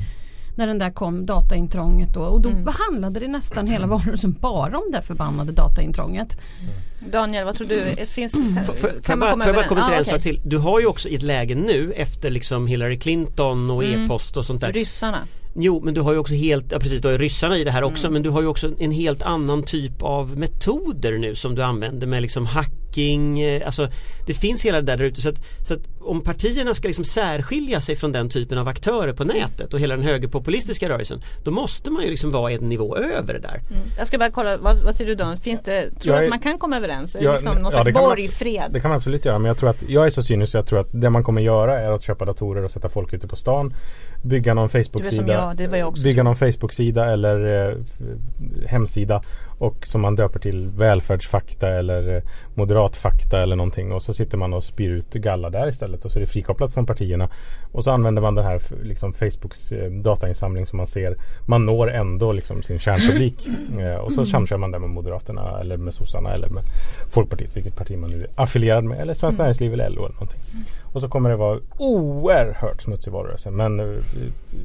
när 0.57 0.67
den 0.67 0.79
där 0.79 0.91
kom, 0.91 1.27
dataintrånget 1.27 2.15
då. 2.15 2.21
Och 2.21 2.41
då 2.41 2.49
Mm. 2.49 2.65
behandlade 2.65 3.21
det 3.21 3.29
nästan 3.29 3.67
hela 3.67 3.87
valrörelsen 3.87 4.33
bara 4.41 4.79
om 4.79 4.93
det 4.93 5.03
förbannade 5.03 5.53
dataintrånget. 5.53 6.39
Daniel, 7.13 7.45
vad 7.45 7.57
tror 7.57 7.69
du? 7.69 8.07
Finns 8.07 8.33
det, 8.33 8.39
Får- 8.67 8.73
får- 8.75 8.89
Får 8.89 8.89
kan 8.89 9.01
jag 9.07 9.19
man 9.19 9.31
komma 9.31 9.45
får 9.45 9.49
jag 9.55 9.57
bara 9.63 9.69
kommentera 9.69 9.93
Ja, 9.95 9.99
en 9.99 10.05
sak 10.05 10.23
till. 10.23 10.41
Du 10.45 10.59
har 10.59 10.81
ju 10.81 10.87
också 10.87 11.09
i 11.09 11.15
ett 11.15 11.23
läge 11.23 11.55
nu 11.55 11.93
efter 11.93 12.31
liksom 12.31 12.67
Hillary 12.67 12.99
Clinton 12.99 13.71
och 13.71 13.85
Mm. 13.85 14.05
e-post 14.05 14.37
och 14.37 14.45
sånt 14.45 14.61
där. 14.61 14.73
Ryssarna. 14.73 15.19
Jo 15.59 15.81
men 15.85 15.95
du 15.95 16.01
har 16.01 16.13
ju 16.13 16.19
också 16.19 16.35
helt, 16.35 16.73
ja 16.73 16.79
precis 16.79 17.01
du 17.01 17.09
har 17.09 17.13
ju 17.13 17.19
ryssarna 17.19 17.59
i 17.59 17.65
det 17.65 17.71
här 17.71 17.79
Mm. 17.83 17.93
också 17.93 18.11
men 18.11 18.23
du 18.23 18.31
har 18.31 18.41
ju 18.41 18.47
också 18.47 18.71
en 18.79 18.93
helt 18.93 19.23
annan 19.23 19.63
typ 19.63 20.03
av 20.03 20.39
metoder 20.39 21.19
nu 21.19 21.35
som 21.35 21.55
du 21.55 21.63
använder 21.63 22.07
med 22.07 22.23
liksom 22.23 22.47
hacking, 22.47 23.41
eh, 23.41 23.67
alltså 23.67 23.89
det 24.27 24.35
finns 24.35 24.63
hela 24.65 24.81
det 24.81 24.87
där, 24.87 24.97
där 24.97 25.05
ute 25.05 25.21
så 25.21 25.29
att, 25.29 25.41
så 25.69 25.75
att 25.75 25.81
om 26.01 26.21
partierna 26.21 26.75
ska 26.75 26.89
liksom 26.89 27.05
särskilja 27.05 27.81
sig 27.81 27.97
från 27.97 28.13
den 28.13 28.29
typen 28.29 28.59
av 28.59 28.69
aktörer 28.69 29.13
på 29.13 29.25
nätet 29.25 29.75
och 29.75 29.81
hela 29.81 29.97
den 29.97 30.05
högerpopulistiska 30.05 30.89
rörelsen 30.89 31.21
då 31.45 31.51
måste 31.51 31.91
man 31.91 32.05
ju 32.05 32.11
liksom 32.11 32.31
vara 32.31 32.53
en 32.53 32.69
nivå 32.69 32.97
över 32.97 33.35
det 33.35 33.41
där. 33.41 33.61
Mm. 33.71 33.83
Jag 33.99 34.07
ska 34.07 34.19
bara 34.19 34.31
kolla, 34.31 34.57
vad, 34.57 34.83
vad 34.85 34.95
säger 34.95 35.11
du 35.11 35.15
Daniel? 35.15 35.39
Finns 35.39 35.63
det, 35.63 35.81
tror 35.83 35.93
du 36.03 36.09
Jag 36.09 36.19
är- 36.19 36.25
att 36.25 36.31
man 36.31 36.39
kan 36.41 36.59
komma 36.59 36.77
överens? 36.77 37.15
Är 37.15 37.19
det 37.19 37.25
Ja, 37.25 37.33
liksom 37.33 37.55
någon 37.55 37.65
ja, 37.65 37.71
slags 37.71 37.85
det 37.87 37.93
kan 37.93 38.03
man- 38.03 38.11
borgfred? 38.11 38.71
Det 38.71 38.81
kan 38.81 38.89
man 38.91 38.97
absolut 38.97 39.25
göra 39.25 39.39
men 39.39 39.47
jag 39.49 39.59
tror 39.59 39.71
att 39.71 39.83
jag 39.89 40.07
är 40.07 40.11
så 40.11 40.23
cynisk 40.23 40.53
så 40.53 40.59
jag 40.59 40.67
tror 40.67 40.81
att 40.81 40.89
det 40.93 41.11
man 41.11 41.25
kommer 41.25 41.43
göra 41.43 41.81
är 41.81 41.91
att 41.93 42.03
köpa 42.03 42.25
datorer 42.25 42.63
och 42.65 42.71
sätta 42.71 42.89
folk 42.89 43.13
ute 43.13 43.29
på 43.29 43.37
stan. 43.37 43.75
Bygga 44.23 44.55
någon 44.55 44.69
Facebook-sida. 44.69 45.55
Bygga 46.03 46.23
någon 46.23 46.37
Facebook-sida 46.37 47.13
eller 47.13 47.69
eh, 47.71 47.77
hemsida 48.67 49.23
och 49.59 49.87
som 49.87 50.01
man 50.01 50.17
döper 50.17 50.39
till 50.39 50.69
välfärdsfakta 50.69 51.69
eller 51.69 52.17
eh, 52.17 52.23
moderatfakta 52.55 53.43
eller 53.43 53.57
någonting 53.57 53.93
och 53.93 54.03
så 54.03 54.15
sitter 54.15 54.39
man 54.39 54.55
och 54.55 54.65
spyr 54.65 54.91
ut 54.91 55.13
galla 55.13 55.51
där 55.51 55.69
istället 55.69 56.05
och 56.05 56.13
så 56.13 56.19
är 56.19 56.21
det 56.21 56.27
frikopplat 56.27 56.73
från 56.73 56.87
partierna 56.87 57.29
och 57.73 57.85
så 57.85 57.91
använder 57.91 58.23
man 58.23 58.35
den 58.35 58.45
här 58.45 58.61
liksom 58.83 59.13
Facebooks 59.13 59.73
eh, 59.73 59.91
datainsamling 59.91 60.67
som 60.67 60.77
man 60.77 60.87
ser 60.87 61.17
man 61.47 61.67
når 61.67 61.91
ändå 61.91 62.33
liksom 62.33 62.63
sin 62.63 62.79
kärnpublik 62.79 63.49
eh, 63.79 63.97
och 63.97 64.13
så 64.13 64.27
samkör 64.27 64.57
man 64.57 64.71
det 64.71 64.79
med 64.79 64.91
Moderaterna 64.91 65.61
eller 65.61 65.77
med 65.77 65.95
sossarna 65.95 66.33
eller 66.35 66.49
med 66.49 66.63
Folkpartiet 67.11 67.57
vilket 67.57 67.77
parti 67.77 67.99
man 67.99 68.11
nu 68.11 68.23
är 68.23 68.29
affilierad 68.35 68.85
med 68.85 69.01
eller 69.01 69.15
Svenskt 69.15 69.39
Näringsliv 69.39 69.73
eller 69.73 69.91
LO 69.91 70.05
eller 70.05 70.15
någonting. 70.15 70.41
Och 70.93 71.01
så 71.01 71.09
kommer 71.09 71.31
det 71.31 71.37
vara 71.37 71.61
oerhört 71.79 72.83
smutsig 72.83 73.13
valrörelse 73.13 73.51
men 73.51 74.03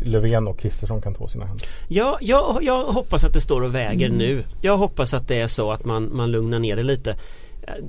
Löfven 0.03 0.47
och 0.47 0.59
Kristersson 0.59 1.01
kan 1.01 1.13
två 1.13 1.27
sina 1.27 1.45
händer. 1.45 1.67
Ja, 1.87 2.17
jag, 2.21 2.57
jag 2.61 2.83
hoppas 2.83 3.23
att 3.23 3.33
det 3.33 3.41
står 3.41 3.61
och 3.61 3.75
väger 3.75 4.05
Mm. 4.05 4.17
nu. 4.17 4.43
Jag 4.61 4.77
hoppas 4.81 5.13
att 5.13 5.27
det 5.27 5.35
är 5.39 5.47
så 5.47 5.71
att 5.71 5.85
man, 5.85 6.15
man 6.15 6.31
lugnar 6.31 6.59
ner 6.59 6.75
det 6.75 6.83
lite. 6.83 7.15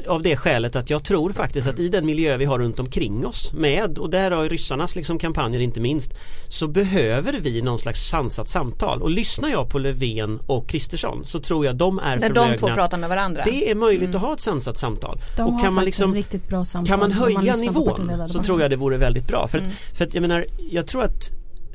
Av 0.08 0.22
det 0.22 0.36
skälet 0.36 0.76
att 0.76 0.90
jag 0.90 1.04
tror 1.04 1.32
faktiskt 1.32 1.68
att 1.68 1.78
i 1.78 1.88
den 1.88 2.06
miljö 2.06 2.36
vi 2.36 2.44
har 2.44 2.58
runt 2.58 2.80
omkring 2.80 3.26
oss 3.26 3.52
med 3.52 3.98
och 3.98 4.10
där 4.10 4.30
har 4.30 4.42
ju 4.42 4.48
ryssarnas 4.48 4.96
liksom 4.96 5.18
kampanjer 5.18 5.60
inte 5.60 5.80
minst 5.80 6.12
så 6.48 6.68
behöver 6.68 7.32
vi 7.32 7.62
någon 7.62 7.78
slags 7.78 8.08
sansat 8.08 8.48
samtal 8.48 9.02
och 9.02 9.10
lyssnar 9.10 9.48
jag 9.48 9.68
på 9.68 9.78
Löfven 9.78 10.40
och 10.46 10.68
Kristersson 10.68 11.24
så 11.24 11.40
tror 11.40 11.66
jag 11.66 11.76
de 11.76 11.98
är 11.98 12.16
När 12.16 12.30
de 12.30 12.58
två 12.58 12.66
pratar 12.66 12.98
med 12.98 13.08
varandra? 13.08 13.42
det 13.44 13.70
är 13.70 13.74
möjligt 13.74 14.14
att 14.14 14.20
ha 14.20 14.32
ett 14.34 14.40
sansat 14.40 14.78
samtal. 14.78 15.20
De 15.36 15.54
och 15.54 15.60
kan 15.60 15.74
man 15.74 15.84
liksom 15.84 16.10
en 16.10 16.14
riktigt 16.16 16.48
bra 16.48 16.64
samtal. 16.64 16.88
kan 16.88 16.98
man 17.00 17.12
höja 17.12 17.52
på 17.52 17.58
nivån 17.58 18.28
så 18.28 18.42
tror 18.42 18.60
jag 18.60 18.70
det 18.70 18.76
vore 18.76 18.96
väldigt 18.96 19.26
bra. 19.26 19.48
För, 19.48 19.58
Mm. 19.58 19.70
att, 19.70 19.96
för 19.98 20.04
att 20.04 20.14
jag 20.14 20.20
menar, 20.20 20.46
jag 20.70 20.86
tror 20.86 21.02
att 21.04 21.30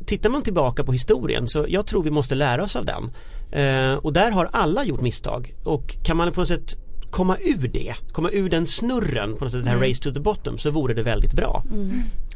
Tittar 0.08 0.30
man 0.30 0.42
tillbaka 0.42 0.84
på 0.84 0.92
historien 0.92 1.48
så 1.48 1.66
jag 1.70 1.86
tror 1.86 2.04
vi 2.04 2.10
måste 2.12 2.36
lära 2.36 2.64
oss 2.64 2.76
av 2.76 2.86
den. 2.86 3.12
Eh, 3.52 3.94
och 3.98 4.14
där 4.14 4.32
har 4.32 4.50
alla 4.54 4.84
gjort 4.86 5.02
misstag. 5.02 5.54
Och 5.64 5.96
kan 6.04 6.18
man 6.18 6.32
på 6.32 6.42
något 6.42 6.48
sätt 6.48 6.76
komma 7.12 7.38
ur 7.40 7.68
det, 7.68 7.94
komma 8.12 8.30
ur 8.32 8.50
den 8.50 8.66
snurren 8.66 9.36
på 9.36 9.44
något 9.44 9.52
sätt, 9.54 9.64
det 9.64 9.70
Mm. 9.70 9.82
här 9.82 9.90
race 9.90 10.04
to 10.04 10.12
the 10.12 10.20
bottom 10.20 10.58
så 10.58 10.72
vore 10.72 10.94
det 10.94 11.04
väldigt 11.04 11.34
bra. 11.34 11.64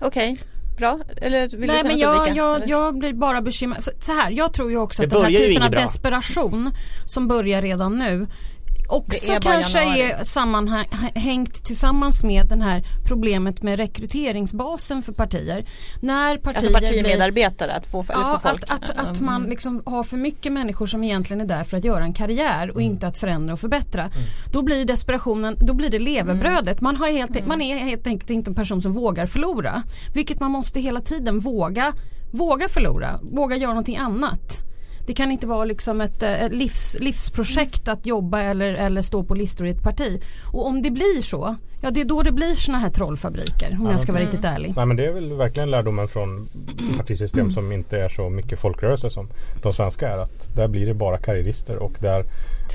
Okej, 0.01 0.37
bra. 0.77 0.99
Eller 1.17 1.41
vill 1.41 1.51
du 1.51 1.57
Nej 1.67 1.67
säga 1.69 1.83
men 1.83 1.91
något, 1.91 1.99
jag, 2.01 2.15
Ulrika? 2.21 2.35
jag, 2.35 2.55
Eller? 2.55 2.67
jag 2.67 2.97
blir 2.99 3.13
bara 3.13 3.41
bekymrad. 3.41 3.83
Så, 3.99 4.11
här, 4.11 4.31
jag 4.31 4.53
tror 4.53 4.71
ju 4.71 4.77
också 4.77 5.01
Det 5.01 5.05
att 5.05 5.11
den 5.11 5.21
här 5.23 5.31
typen 5.39 5.63
av 5.63 5.71
desperation 5.71 6.71
som 7.05 7.27
börjar 7.27 7.61
redan 7.61 7.99
nu 7.99 8.27
också 8.91 9.31
är 9.31 9.39
kanske 9.39 9.79
januari. 9.79 10.01
är 10.01 10.23
sammanhängt 10.23 11.65
tillsammans 11.65 12.23
med 12.23 12.47
den 12.47 12.61
här 12.61 12.83
problemet 13.07 13.61
med 13.63 13.77
rekryteringsbasen 13.79 15.03
för 15.03 15.11
partier. 15.11 15.65
När 15.99 16.37
partier 16.37 16.57
Alltså 16.57 16.79
blir 16.79 16.87
partimedarbetare, 16.87 17.71
att 17.73 17.85
få, 17.87 18.05
Ja, 18.09 18.39
få 18.43 18.49
folk. 18.49 18.63
att, 18.67 18.83
att, 18.83 18.89
att 18.97 19.17
Mm. 19.19 19.25
man 19.25 19.43
liksom 19.43 19.81
har 19.85 20.03
för 20.03 20.17
mycket 20.17 20.51
människor 20.51 20.87
som 20.87 21.03
egentligen 21.03 21.41
är 21.41 21.45
där 21.45 21.63
för 21.63 21.77
att 21.77 21.83
göra 21.83 22.03
en 22.03 22.13
karriär 22.13 22.71
och 22.71 22.81
inte 22.81 23.07
att 23.07 23.17
förändra 23.17 23.53
och 23.53 23.59
förbättra. 23.59 24.09
Då 24.53 24.61
blir 24.61 24.85
desperationen, 24.85 25.55
då 25.59 25.73
blir 25.73 25.89
det 25.89 25.99
levebrödet. 25.99 26.81
Man, 26.81 26.95
har 26.95 27.07
helt, 27.11 27.45
man 27.47 27.61
är 27.61 27.75
helt 27.77 28.07
enkelt 28.07 28.29
inte 28.29 28.51
en 28.51 28.55
person 28.55 28.81
som 28.81 28.93
vågar 28.93 29.25
förlora. 29.25 29.83
Vilket 30.13 30.39
man 30.39 30.51
måste 30.51 30.79
hela 30.79 31.01
tiden 31.01 31.39
våga, 31.39 31.93
våga 32.31 32.69
förlora, 32.69 33.19
våga 33.21 33.55
göra 33.55 33.71
någonting 33.71 33.97
annat. 33.97 34.70
Det 35.11 35.15
kan 35.15 35.31
inte 35.31 35.47
vara 35.47 35.65
liksom 35.65 36.01
ett, 36.01 36.23
eh, 36.23 36.43
ett 36.43 36.53
livs, 36.53 36.97
livsprojekt 36.99 37.87
att 37.87 38.05
jobba 38.05 38.41
eller, 38.41 38.73
eller 38.73 39.01
stå 39.01 39.23
på 39.23 39.35
listor 39.35 39.67
i 39.67 39.69
ett 39.69 39.83
parti. 39.83 40.21
Och 40.53 40.67
om 40.67 40.81
det 40.81 40.91
blir 40.91 41.21
så, 41.21 41.55
ja 41.81 41.91
det 41.91 42.01
är 42.01 42.05
då 42.05 42.23
det 42.23 42.31
blir 42.31 42.55
såna 42.55 42.79
här 42.79 42.89
trollfabriker 42.89 43.77
om 43.79 43.85
jag 43.91 43.99
ska 43.99 44.11
vara 44.11 44.23
riktigt 44.23 44.43
ärlig. 44.43 44.73
Nej 44.75 44.85
men 44.85 44.97
det 44.97 45.05
är 45.05 45.11
väl 45.11 45.33
verkligen 45.33 45.71
lärdomen 45.71 46.07
från 46.07 46.49
partisystem 46.97 47.51
som 47.51 47.71
inte 47.71 47.97
är 47.97 48.09
så 48.09 48.29
mycket 48.29 48.59
folkrörelse 48.59 49.09
som 49.09 49.27
de 49.61 49.73
svenska 49.73 50.09
är. 50.09 50.17
Att 50.17 50.55
där 50.55 50.67
blir 50.67 50.85
det 50.87 50.93
bara 50.93 51.17
karriärister 51.17 51.75
och 51.77 51.93
där 51.99 52.25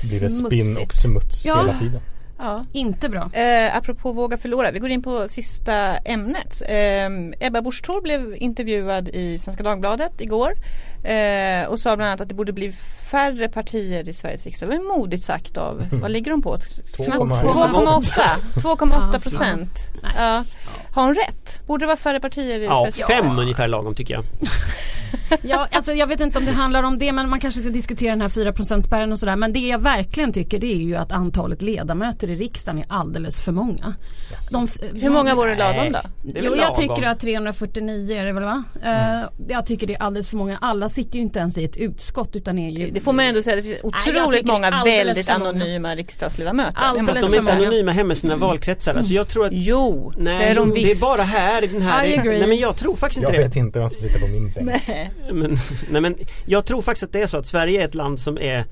blir 0.09 0.21
det 0.21 0.29
spinn 0.29 0.77
och 0.77 0.93
smuts 0.93 1.45
Ja. 1.45 1.61
hela 1.61 1.79
tiden. 1.79 2.01
Ja. 2.39 2.65
Inte 2.73 3.09
bra. 3.09 3.29
Eh, 3.33 3.77
apropå 3.77 4.11
våga 4.11 4.37
förlora, 4.37 4.71
vi 4.71 4.79
går 4.79 4.89
in 4.89 5.01
på 5.03 5.27
sista 5.27 5.97
ämnet. 5.97 6.61
Eh, 6.69 7.47
Ebba 7.47 7.61
Busch 7.61 8.01
blev 8.03 8.35
intervjuad 8.35 9.09
i 9.09 9.39
Svenska 9.39 9.63
Dagbladet 9.63 10.21
igår 10.21 10.51
eh, 11.03 11.67
och 11.69 11.79
sa 11.79 11.95
bland 11.95 12.07
annat 12.09 12.21
att 12.21 12.29
det 12.29 12.35
borde 12.35 12.53
bli 12.53 12.71
färre 13.11 13.47
partier 13.47 14.09
i 14.09 14.13
Sveriges 14.13 14.45
riksdag. 14.45 14.69
Det 14.69 14.77
var 14.77 14.97
modigt 14.97 15.23
sagt 15.23 15.57
av, 15.57 15.87
vad 16.01 16.11
ligger 16.11 16.31
de 16.31 16.41
på? 16.41 16.57
Knappt 16.95 17.09
2,8. 17.19 18.01
2,8 18.55 18.61
2,8 18.61 19.09
Ja, 19.13 19.19
procent. 19.19 19.71
Ja. 20.17 20.43
Har 20.91 21.03
hon 21.05 21.15
rätt? 21.15 21.61
Borde 21.67 21.81
det 21.83 21.87
vara 21.87 21.97
färre 21.97 22.19
partier 22.19 22.59
i 22.59 22.65
Ja, 22.65 22.75
Sveriges 22.75 22.95
riksdag? 22.97 23.17
fem 23.25 23.39
ungefär 23.39 23.67
lagom 23.67 23.95
tycker 23.95 24.13
jag. 24.13 24.23
Ja, 25.41 25.67
alltså 25.71 25.93
jag 25.93 26.07
vet 26.07 26.19
inte 26.19 26.37
om 26.39 26.45
det 26.45 26.51
handlar 26.51 26.83
om 26.83 26.99
det 26.99 27.11
men 27.11 27.29
man 27.29 27.39
kanske 27.39 27.61
ska 27.61 27.69
diskutera 27.69 28.09
den 28.09 28.21
här 28.21 28.29
4% 28.29 28.81
spärren 28.81 29.11
och 29.11 29.19
sådär. 29.19 29.35
Men 29.35 29.53
det 29.53 29.59
jag 29.59 29.79
verkligen 29.79 30.33
tycker 30.33 30.59
det 30.59 30.67
är 30.73 30.81
ju 30.81 30.95
att 30.95 31.11
antalet 31.11 31.61
ledamöter 31.61 32.26
i 32.29 32.35
riksdagen 32.35 32.79
är 32.81 32.85
alldeles 32.89 33.41
för 33.41 33.51
många. 33.51 33.93
De, 34.51 34.67
Hur 34.93 35.09
många 35.09 35.35
vore 35.35 35.55
Nej. 35.55 35.57
lagom 35.57 35.91
då? 35.91 35.99
Det 36.23 36.39
Jo 36.43 36.55
jag 36.55 36.75
tycker 36.75 37.03
att 37.03 37.19
349 37.19 38.17
är 38.17 38.25
det 38.25 38.31
väl 38.33 38.43
va? 38.43 38.63
Eh, 38.83 39.29
jag 39.47 39.65
tycker 39.65 39.87
det 39.87 39.95
är 39.95 40.01
alldeles 40.01 40.29
för 40.29 40.37
många. 40.37 40.57
Alla 40.61 40.89
sitter 40.89 41.15
ju 41.15 41.21
inte 41.21 41.39
ens 41.39 41.57
i 41.57 41.63
ett 41.63 41.77
utskott 41.77 42.35
utan 42.35 42.59
är 42.59 42.69
ju 42.69 42.91
Det 42.91 42.99
får 42.99 43.13
man 43.13 43.25
ju 43.25 43.29
ändå 43.29 43.41
säga, 43.41 43.55
det 43.55 43.61
finns 43.63 43.77
jag 43.83 43.85
otroligt 43.85 44.45
det 44.45 44.49
är 44.49 44.53
många 44.53 44.83
väldigt 44.83 45.29
anonyma 45.29 45.95
riksdagsledamöter. 45.95 46.71
Det 46.71 46.77
Alldeles 46.79 47.19
Fast 47.19 47.31
de 47.31 47.37
är 47.37 47.41
inte 47.41 47.53
anonyma 47.53 47.91
hemma 47.91 48.13
i 48.13 48.15
sina 48.15 48.35
valkretsar. 48.35 48.95
Alltså 48.95 49.13
jag 49.13 49.27
tror 49.27 49.45
att 49.45 49.51
Jo, 49.53 50.13
Nej, 50.17 50.39
det 50.39 50.45
är 50.45 50.55
de 50.55 50.69
det 50.69 50.75
visst. 50.75 51.03
är 51.03 51.07
bara 51.07 51.21
här 51.21 51.63
i 51.63 51.67
den 51.67 51.81
här 51.81 52.05
I 52.05 52.17
agree. 52.17 52.39
Nej 52.39 52.47
men 52.47 52.57
jag 52.57 52.75
tror 52.77 52.95
faktiskt 52.95 53.17
inte 53.21 53.31
Jag 53.33 53.41
det 53.41 53.47
vet 53.47 53.55
inte 53.55 53.79
vem 53.79 53.89
som 53.89 54.01
sitter 54.01 54.19
på 54.19 54.27
min 54.27 54.51
bänk. 54.51 54.69
men, 55.33 55.57
nej 55.89 56.01
men 56.01 56.15
jag 56.45 56.65
tror 56.65 56.81
faktiskt 56.81 57.03
att 57.03 57.11
det 57.13 57.21
är 57.21 57.27
så 57.27 57.37
att 57.37 57.47
Sverige 57.47 57.81
är 57.81 57.85
ett 57.85 57.95
land 57.95 58.19
som 58.19 58.37
är 58.37 58.65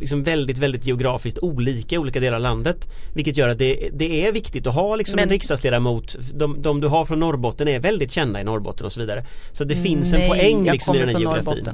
liksom 0.00 0.22
väldigt, 0.22 0.58
väldigt 0.58 0.86
geografiskt 0.86 1.38
olika 1.38 1.94
i 1.94 1.98
olika 1.98 2.20
delar 2.20 2.36
av 2.36 2.42
landet. 2.42 2.76
Vilket 3.14 3.36
gör 3.36 3.48
att 3.48 3.58
det, 3.58 3.90
det 3.92 4.26
är 4.26 4.32
viktigt 4.32 4.66
att 4.66 4.74
ha 4.74 4.96
liksom 4.96 5.16
Men- 5.16 5.22
en 5.22 5.30
riksdagsledamot. 5.30 6.16
De, 6.34 6.62
de 6.62 6.80
du 6.80 6.86
har 6.86 7.04
från 7.04 7.20
Norrbotten 7.20 7.68
är 7.68 7.80
väldigt 7.80 8.12
kända 8.12 8.40
i 8.40 8.44
Norrbotten 8.44 8.86
och 8.86 8.92
så 8.92 9.00
vidare. 9.00 9.24
Så 9.52 9.64
det 9.64 9.76
finns 9.76 10.12
en 10.12 10.18
Nej, 10.18 10.28
poäng 10.28 10.66
jag 10.66 10.72
liksom 10.72 10.94
i 10.94 10.98
den 10.98 11.08
här 11.08 11.18
geografin. 11.20 11.68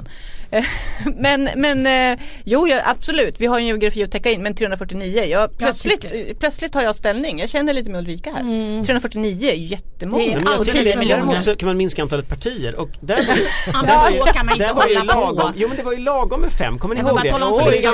Men 1.17 1.49
men 1.55 1.87
eh, 2.13 2.19
jo 2.45 2.67
ja, 2.67 2.81
absolut, 2.85 3.35
vi 3.37 3.45
har 3.45 3.59
en 3.59 3.65
geografi 3.67 4.03
att 4.03 4.11
täcka 4.11 4.31
in 4.31 4.43
men 4.43 4.55
349, 4.55 5.23
jag, 5.23 5.57
plötsligt, 5.57 6.01
tycker- 6.01 6.33
plötsligt 6.33 6.73
har 6.73 6.81
jag 6.81 6.95
ställning. 6.95 7.39
Jag 7.39 7.49
känner 7.49 7.73
lite 7.73 7.89
med 7.89 7.99
Ulrika 7.99 8.31
här. 8.31 8.41
349 8.83 9.49
är 9.49 9.55
ju 9.55 9.65
jättemånga. 9.65 10.23
Det 10.23 10.31
är 10.31 10.35
Men 10.35 10.51
jag 10.51 10.59
och 10.59 10.65
tycker 10.65 10.79
10 10.79 10.79
alldeles 10.79 10.93
för 10.93 10.99
miljoner. 10.99 11.23
många. 11.23 11.31
däremot 11.31 11.45
så 11.45 11.55
kan 11.55 11.67
man 11.67 11.77
minska 11.77 12.01
antalet 12.01 12.27
partier 12.27 12.75
och 12.75 12.89
där 13.01 13.15
var 13.87 14.09
ju, 14.11 14.57
där 14.59 14.73
var 14.73 14.87
ju 14.87 15.03
lagom, 15.03 15.53
jo 15.55 15.67
men 15.67 15.77
det 15.77 15.83
var 15.83 15.93
ju 15.93 15.99
lagom 15.99 16.41
med 16.41 16.51
fem, 16.51 16.77
kommer 16.79 16.95
ni 16.95 17.01
Jag 17.01 17.07
ihåg 17.07 17.15
bara 17.17 17.23
det? 17.23 17.29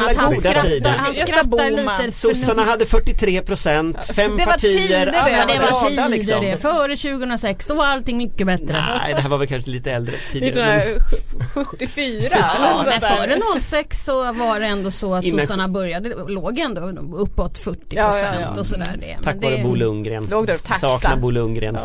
Att 0.06 0.18
han 0.18 0.30
goda 0.30 0.40
skrattar, 0.50 0.62
tiden. 0.70 0.94
han 0.98 1.14
skrattar 1.14 1.70
lite 1.72 2.12
Sossarna 2.18 2.64
hade 2.64 2.86
43 2.86 3.42
procent, 3.42 3.98
fem 4.16 4.38
det 4.38 4.46
var 4.46 4.52
partier, 4.52 4.78
tider 4.78 5.06
det. 5.06 5.20
alla 5.22 5.32
Ja, 5.32 5.46
det 5.54 5.72
var 5.72 5.90
tider 5.90 6.10
liksom. 6.10 6.42
det. 6.42 6.58
Före 6.58 6.96
2006 6.96 7.66
då 7.68 7.74
var 7.74 7.86
allting 7.86 8.18
mycket 8.18 8.48
bättre. 8.48 8.66
Nej 9.00 9.14
det 9.16 9.22
här 9.22 9.30
var 9.30 9.38
väl 9.38 9.48
kanske 9.48 9.72
lite 9.72 9.92
äldre 9.92 10.16
tidigare. 10.32 10.66
men- 10.66 10.80
1974. 10.80 12.38
Ja, 12.40 12.84
men 12.86 13.02
före 13.02 13.40
06 13.60 14.06
så 14.06 14.34
var 14.34 14.60
det 14.60 14.66
ändå 14.68 14.92
så 14.92 15.14
att 15.16 15.24
Innan- 15.24 15.40
sossarna 15.40 15.68
började, 15.68 16.10
låg 16.28 16.60
ändå 16.60 16.82
uppåt 17.18 17.58
40 17.58 17.80
procent 17.80 17.96
Ja, 17.96 18.18
ja, 18.34 18.42
ja. 18.56 18.60
och 18.60 18.66
sådär. 18.66 18.98
Det. 19.02 19.18
Tack 19.24 19.36
vare 19.44 19.58
det- 19.58 19.64
Bo 19.64 19.76
Lundgren. 19.76 20.28
Låg 20.32 20.48
där. 20.48 20.58
Saknar 20.80 21.16
Bo 21.18 21.30
Lundgren. 21.32 21.78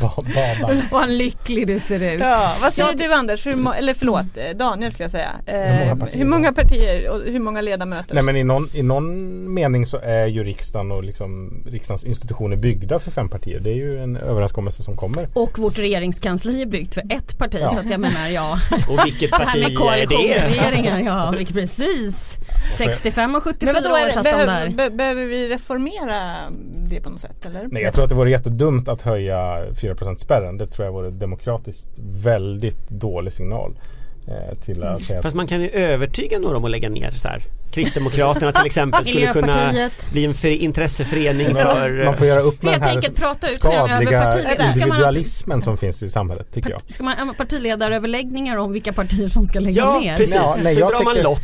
Bada. 0.00 0.80
Vad 0.90 1.10
lycklig 1.10 1.66
du 1.66 1.80
ser 1.80 2.02
ut. 2.14 2.20
Ja, 2.20 2.54
vad 2.62 2.72
säger 2.72 2.98
du 2.98 3.14
Anders, 3.14 3.46
hur, 3.46 3.74
eller 3.74 3.94
förlåt 3.94 4.36
eh, 4.36 4.56
Daniel 4.56 4.92
skulle 4.92 5.04
jag 5.04 5.10
säga. 5.10 5.30
Eh, 5.46 5.78
många 5.84 5.96
partier? 5.96 6.18
hur 6.18 6.24
många 6.30 6.52
partier 6.52 7.10
och 7.10 7.20
hur 7.20 7.40
många 7.40 7.60
ledamöter? 7.60 8.14
Nej 8.14 8.24
men 8.24 8.36
i 8.36 8.44
någon, 8.44 8.68
i 8.74 8.82
någon 8.82 9.54
mening 9.54 9.86
så 9.86 9.96
är 9.96 10.26
ju 10.26 10.44
riksdagen 10.44 10.92
och 10.92 11.04
liksom 11.04 11.62
riksdagens 11.66 12.04
institutioner 12.04 12.56
byggda 12.56 12.98
för 12.98 13.10
fem 13.10 13.28
partier. 13.28 13.60
Det 13.60 13.70
är 13.70 13.74
ju 13.74 13.98
en 13.98 14.16
överenskommelse 14.16 14.82
som 14.82 14.96
kommer. 14.96 15.28
Och 15.34 15.58
vårt 15.58 15.78
regeringskansli 15.78 16.62
är 16.62 16.66
byggt 16.66 16.94
för 16.94 17.02
ett 17.10 17.38
parti 17.38 17.60
så 17.72 17.80
att 17.80 17.90
jag 17.90 18.00
menar 18.00 18.28
ja. 18.28 18.58
Och 18.88 19.06
vilket 19.06 19.30
Det 19.30 19.36
här 19.36 19.44
parti 19.44 19.60
med 19.60 19.78
koalitionsregeringar, 19.78 21.00
ja 21.00 21.34
vilket 21.36 21.56
precis. 21.56 22.38
65 22.78 23.34
och 23.34 23.42
74 23.42 23.72
men 23.72 23.82
vadå, 23.82 23.96
är 23.96 24.06
år 24.06 24.08
satt 24.08 24.24
de 24.24 24.30
behöver, 24.30 24.68
där. 24.68 24.74
be, 24.76 24.90
behöver 24.96 25.26
vi 25.26 25.48
reformera 25.48 26.50
det 26.90 27.00
på 27.00 27.10
något 27.10 27.20
sätt 27.20 27.46
eller? 27.46 27.68
Nej 27.70 27.82
jag 27.82 27.94
tror 27.94 28.04
att 28.04 28.10
det 28.10 28.16
vore 28.16 28.30
jättedumt 28.30 28.88
att 28.88 29.02
höja 29.02 29.64
4 29.80 29.94
spärren. 30.18 30.56
Det 30.56 30.66
tror 30.66 30.86
jag 30.86 30.92
vore 30.92 31.10
demokratiskt 31.10 31.88
väldigt 31.98 32.88
dålig 32.88 33.32
signal. 33.32 33.78
Eh, 34.28 34.58
till 34.64 34.82
att 34.82 35.02
säga 35.02 35.22
Fast 35.22 35.36
man 35.36 35.46
kan 35.46 35.62
ju 35.62 35.70
övertyga 35.70 36.38
några 36.38 36.56
om 36.56 36.64
att 36.64 36.70
lägga 36.70 36.88
ner 36.88 37.10
så 37.10 37.28
här. 37.28 37.42
Kristdemokraterna 37.72 38.52
till 38.52 38.66
exempel 38.66 39.04
skulle 39.06 39.32
kunna 39.32 39.72
bli 40.12 40.24
en 40.24 40.34
för 40.34 40.48
intresseförening 40.48 41.54
för 41.54 42.04
man 42.04 42.16
får 42.16 42.26
göra 42.26 42.40
upp 42.40 42.62
med 42.62 42.72
Helt 42.72 42.82
den 42.82 42.88
här 42.90 42.96
enkelt 42.96 43.16
prata 43.16 43.48
ut 43.48 43.54
skadliga. 43.54 44.32
Ska 44.32 44.40
man- 44.58 44.68
individualismen 44.68 45.62
som 45.62 45.76
finns 45.76 46.02
i 46.02 46.10
samhället 46.10 46.46
tycker 46.52 46.70
jag. 46.70 46.80
Ska 46.88 47.02
man 47.02 47.28
ha 47.28 47.34
partiledaröverläggningar 47.34 48.56
om 48.56 48.72
vilka 48.72 48.92
partier 48.92 49.28
som 49.28 49.44
ska 49.46 49.60
lägga 49.60 49.76
Ja 49.82 50.00
ner? 50.00 50.16
precis, 50.16 50.34
Ja, 50.34 50.56
nej, 50.62 50.74
så 50.74 50.80
jag 50.80 50.90
drar 50.90 51.04
man 51.04 51.14
tycker- 51.14 51.24
lott. 51.24 51.40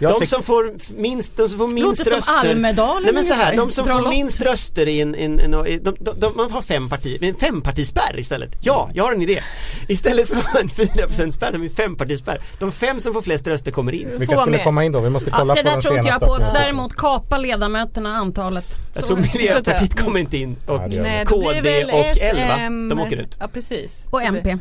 jag 0.00 0.12
De 0.12 0.14
tycker- 0.14 0.26
som 0.26 0.42
får 0.42 0.72
minst, 1.00 1.36
de 1.36 1.48
som 1.48 1.58
får 1.58 1.68
minst 1.68 1.86
Låter 1.98 2.04
som 2.04 2.16
röster 2.16 2.50
Almedalen 2.50 3.02
Nej 3.04 3.14
men 3.14 3.24
så 3.24 3.34
här, 3.34 3.56
de 3.56 3.70
som 3.70 3.86
får 3.86 4.00
lott. 4.00 4.10
minst 4.10 4.40
röster 4.40 4.88
i 4.88 5.00
en, 5.00 5.14
en, 5.14 5.40
en, 5.40 5.54
en 5.54 5.64
de, 5.64 5.96
de, 6.00 6.20
de, 6.20 6.36
man 6.36 6.50
har 6.50 6.62
fem 6.62 6.88
partier, 6.88 7.24
en 7.24 7.34
fempartispärr 7.34 8.18
istället. 8.18 8.50
Ja, 8.60 8.90
jag 8.94 9.04
har 9.04 9.12
en 9.12 9.22
idé. 9.22 9.42
Istället 9.88 10.28
för 10.28 10.36
en 10.60 10.68
4% 10.68 11.30
spärr, 11.30 11.52
har 11.52 11.58
vi 11.58 11.66
en 11.66 11.72
fempartispärr. 12.18 12.40
De 12.58 12.72
fem 12.72 13.00
som 13.00 13.14
får 13.14 13.22
flest 13.22 13.46
röster 13.46 13.70
kommer 13.70 13.92
in. 13.92 14.08
Vilka 14.18 14.36
skulle 14.36 14.56
med. 14.56 14.64
komma 14.64 14.84
in 14.84 14.92
då? 14.92 15.00
Vi 15.00 15.10
måste 15.10 15.30
kolla 15.30 15.56
Ja, 15.56 15.62
det 15.62 15.62
på 15.62 15.68
där 15.68 15.72
den 15.74 15.82
tror 15.82 15.96
inte 15.96 16.08
jag 16.08 16.20
på. 16.20 16.38
Däremot 16.38 16.96
kapa 16.96 17.38
ledamöterna 17.38 18.16
antalet. 18.16 18.64
Jag 18.94 19.00
Så- 19.02 19.06
tror 19.06 19.16
Miljöpartiet 19.16 19.92
så 19.98 20.04
kommer 20.04 20.20
inte 20.20 20.36
in 20.36 20.56
och 20.66 20.80
det 20.90 21.02
Nej, 21.02 21.18
det 21.18 21.24
KD 21.26 21.60
väl 21.60 21.84
och 21.90 22.06
S, 22.06 22.18
L 22.20 22.36
va? 22.48 22.56
De 22.94 23.00
åker 23.00 23.16
ut. 23.16 23.36
Ja 23.40 23.48
precis. 23.48 24.06
Och 24.10 24.20
det- 24.20 24.26
MP. 24.26 24.56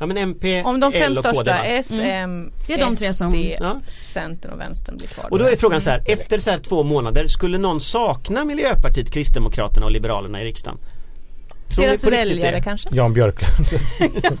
Ja 0.00 0.06
men 0.06 0.16
MP, 0.16 0.62
Om 0.62 0.80
de 0.80 0.92
fem 0.92 1.02
L 1.02 1.18
och 1.18 1.24
KD 1.24 1.34
största? 1.36 1.64
S, 1.64 1.90
M, 2.02 2.52
Det 2.66 2.72
är 2.72 2.78
de 2.78 2.96
tre 2.96 3.14
som- 3.14 3.32
SD, 3.34 3.56
Ja. 3.60 3.80
Centern 3.92 4.52
och 4.52 4.60
Vänstern 4.60 4.96
blir 4.96 5.06
kvar. 5.08 5.26
Och 5.30 5.38
då 5.38 5.44
är 5.44 5.56
frågan 5.56 5.80
så 5.80 5.90
här, 5.90 6.02
efter 6.06 6.38
så 6.38 6.50
här 6.50 6.58
två 6.58 6.82
månader, 6.82 7.26
skulle 7.26 7.58
någon 7.58 7.80
sakna 7.80 8.44
Miljöpartiet, 8.44 9.10
Kristdemokraterna 9.10 9.86
och 9.86 9.92
Liberalerna 9.92 10.42
i 10.42 10.44
riksdagen? 10.44 10.78
Tror 11.74 11.84
Deras 11.84 12.04
väljare 12.04 12.56
det? 12.56 12.62
kanske? 12.62 12.88
Jan 12.94 13.12
Björklund. 13.12 13.66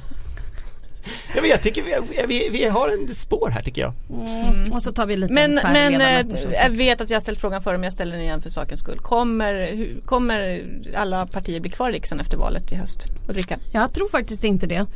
Ja, 1.40 1.42
men 1.42 1.50
jag 1.50 1.62
tycker 1.62 1.82
vi, 1.82 2.26
vi, 2.26 2.48
vi 2.58 2.64
har 2.64 2.88
en 2.88 3.14
spår 3.14 3.50
här 3.50 3.62
tycker 3.62 3.82
jag. 3.82 3.92
Mm. 4.10 4.72
Och 4.72 4.82
så 4.82 4.92
tar 4.92 5.06
vi 5.06 5.16
lite 5.16 5.32
Men, 5.32 5.54
men 5.54 6.00
sagt. 6.30 6.52
jag 6.52 6.70
vet 6.70 7.00
att 7.00 7.10
jag 7.10 7.22
ställt 7.22 7.40
frågan 7.40 7.62
förr 7.62 7.72
men 7.72 7.82
jag 7.82 7.92
ställer 7.92 8.12
den 8.12 8.20
igen 8.20 8.42
för 8.42 8.50
sakens 8.50 8.80
skull. 8.80 8.98
Kommer, 8.98 9.72
hur, 9.72 10.00
kommer 10.04 10.64
alla 10.94 11.26
partier 11.26 11.60
bli 11.60 11.70
kvar 11.70 11.90
i 11.90 11.92
riksdagen 11.92 12.20
efter 12.20 12.36
valet 12.36 12.72
i 12.72 12.74
höst? 12.74 13.06
Ulrika? 13.28 13.58
Jag 13.72 13.92
tror 13.92 14.08
faktiskt 14.08 14.44
inte 14.44 14.66
det. 14.66 14.86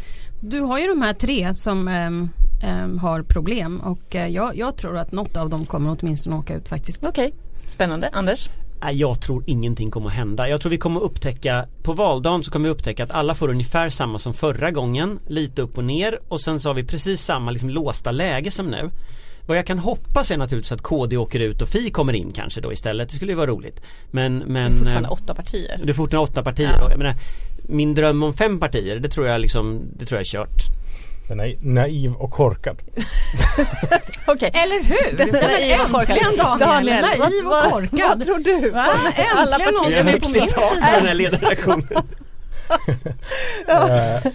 Du 0.41 0.61
har 0.61 0.79
ju 0.79 0.87
de 0.87 1.03
här 1.03 1.15
tre 1.15 1.55
som 1.55 1.89
ehm, 1.89 2.29
ehm, 2.63 2.99
har 2.99 3.23
problem 3.23 3.81
och 3.81 4.17
eh, 4.17 4.29
jag, 4.29 4.57
jag 4.57 4.77
tror 4.77 4.99
att 4.99 5.13
något 5.13 5.37
av 5.37 5.51
dem 5.51 5.67
kommer 5.67 5.97
åtminstone 6.01 6.37
åka 6.37 6.55
ut 6.55 6.69
faktiskt. 6.69 7.05
Okej, 7.05 7.35
spännande. 7.69 8.09
Anders? 8.13 8.49
Jag 8.93 9.21
tror 9.21 9.45
ingenting 9.47 9.91
kommer 9.91 10.07
att 10.07 10.15
hända. 10.15 10.49
Jag 10.49 10.61
tror 10.61 10.71
vi 10.71 10.79
kommer 10.79 11.01
att 11.01 11.07
upptäcka, 11.07 11.67
på 11.83 11.93
valdagen 11.93 12.45
så 12.45 12.51
kommer 12.51 12.69
vi 12.69 12.75
upptäcka 12.75 13.05
att 13.05 13.11
alla 13.11 13.35
får 13.35 13.49
ungefär 13.51 13.91
samma 13.91 14.19
som 14.19 14.35
förra 14.35 14.71
gången, 14.71 15.19
lite 15.27 15.63
upp 15.63 15.79
och 15.79 15.85
ner 15.85 16.19
och 16.29 16.41
sen 16.41 16.61
så 16.61 16.69
har 16.69 16.75
vi 16.75 16.85
precis 16.85 17.23
samma 17.23 17.51
liksom 17.51 17.71
låsta 17.71 18.11
läge 18.11 18.51
som 18.51 18.67
nu. 18.67 18.91
Vad 19.47 19.57
jag 19.59 19.67
kan 19.67 19.79
hoppas 19.79 20.31
är 20.31 20.37
naturligtvis 20.37 20.73
att 20.73 20.83
KD 20.83 21.17
åker 21.17 21.41
ut 21.41 21.63
och 21.63 21.69
Fi 21.69 21.91
kommer 21.91 22.13
in 22.13 22.33
kanske 22.33 22.61
då 22.61 22.73
istället. 22.73 23.09
Det 23.09 23.17
skulle 23.17 23.33
ju 23.33 23.37
vara 23.37 23.51
roligt. 23.51 23.83
Men, 24.11 24.39
men 24.39 24.55
Det 24.55 24.61
är 24.61 24.79
fortfarande 24.79 25.09
eh, 25.09 25.13
åtta 25.13 25.35
partier. 25.35 25.81
det 25.85 25.91
är 25.91 25.95
fortfarande 25.95 26.31
åtta 26.31 26.43
partier. 26.43 26.79
Ja. 26.91 26.97
Menar, 26.97 27.15
min 27.69 27.95
dröm 27.95 28.23
om 28.23 28.35
fem 28.35 28.61
partier, 28.61 28.97
det 28.97 29.09
tror 29.09 29.27
jag 29.27 29.41
liksom, 29.41 29.83
det 29.99 30.07
tror 30.07 30.17
jag 30.17 30.21
är 30.21 30.31
kört. 30.31 30.84
Den 31.29 31.41
är 31.41 31.55
naiv 31.61 32.15
och 32.15 32.31
korkad. 32.31 32.77
Okej. 34.27 34.51
Eller 34.55 34.83
hur? 34.83 35.17
Den 35.17 35.29
men 35.29 35.41
naiva 35.41 35.85
och 35.85 35.91
korkad. 35.91 36.59
Daniel, 36.59 37.03
naiv 37.03 37.47
och 37.47 37.51
vad, 37.51 37.71
korkad. 37.73 38.19
vad 38.19 38.25
tror 38.25 38.39
du? 38.39 38.71
Va? 38.71 38.87
Alla 39.37 39.57
Äntligen 39.57 39.75
någon 39.75 39.85
partier 39.85 39.99
som 39.99 40.09
är 40.09 40.21
på 40.21 40.29
min 40.29 40.49
sida. 40.49 40.97
den 40.97 41.07
här 41.07 41.15
ledarredaktionen. 41.15 41.89
Eh, 43.69 44.33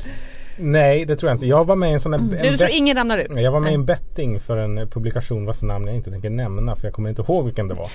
nej 0.57 1.05
det 1.05 1.15
tror 1.15 1.29
jag 1.29 1.35
inte. 1.35 1.45
Jag 1.45 1.65
var 1.65 1.75
med 1.75 1.89
i 1.89 1.93
en 1.93 1.99
sån 1.99 2.13
här 2.13 2.19
en 2.19 2.51
Du 2.51 2.57
tror 2.57 2.69
ingen 2.69 2.97
ramlar 2.97 3.17
ut? 3.17 3.31
Jag 3.35 3.51
var 3.51 3.59
med 3.59 3.71
i 3.71 3.75
en 3.75 3.85
betting 3.85 4.39
för 4.39 4.57
en 4.57 4.89
publikation 4.89 5.45
vars 5.45 5.61
namn 5.61 5.87
jag 5.87 5.95
inte 5.95 6.11
tänker 6.11 6.29
nämna 6.29 6.75
för 6.75 6.87
jag 6.87 6.93
kommer 6.93 7.09
inte 7.09 7.21
ihåg 7.21 7.45
vilken 7.45 7.67
det 7.67 7.73
var. 7.73 7.89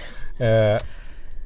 Eh, 0.47 0.79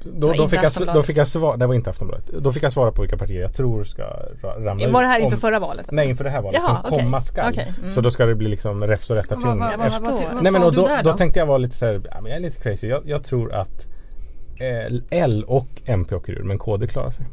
då, 0.05 0.35
inte 0.35 0.49
fick 0.49 0.59
jag, 0.59 0.65
Aftonbladet. 0.67 0.95
då 0.95 1.03
fick 1.03 1.17
jag 1.17 1.29
svara, 1.29 1.57
det 1.57 1.67
var 1.67 1.75
inte 1.75 1.91
Aftonbladet. 1.91 2.27
Då 2.27 2.53
fick 2.53 2.63
jag 2.63 2.73
svara 2.73 2.93
på 2.93 3.03
vilka 3.03 3.17
partier 3.17 3.41
jag 3.41 3.55
tror 3.55 3.85
ska 3.85 4.03
ra- 4.03 4.65
ramla 4.65 4.89
Var 4.89 5.03
det 5.03 5.09
här 5.09 5.21
inför 5.21 5.37
om- 5.37 5.41
förra 5.41 5.59
valet? 5.59 5.79
Alltså? 5.79 5.95
Nej 5.95 6.09
inför 6.09 6.25
det 6.25 6.31
här 6.31 6.43
valet 6.43 6.61
Jaha, 6.65 6.77
som 6.83 6.87
okej. 6.95 6.99
komma 7.05 7.21
skall. 7.21 7.51
Okej, 7.51 7.73
mm. 7.83 7.95
Så 7.95 8.01
då 8.01 8.11
ska 8.11 8.27
det 8.27 8.35
bli 8.35 8.49
liksom 8.49 8.85
räfst 8.87 9.11
och 9.11 9.17
Vad, 9.17 9.25
rättarting. 9.25 9.47
vad, 9.59 9.59
vad, 9.79 9.91
vad, 10.03 10.03
vad, 10.35 10.43
Nej 10.43 10.53
men 10.53 10.63
och 10.63 10.73
då, 10.75 10.89
då 11.05 11.11
då? 11.11 11.17
tänkte 11.17 11.39
jag 11.39 11.47
vara 11.47 11.59
lite 11.59 11.77
så 11.77 11.87
här, 11.87 12.01
ja, 12.11 12.21
men 12.21 12.31
jag 12.31 12.37
är 12.37 12.43
lite 12.43 12.61
crazy. 12.61 12.87
Jag, 12.89 13.03
jag 13.07 13.25
tror 13.25 13.53
att 13.55 13.87
eh, 14.61 14.99
L 15.11 15.45
och 15.49 15.69
MP 15.85 16.15
åker 16.15 16.33
ur 16.33 16.43
men 16.43 16.59
KD 16.59 16.87
klarar 16.87 17.11
sig. 17.11 17.27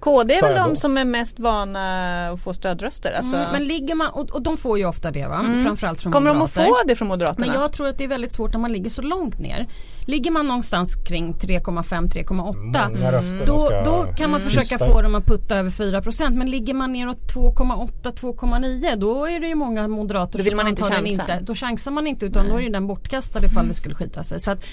KD 0.00 0.34
är 0.34 0.42
väl 0.42 0.54
de 0.54 0.76
som 0.76 0.96
är 0.98 1.04
mest 1.04 1.38
vana 1.38 2.28
att 2.30 2.40
få 2.40 2.52
stödröster? 2.54 3.12
Alltså, 3.12 3.36
Mm, 3.36 3.52
men 3.52 3.64
ligger 3.64 3.94
man, 3.94 4.10
och, 4.10 4.30
och 4.30 4.42
de 4.42 4.56
får 4.56 4.78
ju 4.78 4.84
ofta 4.86 5.10
det 5.10 5.26
va? 5.26 5.38
Mm. 5.40 5.64
Framförallt 5.64 6.00
från 6.00 6.12
kommer 6.12 6.30
de 6.30 6.42
att 6.42 6.56
moderater. 6.56 6.82
få 6.82 6.88
det 6.88 6.96
från 6.96 7.08
Moderaterna? 7.08 7.46
Men 7.46 7.54
jag 7.60 7.72
tror 7.72 7.88
att 7.88 7.98
det 7.98 8.04
är 8.04 8.08
väldigt 8.08 8.32
svårt 8.32 8.52
när 8.52 8.60
man 8.60 8.72
ligger 8.72 8.90
så 8.90 9.02
långt 9.02 9.38
ner. 9.38 9.66
Ligger 10.06 10.30
man 10.30 10.46
någonstans 10.48 10.94
kring 10.94 11.34
3,5-3,8 11.34 12.32
Många 12.34 13.12
röster 13.12 13.38
de 13.38 13.44
då, 13.46 13.82
då 13.84 14.06
kan 14.16 14.30
man 14.30 14.40
försöka 14.40 14.78
tysta. 14.78 14.90
få 14.92 15.02
dem 15.02 15.14
att 15.14 15.26
putta 15.26 15.56
över 15.56 15.70
4% 15.70 16.30
men 16.30 16.50
ligger 16.50 16.74
man 16.74 16.92
neråt 16.92 17.18
2,8-2,9 17.34 18.96
då 18.96 19.26
är 19.26 19.40
det 19.40 19.46
ju 19.48 19.54
många 19.54 19.88
moderater 19.88 20.38
Då 20.38 20.44
vill 20.44 20.50
som 20.50 20.56
man 20.56 20.68
inte 20.68 20.82
chansa. 20.82 21.06
Inte, 21.06 21.38
då 21.40 21.54
chansar 21.54 21.90
man 21.90 22.06
inte 22.06 22.26
utan 22.26 22.48
då 22.48 22.56
är 22.56 22.60
ju 22.60 22.68
den 22.68 22.86
bortkastad 22.86 23.44
ifall 23.44 23.68
det 23.68 23.74
skulle 23.74 23.94
skita 23.94 24.24
sig. 24.24 24.40
Så 24.40 24.50
att, 24.50 24.64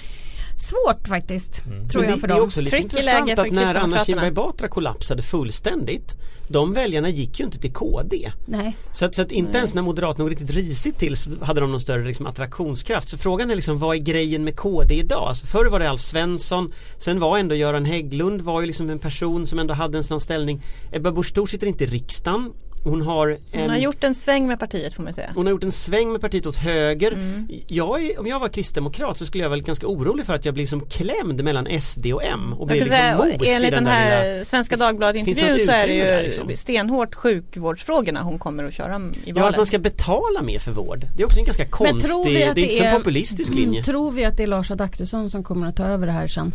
svårt 0.61 1.07
faktiskt 1.07 1.63
tror 1.63 2.01
Men 2.01 2.09
jag 2.09 2.17
det, 2.17 2.19
för 2.19 2.27
det 2.27 2.33
är 2.33 2.37
dem. 2.37 2.47
också 2.47 2.61
lite 2.61 2.77
Tricky 2.77 2.83
intressant 2.83 3.39
att 3.39 3.51
när 3.51 3.75
Anna. 3.75 4.05
Kinberg 4.05 4.31
Batra 4.31 4.67
kollapsade 4.67 5.21
fullständigt 5.21 6.15
De 6.47 6.73
väljarna 6.73 7.09
gick 7.09 7.39
ju 7.39 7.45
inte 7.45 7.59
till 7.59 7.73
KD 7.73 8.31
Nej. 8.45 8.77
Så 8.91 9.05
att, 9.05 9.15
så 9.15 9.21
att 9.21 9.31
inte 9.31 9.57
ens 9.57 9.73
när 9.73 9.81
Moderaterna 9.81 10.23
låg 10.23 10.31
riktigt 10.31 10.49
risigt 10.49 10.97
till 10.97 11.17
så 11.17 11.45
hade 11.45 11.61
de 11.61 11.71
någon 11.71 11.81
större 11.81 12.05
liksom, 12.05 12.25
attraktionskraft. 12.25 13.09
Så 13.09 13.17
frågan 13.17 13.51
är 13.51 13.55
liksom 13.55 13.79
vad 13.79 13.95
är 13.95 13.99
grejen 13.99 14.43
med 14.43 14.55
KD 14.55 14.95
idag? 14.95 15.27
Alltså 15.27 15.45
förr 15.45 15.65
var 15.65 15.79
det 15.79 15.89
Alf 15.89 16.01
Svensson, 16.01 16.73
sen 16.97 17.19
var 17.19 17.37
ändå 17.37 17.55
Göran 17.55 17.85
Hägglund 17.85 18.41
var 18.41 18.61
ju 18.61 18.67
liksom 18.67 18.89
en 18.89 18.99
person 18.99 19.47
som 19.47 19.59
ändå 19.59 19.73
hade 19.73 19.97
en 19.97 20.03
sån 20.03 20.19
ställning. 20.21 20.61
Ebba 20.91 21.11
Busch 21.11 21.49
sitter 21.49 21.67
inte 21.67 21.83
i 21.83 21.87
riksdagen. 21.87 22.53
Hon 22.83 23.01
har 23.01 23.27
en 23.51 23.61
Hon 23.61 23.69
har 23.69 23.77
gjort 23.77 24.03
en 24.03 24.15
sväng 24.15 24.47
med 24.47 24.59
partiet 24.59 24.93
får 24.93 25.03
man 25.03 25.13
säga. 25.13 25.29
hon 25.35 25.45
har 25.45 25.51
gjort 25.51 25.63
en 25.63 25.71
sväng 25.71 26.11
med 26.11 26.21
partiet 26.21 26.45
åt 26.45 26.57
höger. 26.57 27.11
Mm. 27.11 27.47
Jag 27.67 28.03
är, 28.03 28.19
om 28.19 28.27
jag 28.27 28.39
var 28.39 28.47
kristdemokrat 28.47 29.17
så 29.17 29.25
skulle 29.25 29.43
jag 29.43 29.49
vara 29.49 29.59
ganska 29.59 29.87
orolig 29.87 30.25
för 30.25 30.33
att 30.33 30.45
jag 30.45 30.53
blir 30.53 30.65
som 30.65 30.81
klämd 30.85 31.43
mellan 31.43 31.81
SD 31.81 32.05
och 32.13 32.23
M 32.23 32.53
och 32.53 32.59
Jag 32.61 32.67
blir 32.67 32.79
kan 32.79 32.87
säga, 32.87 33.23
liksom 33.25 33.39
mos 33.39 33.47
i 33.47 33.53
enligt 33.53 33.71
den 33.71 33.83
den 33.83 33.83
där 33.83 33.91
här 33.91 34.33
lilla... 34.33 34.45
Svenska 34.45 34.75
Finns 34.75 34.79
Dagbladet-intervjun 34.79 35.57
det 35.57 35.65
så 35.65 35.71
är 35.71 35.87
det 35.87 35.93
ju 35.93 36.03
där, 36.03 36.23
liksom? 36.23 36.49
stenhårt 36.55 37.15
sjukvårdsfrågorna 37.15 38.21
hon 38.21 38.39
kommer 38.39 38.63
att 38.63 38.73
köra 38.73 38.95
i 38.97 39.29
Ja, 39.29 39.33
valet. 39.33 39.49
att 39.49 39.57
man 39.57 39.65
ska 39.65 39.79
betala 39.79 40.41
mer 40.41 40.59
för 40.59 40.71
vård. 40.71 41.05
Det 41.15 41.21
är 41.21 41.25
också 41.25 41.39
en 41.39 41.45
ganska 41.45 41.65
konstig, 41.65 42.09
det 42.25 42.43
är 42.43 42.57
inte 42.59 42.75
så 42.77 42.83
är, 42.83 42.93
populistisk 42.97 43.53
linje. 43.53 43.79
Mm, 43.79 43.83
tror 43.83 44.11
vi 44.11 44.25
att 44.25 44.37
det 44.37 44.43
är 44.43 44.47
Lars 44.47 44.71
Adaktusson 44.71 45.29
som 45.29 45.43
kommer 45.43 45.67
att 45.67 45.75
ta 45.75 45.85
över 45.85 46.07
det 46.07 46.13
här 46.13 46.27
sen? 46.27 46.53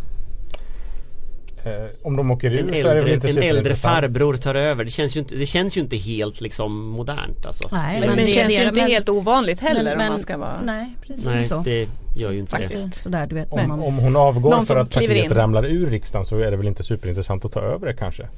Eh, 1.66 1.72
om 2.02 2.16
de 2.16 2.30
åker 2.30 2.50
ur 2.50 2.58
En 2.74 2.82
så 2.82 2.88
är 2.88 2.94
det 2.94 3.00
väl 3.00 3.10
äldre, 3.12 3.14
inte 3.14 3.28
en 3.46 3.56
äldre 3.56 3.74
farbror 3.76 4.36
tar 4.36 4.54
över. 4.54 4.84
Det 4.84 4.90
känns 4.90 5.16
ju 5.16 5.20
inte, 5.20 5.34
det 5.36 5.46
känns 5.46 5.76
ju 5.76 5.80
inte 5.80 5.96
helt 5.96 6.40
liksom 6.40 6.88
modernt 6.88 7.46
alltså. 7.46 7.68
Nej, 7.72 8.00
men, 8.00 8.08
det, 8.16 8.22
det- 8.22 8.26
känns 8.28 8.48
det- 8.54 8.60
ju 8.62 8.68
inte 8.68 8.80
men- 8.80 8.90
helt 8.90 9.08
ovanligt 9.08 9.60
heller 9.60 9.82
Men- 9.84 9.92
om 9.92 9.98
man 9.98 10.08
men- 10.08 10.18
ska 10.18 10.36
vara 10.38 10.60
Nej, 10.64 10.96
precis 11.06 11.24
Nej, 11.24 11.44
så. 11.44 11.62
det 11.64 11.88
gör 12.16 12.30
ju 12.30 12.38
inte 12.38 12.50
Faktiskt. 12.50 12.92
det. 12.92 12.98
Sådär 12.98 13.26
du 13.26 13.34
vet 13.34 13.52
Om, 13.52 13.68
man... 13.68 13.80
om 13.82 13.98
hon 13.98 14.16
avgår 14.16 14.50
Någon 14.50 14.66
för 14.66 14.76
att 14.76 14.94
partiet 14.94 15.24
in. 15.24 15.30
ramlar 15.30 15.64
ur 15.66 15.90
riksdagen 15.90 16.26
så 16.26 16.38
är 16.38 16.50
det 16.50 16.56
väl 16.56 16.68
inte 16.68 16.82
superintressant 16.84 17.44
att 17.44 17.52
ta 17.52 17.60
över 17.60 17.86
det 17.86 17.94
kanske. 17.94 18.28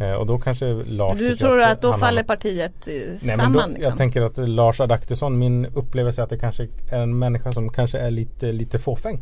Eh, 0.00 0.12
och 0.12 0.26
då 0.26 0.38
kanske 0.38 0.66
Lars 0.86 1.18
Du 1.18 1.36
tror 1.36 1.60
att, 1.62 1.72
att 1.72 1.82
då 1.82 1.92
faller 1.94 2.16
har- 2.22 2.24
partiet 2.26 2.88
eh, 2.88 2.92
Nej, 2.94 3.18
men 3.22 3.36
samman 3.36 3.52
då, 3.52 3.66
liksom? 3.68 3.82
Jag 3.84 3.96
tänker 3.96 4.22
att 4.22 4.48
Lars 4.48 4.80
Adaktusson, 4.80 5.38
min 5.38 5.66
upplevelse 5.66 6.20
är 6.20 6.24
att 6.24 6.30
det 6.30 6.38
kanske 6.38 6.68
är 6.90 7.00
en 7.02 7.18
människa 7.18 7.52
som 7.52 7.68
kanske 7.68 7.98
är 7.98 8.10
lite, 8.10 8.52
lite 8.52 8.78
fåfäng. 8.78 9.18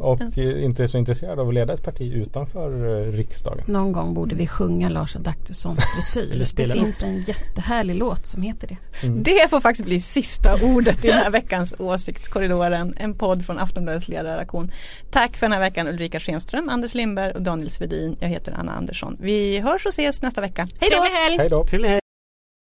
Och 0.00 0.20
Yes. 0.22 0.38
eh, 0.38 0.64
inte 0.64 0.82
är 0.82 0.86
så 0.86 0.98
intresserad 0.98 1.38
av 1.40 1.48
att 1.48 1.54
leda 1.54 1.72
ett 1.72 1.82
parti 1.82 2.12
utanför 2.12 3.00
eh, 3.06 3.12
riksdagen. 3.12 3.64
Någon 3.66 3.92
gång 3.92 4.14
borde 4.14 4.34
vi 4.34 4.46
sjunga 4.46 4.88
Lars 4.88 5.16
Adaktussons 5.16 5.78
frisyr. 5.94 6.38
Det 6.56 6.72
finns 6.72 7.02
en 7.02 7.22
jättehärlig 7.22 7.94
låt 7.94 8.26
som 8.26 8.42
heter 8.42 8.66
det. 8.68 8.76
Det 9.08 9.50
får 9.50 9.60
faktiskt 9.60 9.86
bli 9.88 10.00
sista 10.00 10.54
ordet 10.62 11.04
i 11.04 11.08
den 11.08 11.16
här 11.18 11.30
veckans 11.30 11.74
Åsiktskorridoren. 11.78 12.94
En 12.96 13.14
podd 13.14 13.44
från 13.46 13.58
Aftonbladets 13.58 14.08
ledarredaktion. 14.08 14.70
Tack 15.10 15.36
för 15.36 15.46
den 15.46 15.52
här 15.52 15.60
veckan 15.60 15.88
Ulrika 15.88 16.20
Schenström, 16.20 16.68
Anders 16.68 16.94
Lindberg 16.94 17.32
och 17.32 17.42
Daniel 17.42 17.70
Svedin. 17.70 18.16
Jag 18.20 18.28
heter 18.28 18.52
Anna 18.52 18.72
Andersson. 18.72 19.16
Vi 19.20 19.60
hörs 19.60 19.86
och 19.86 19.88
ses 19.92 20.22
nästa 20.22 20.40
vecka. 20.40 20.68
Hej 20.80 20.90
då! 20.90 20.96
Trevlig 21.64 21.88
helg. 21.90 22.01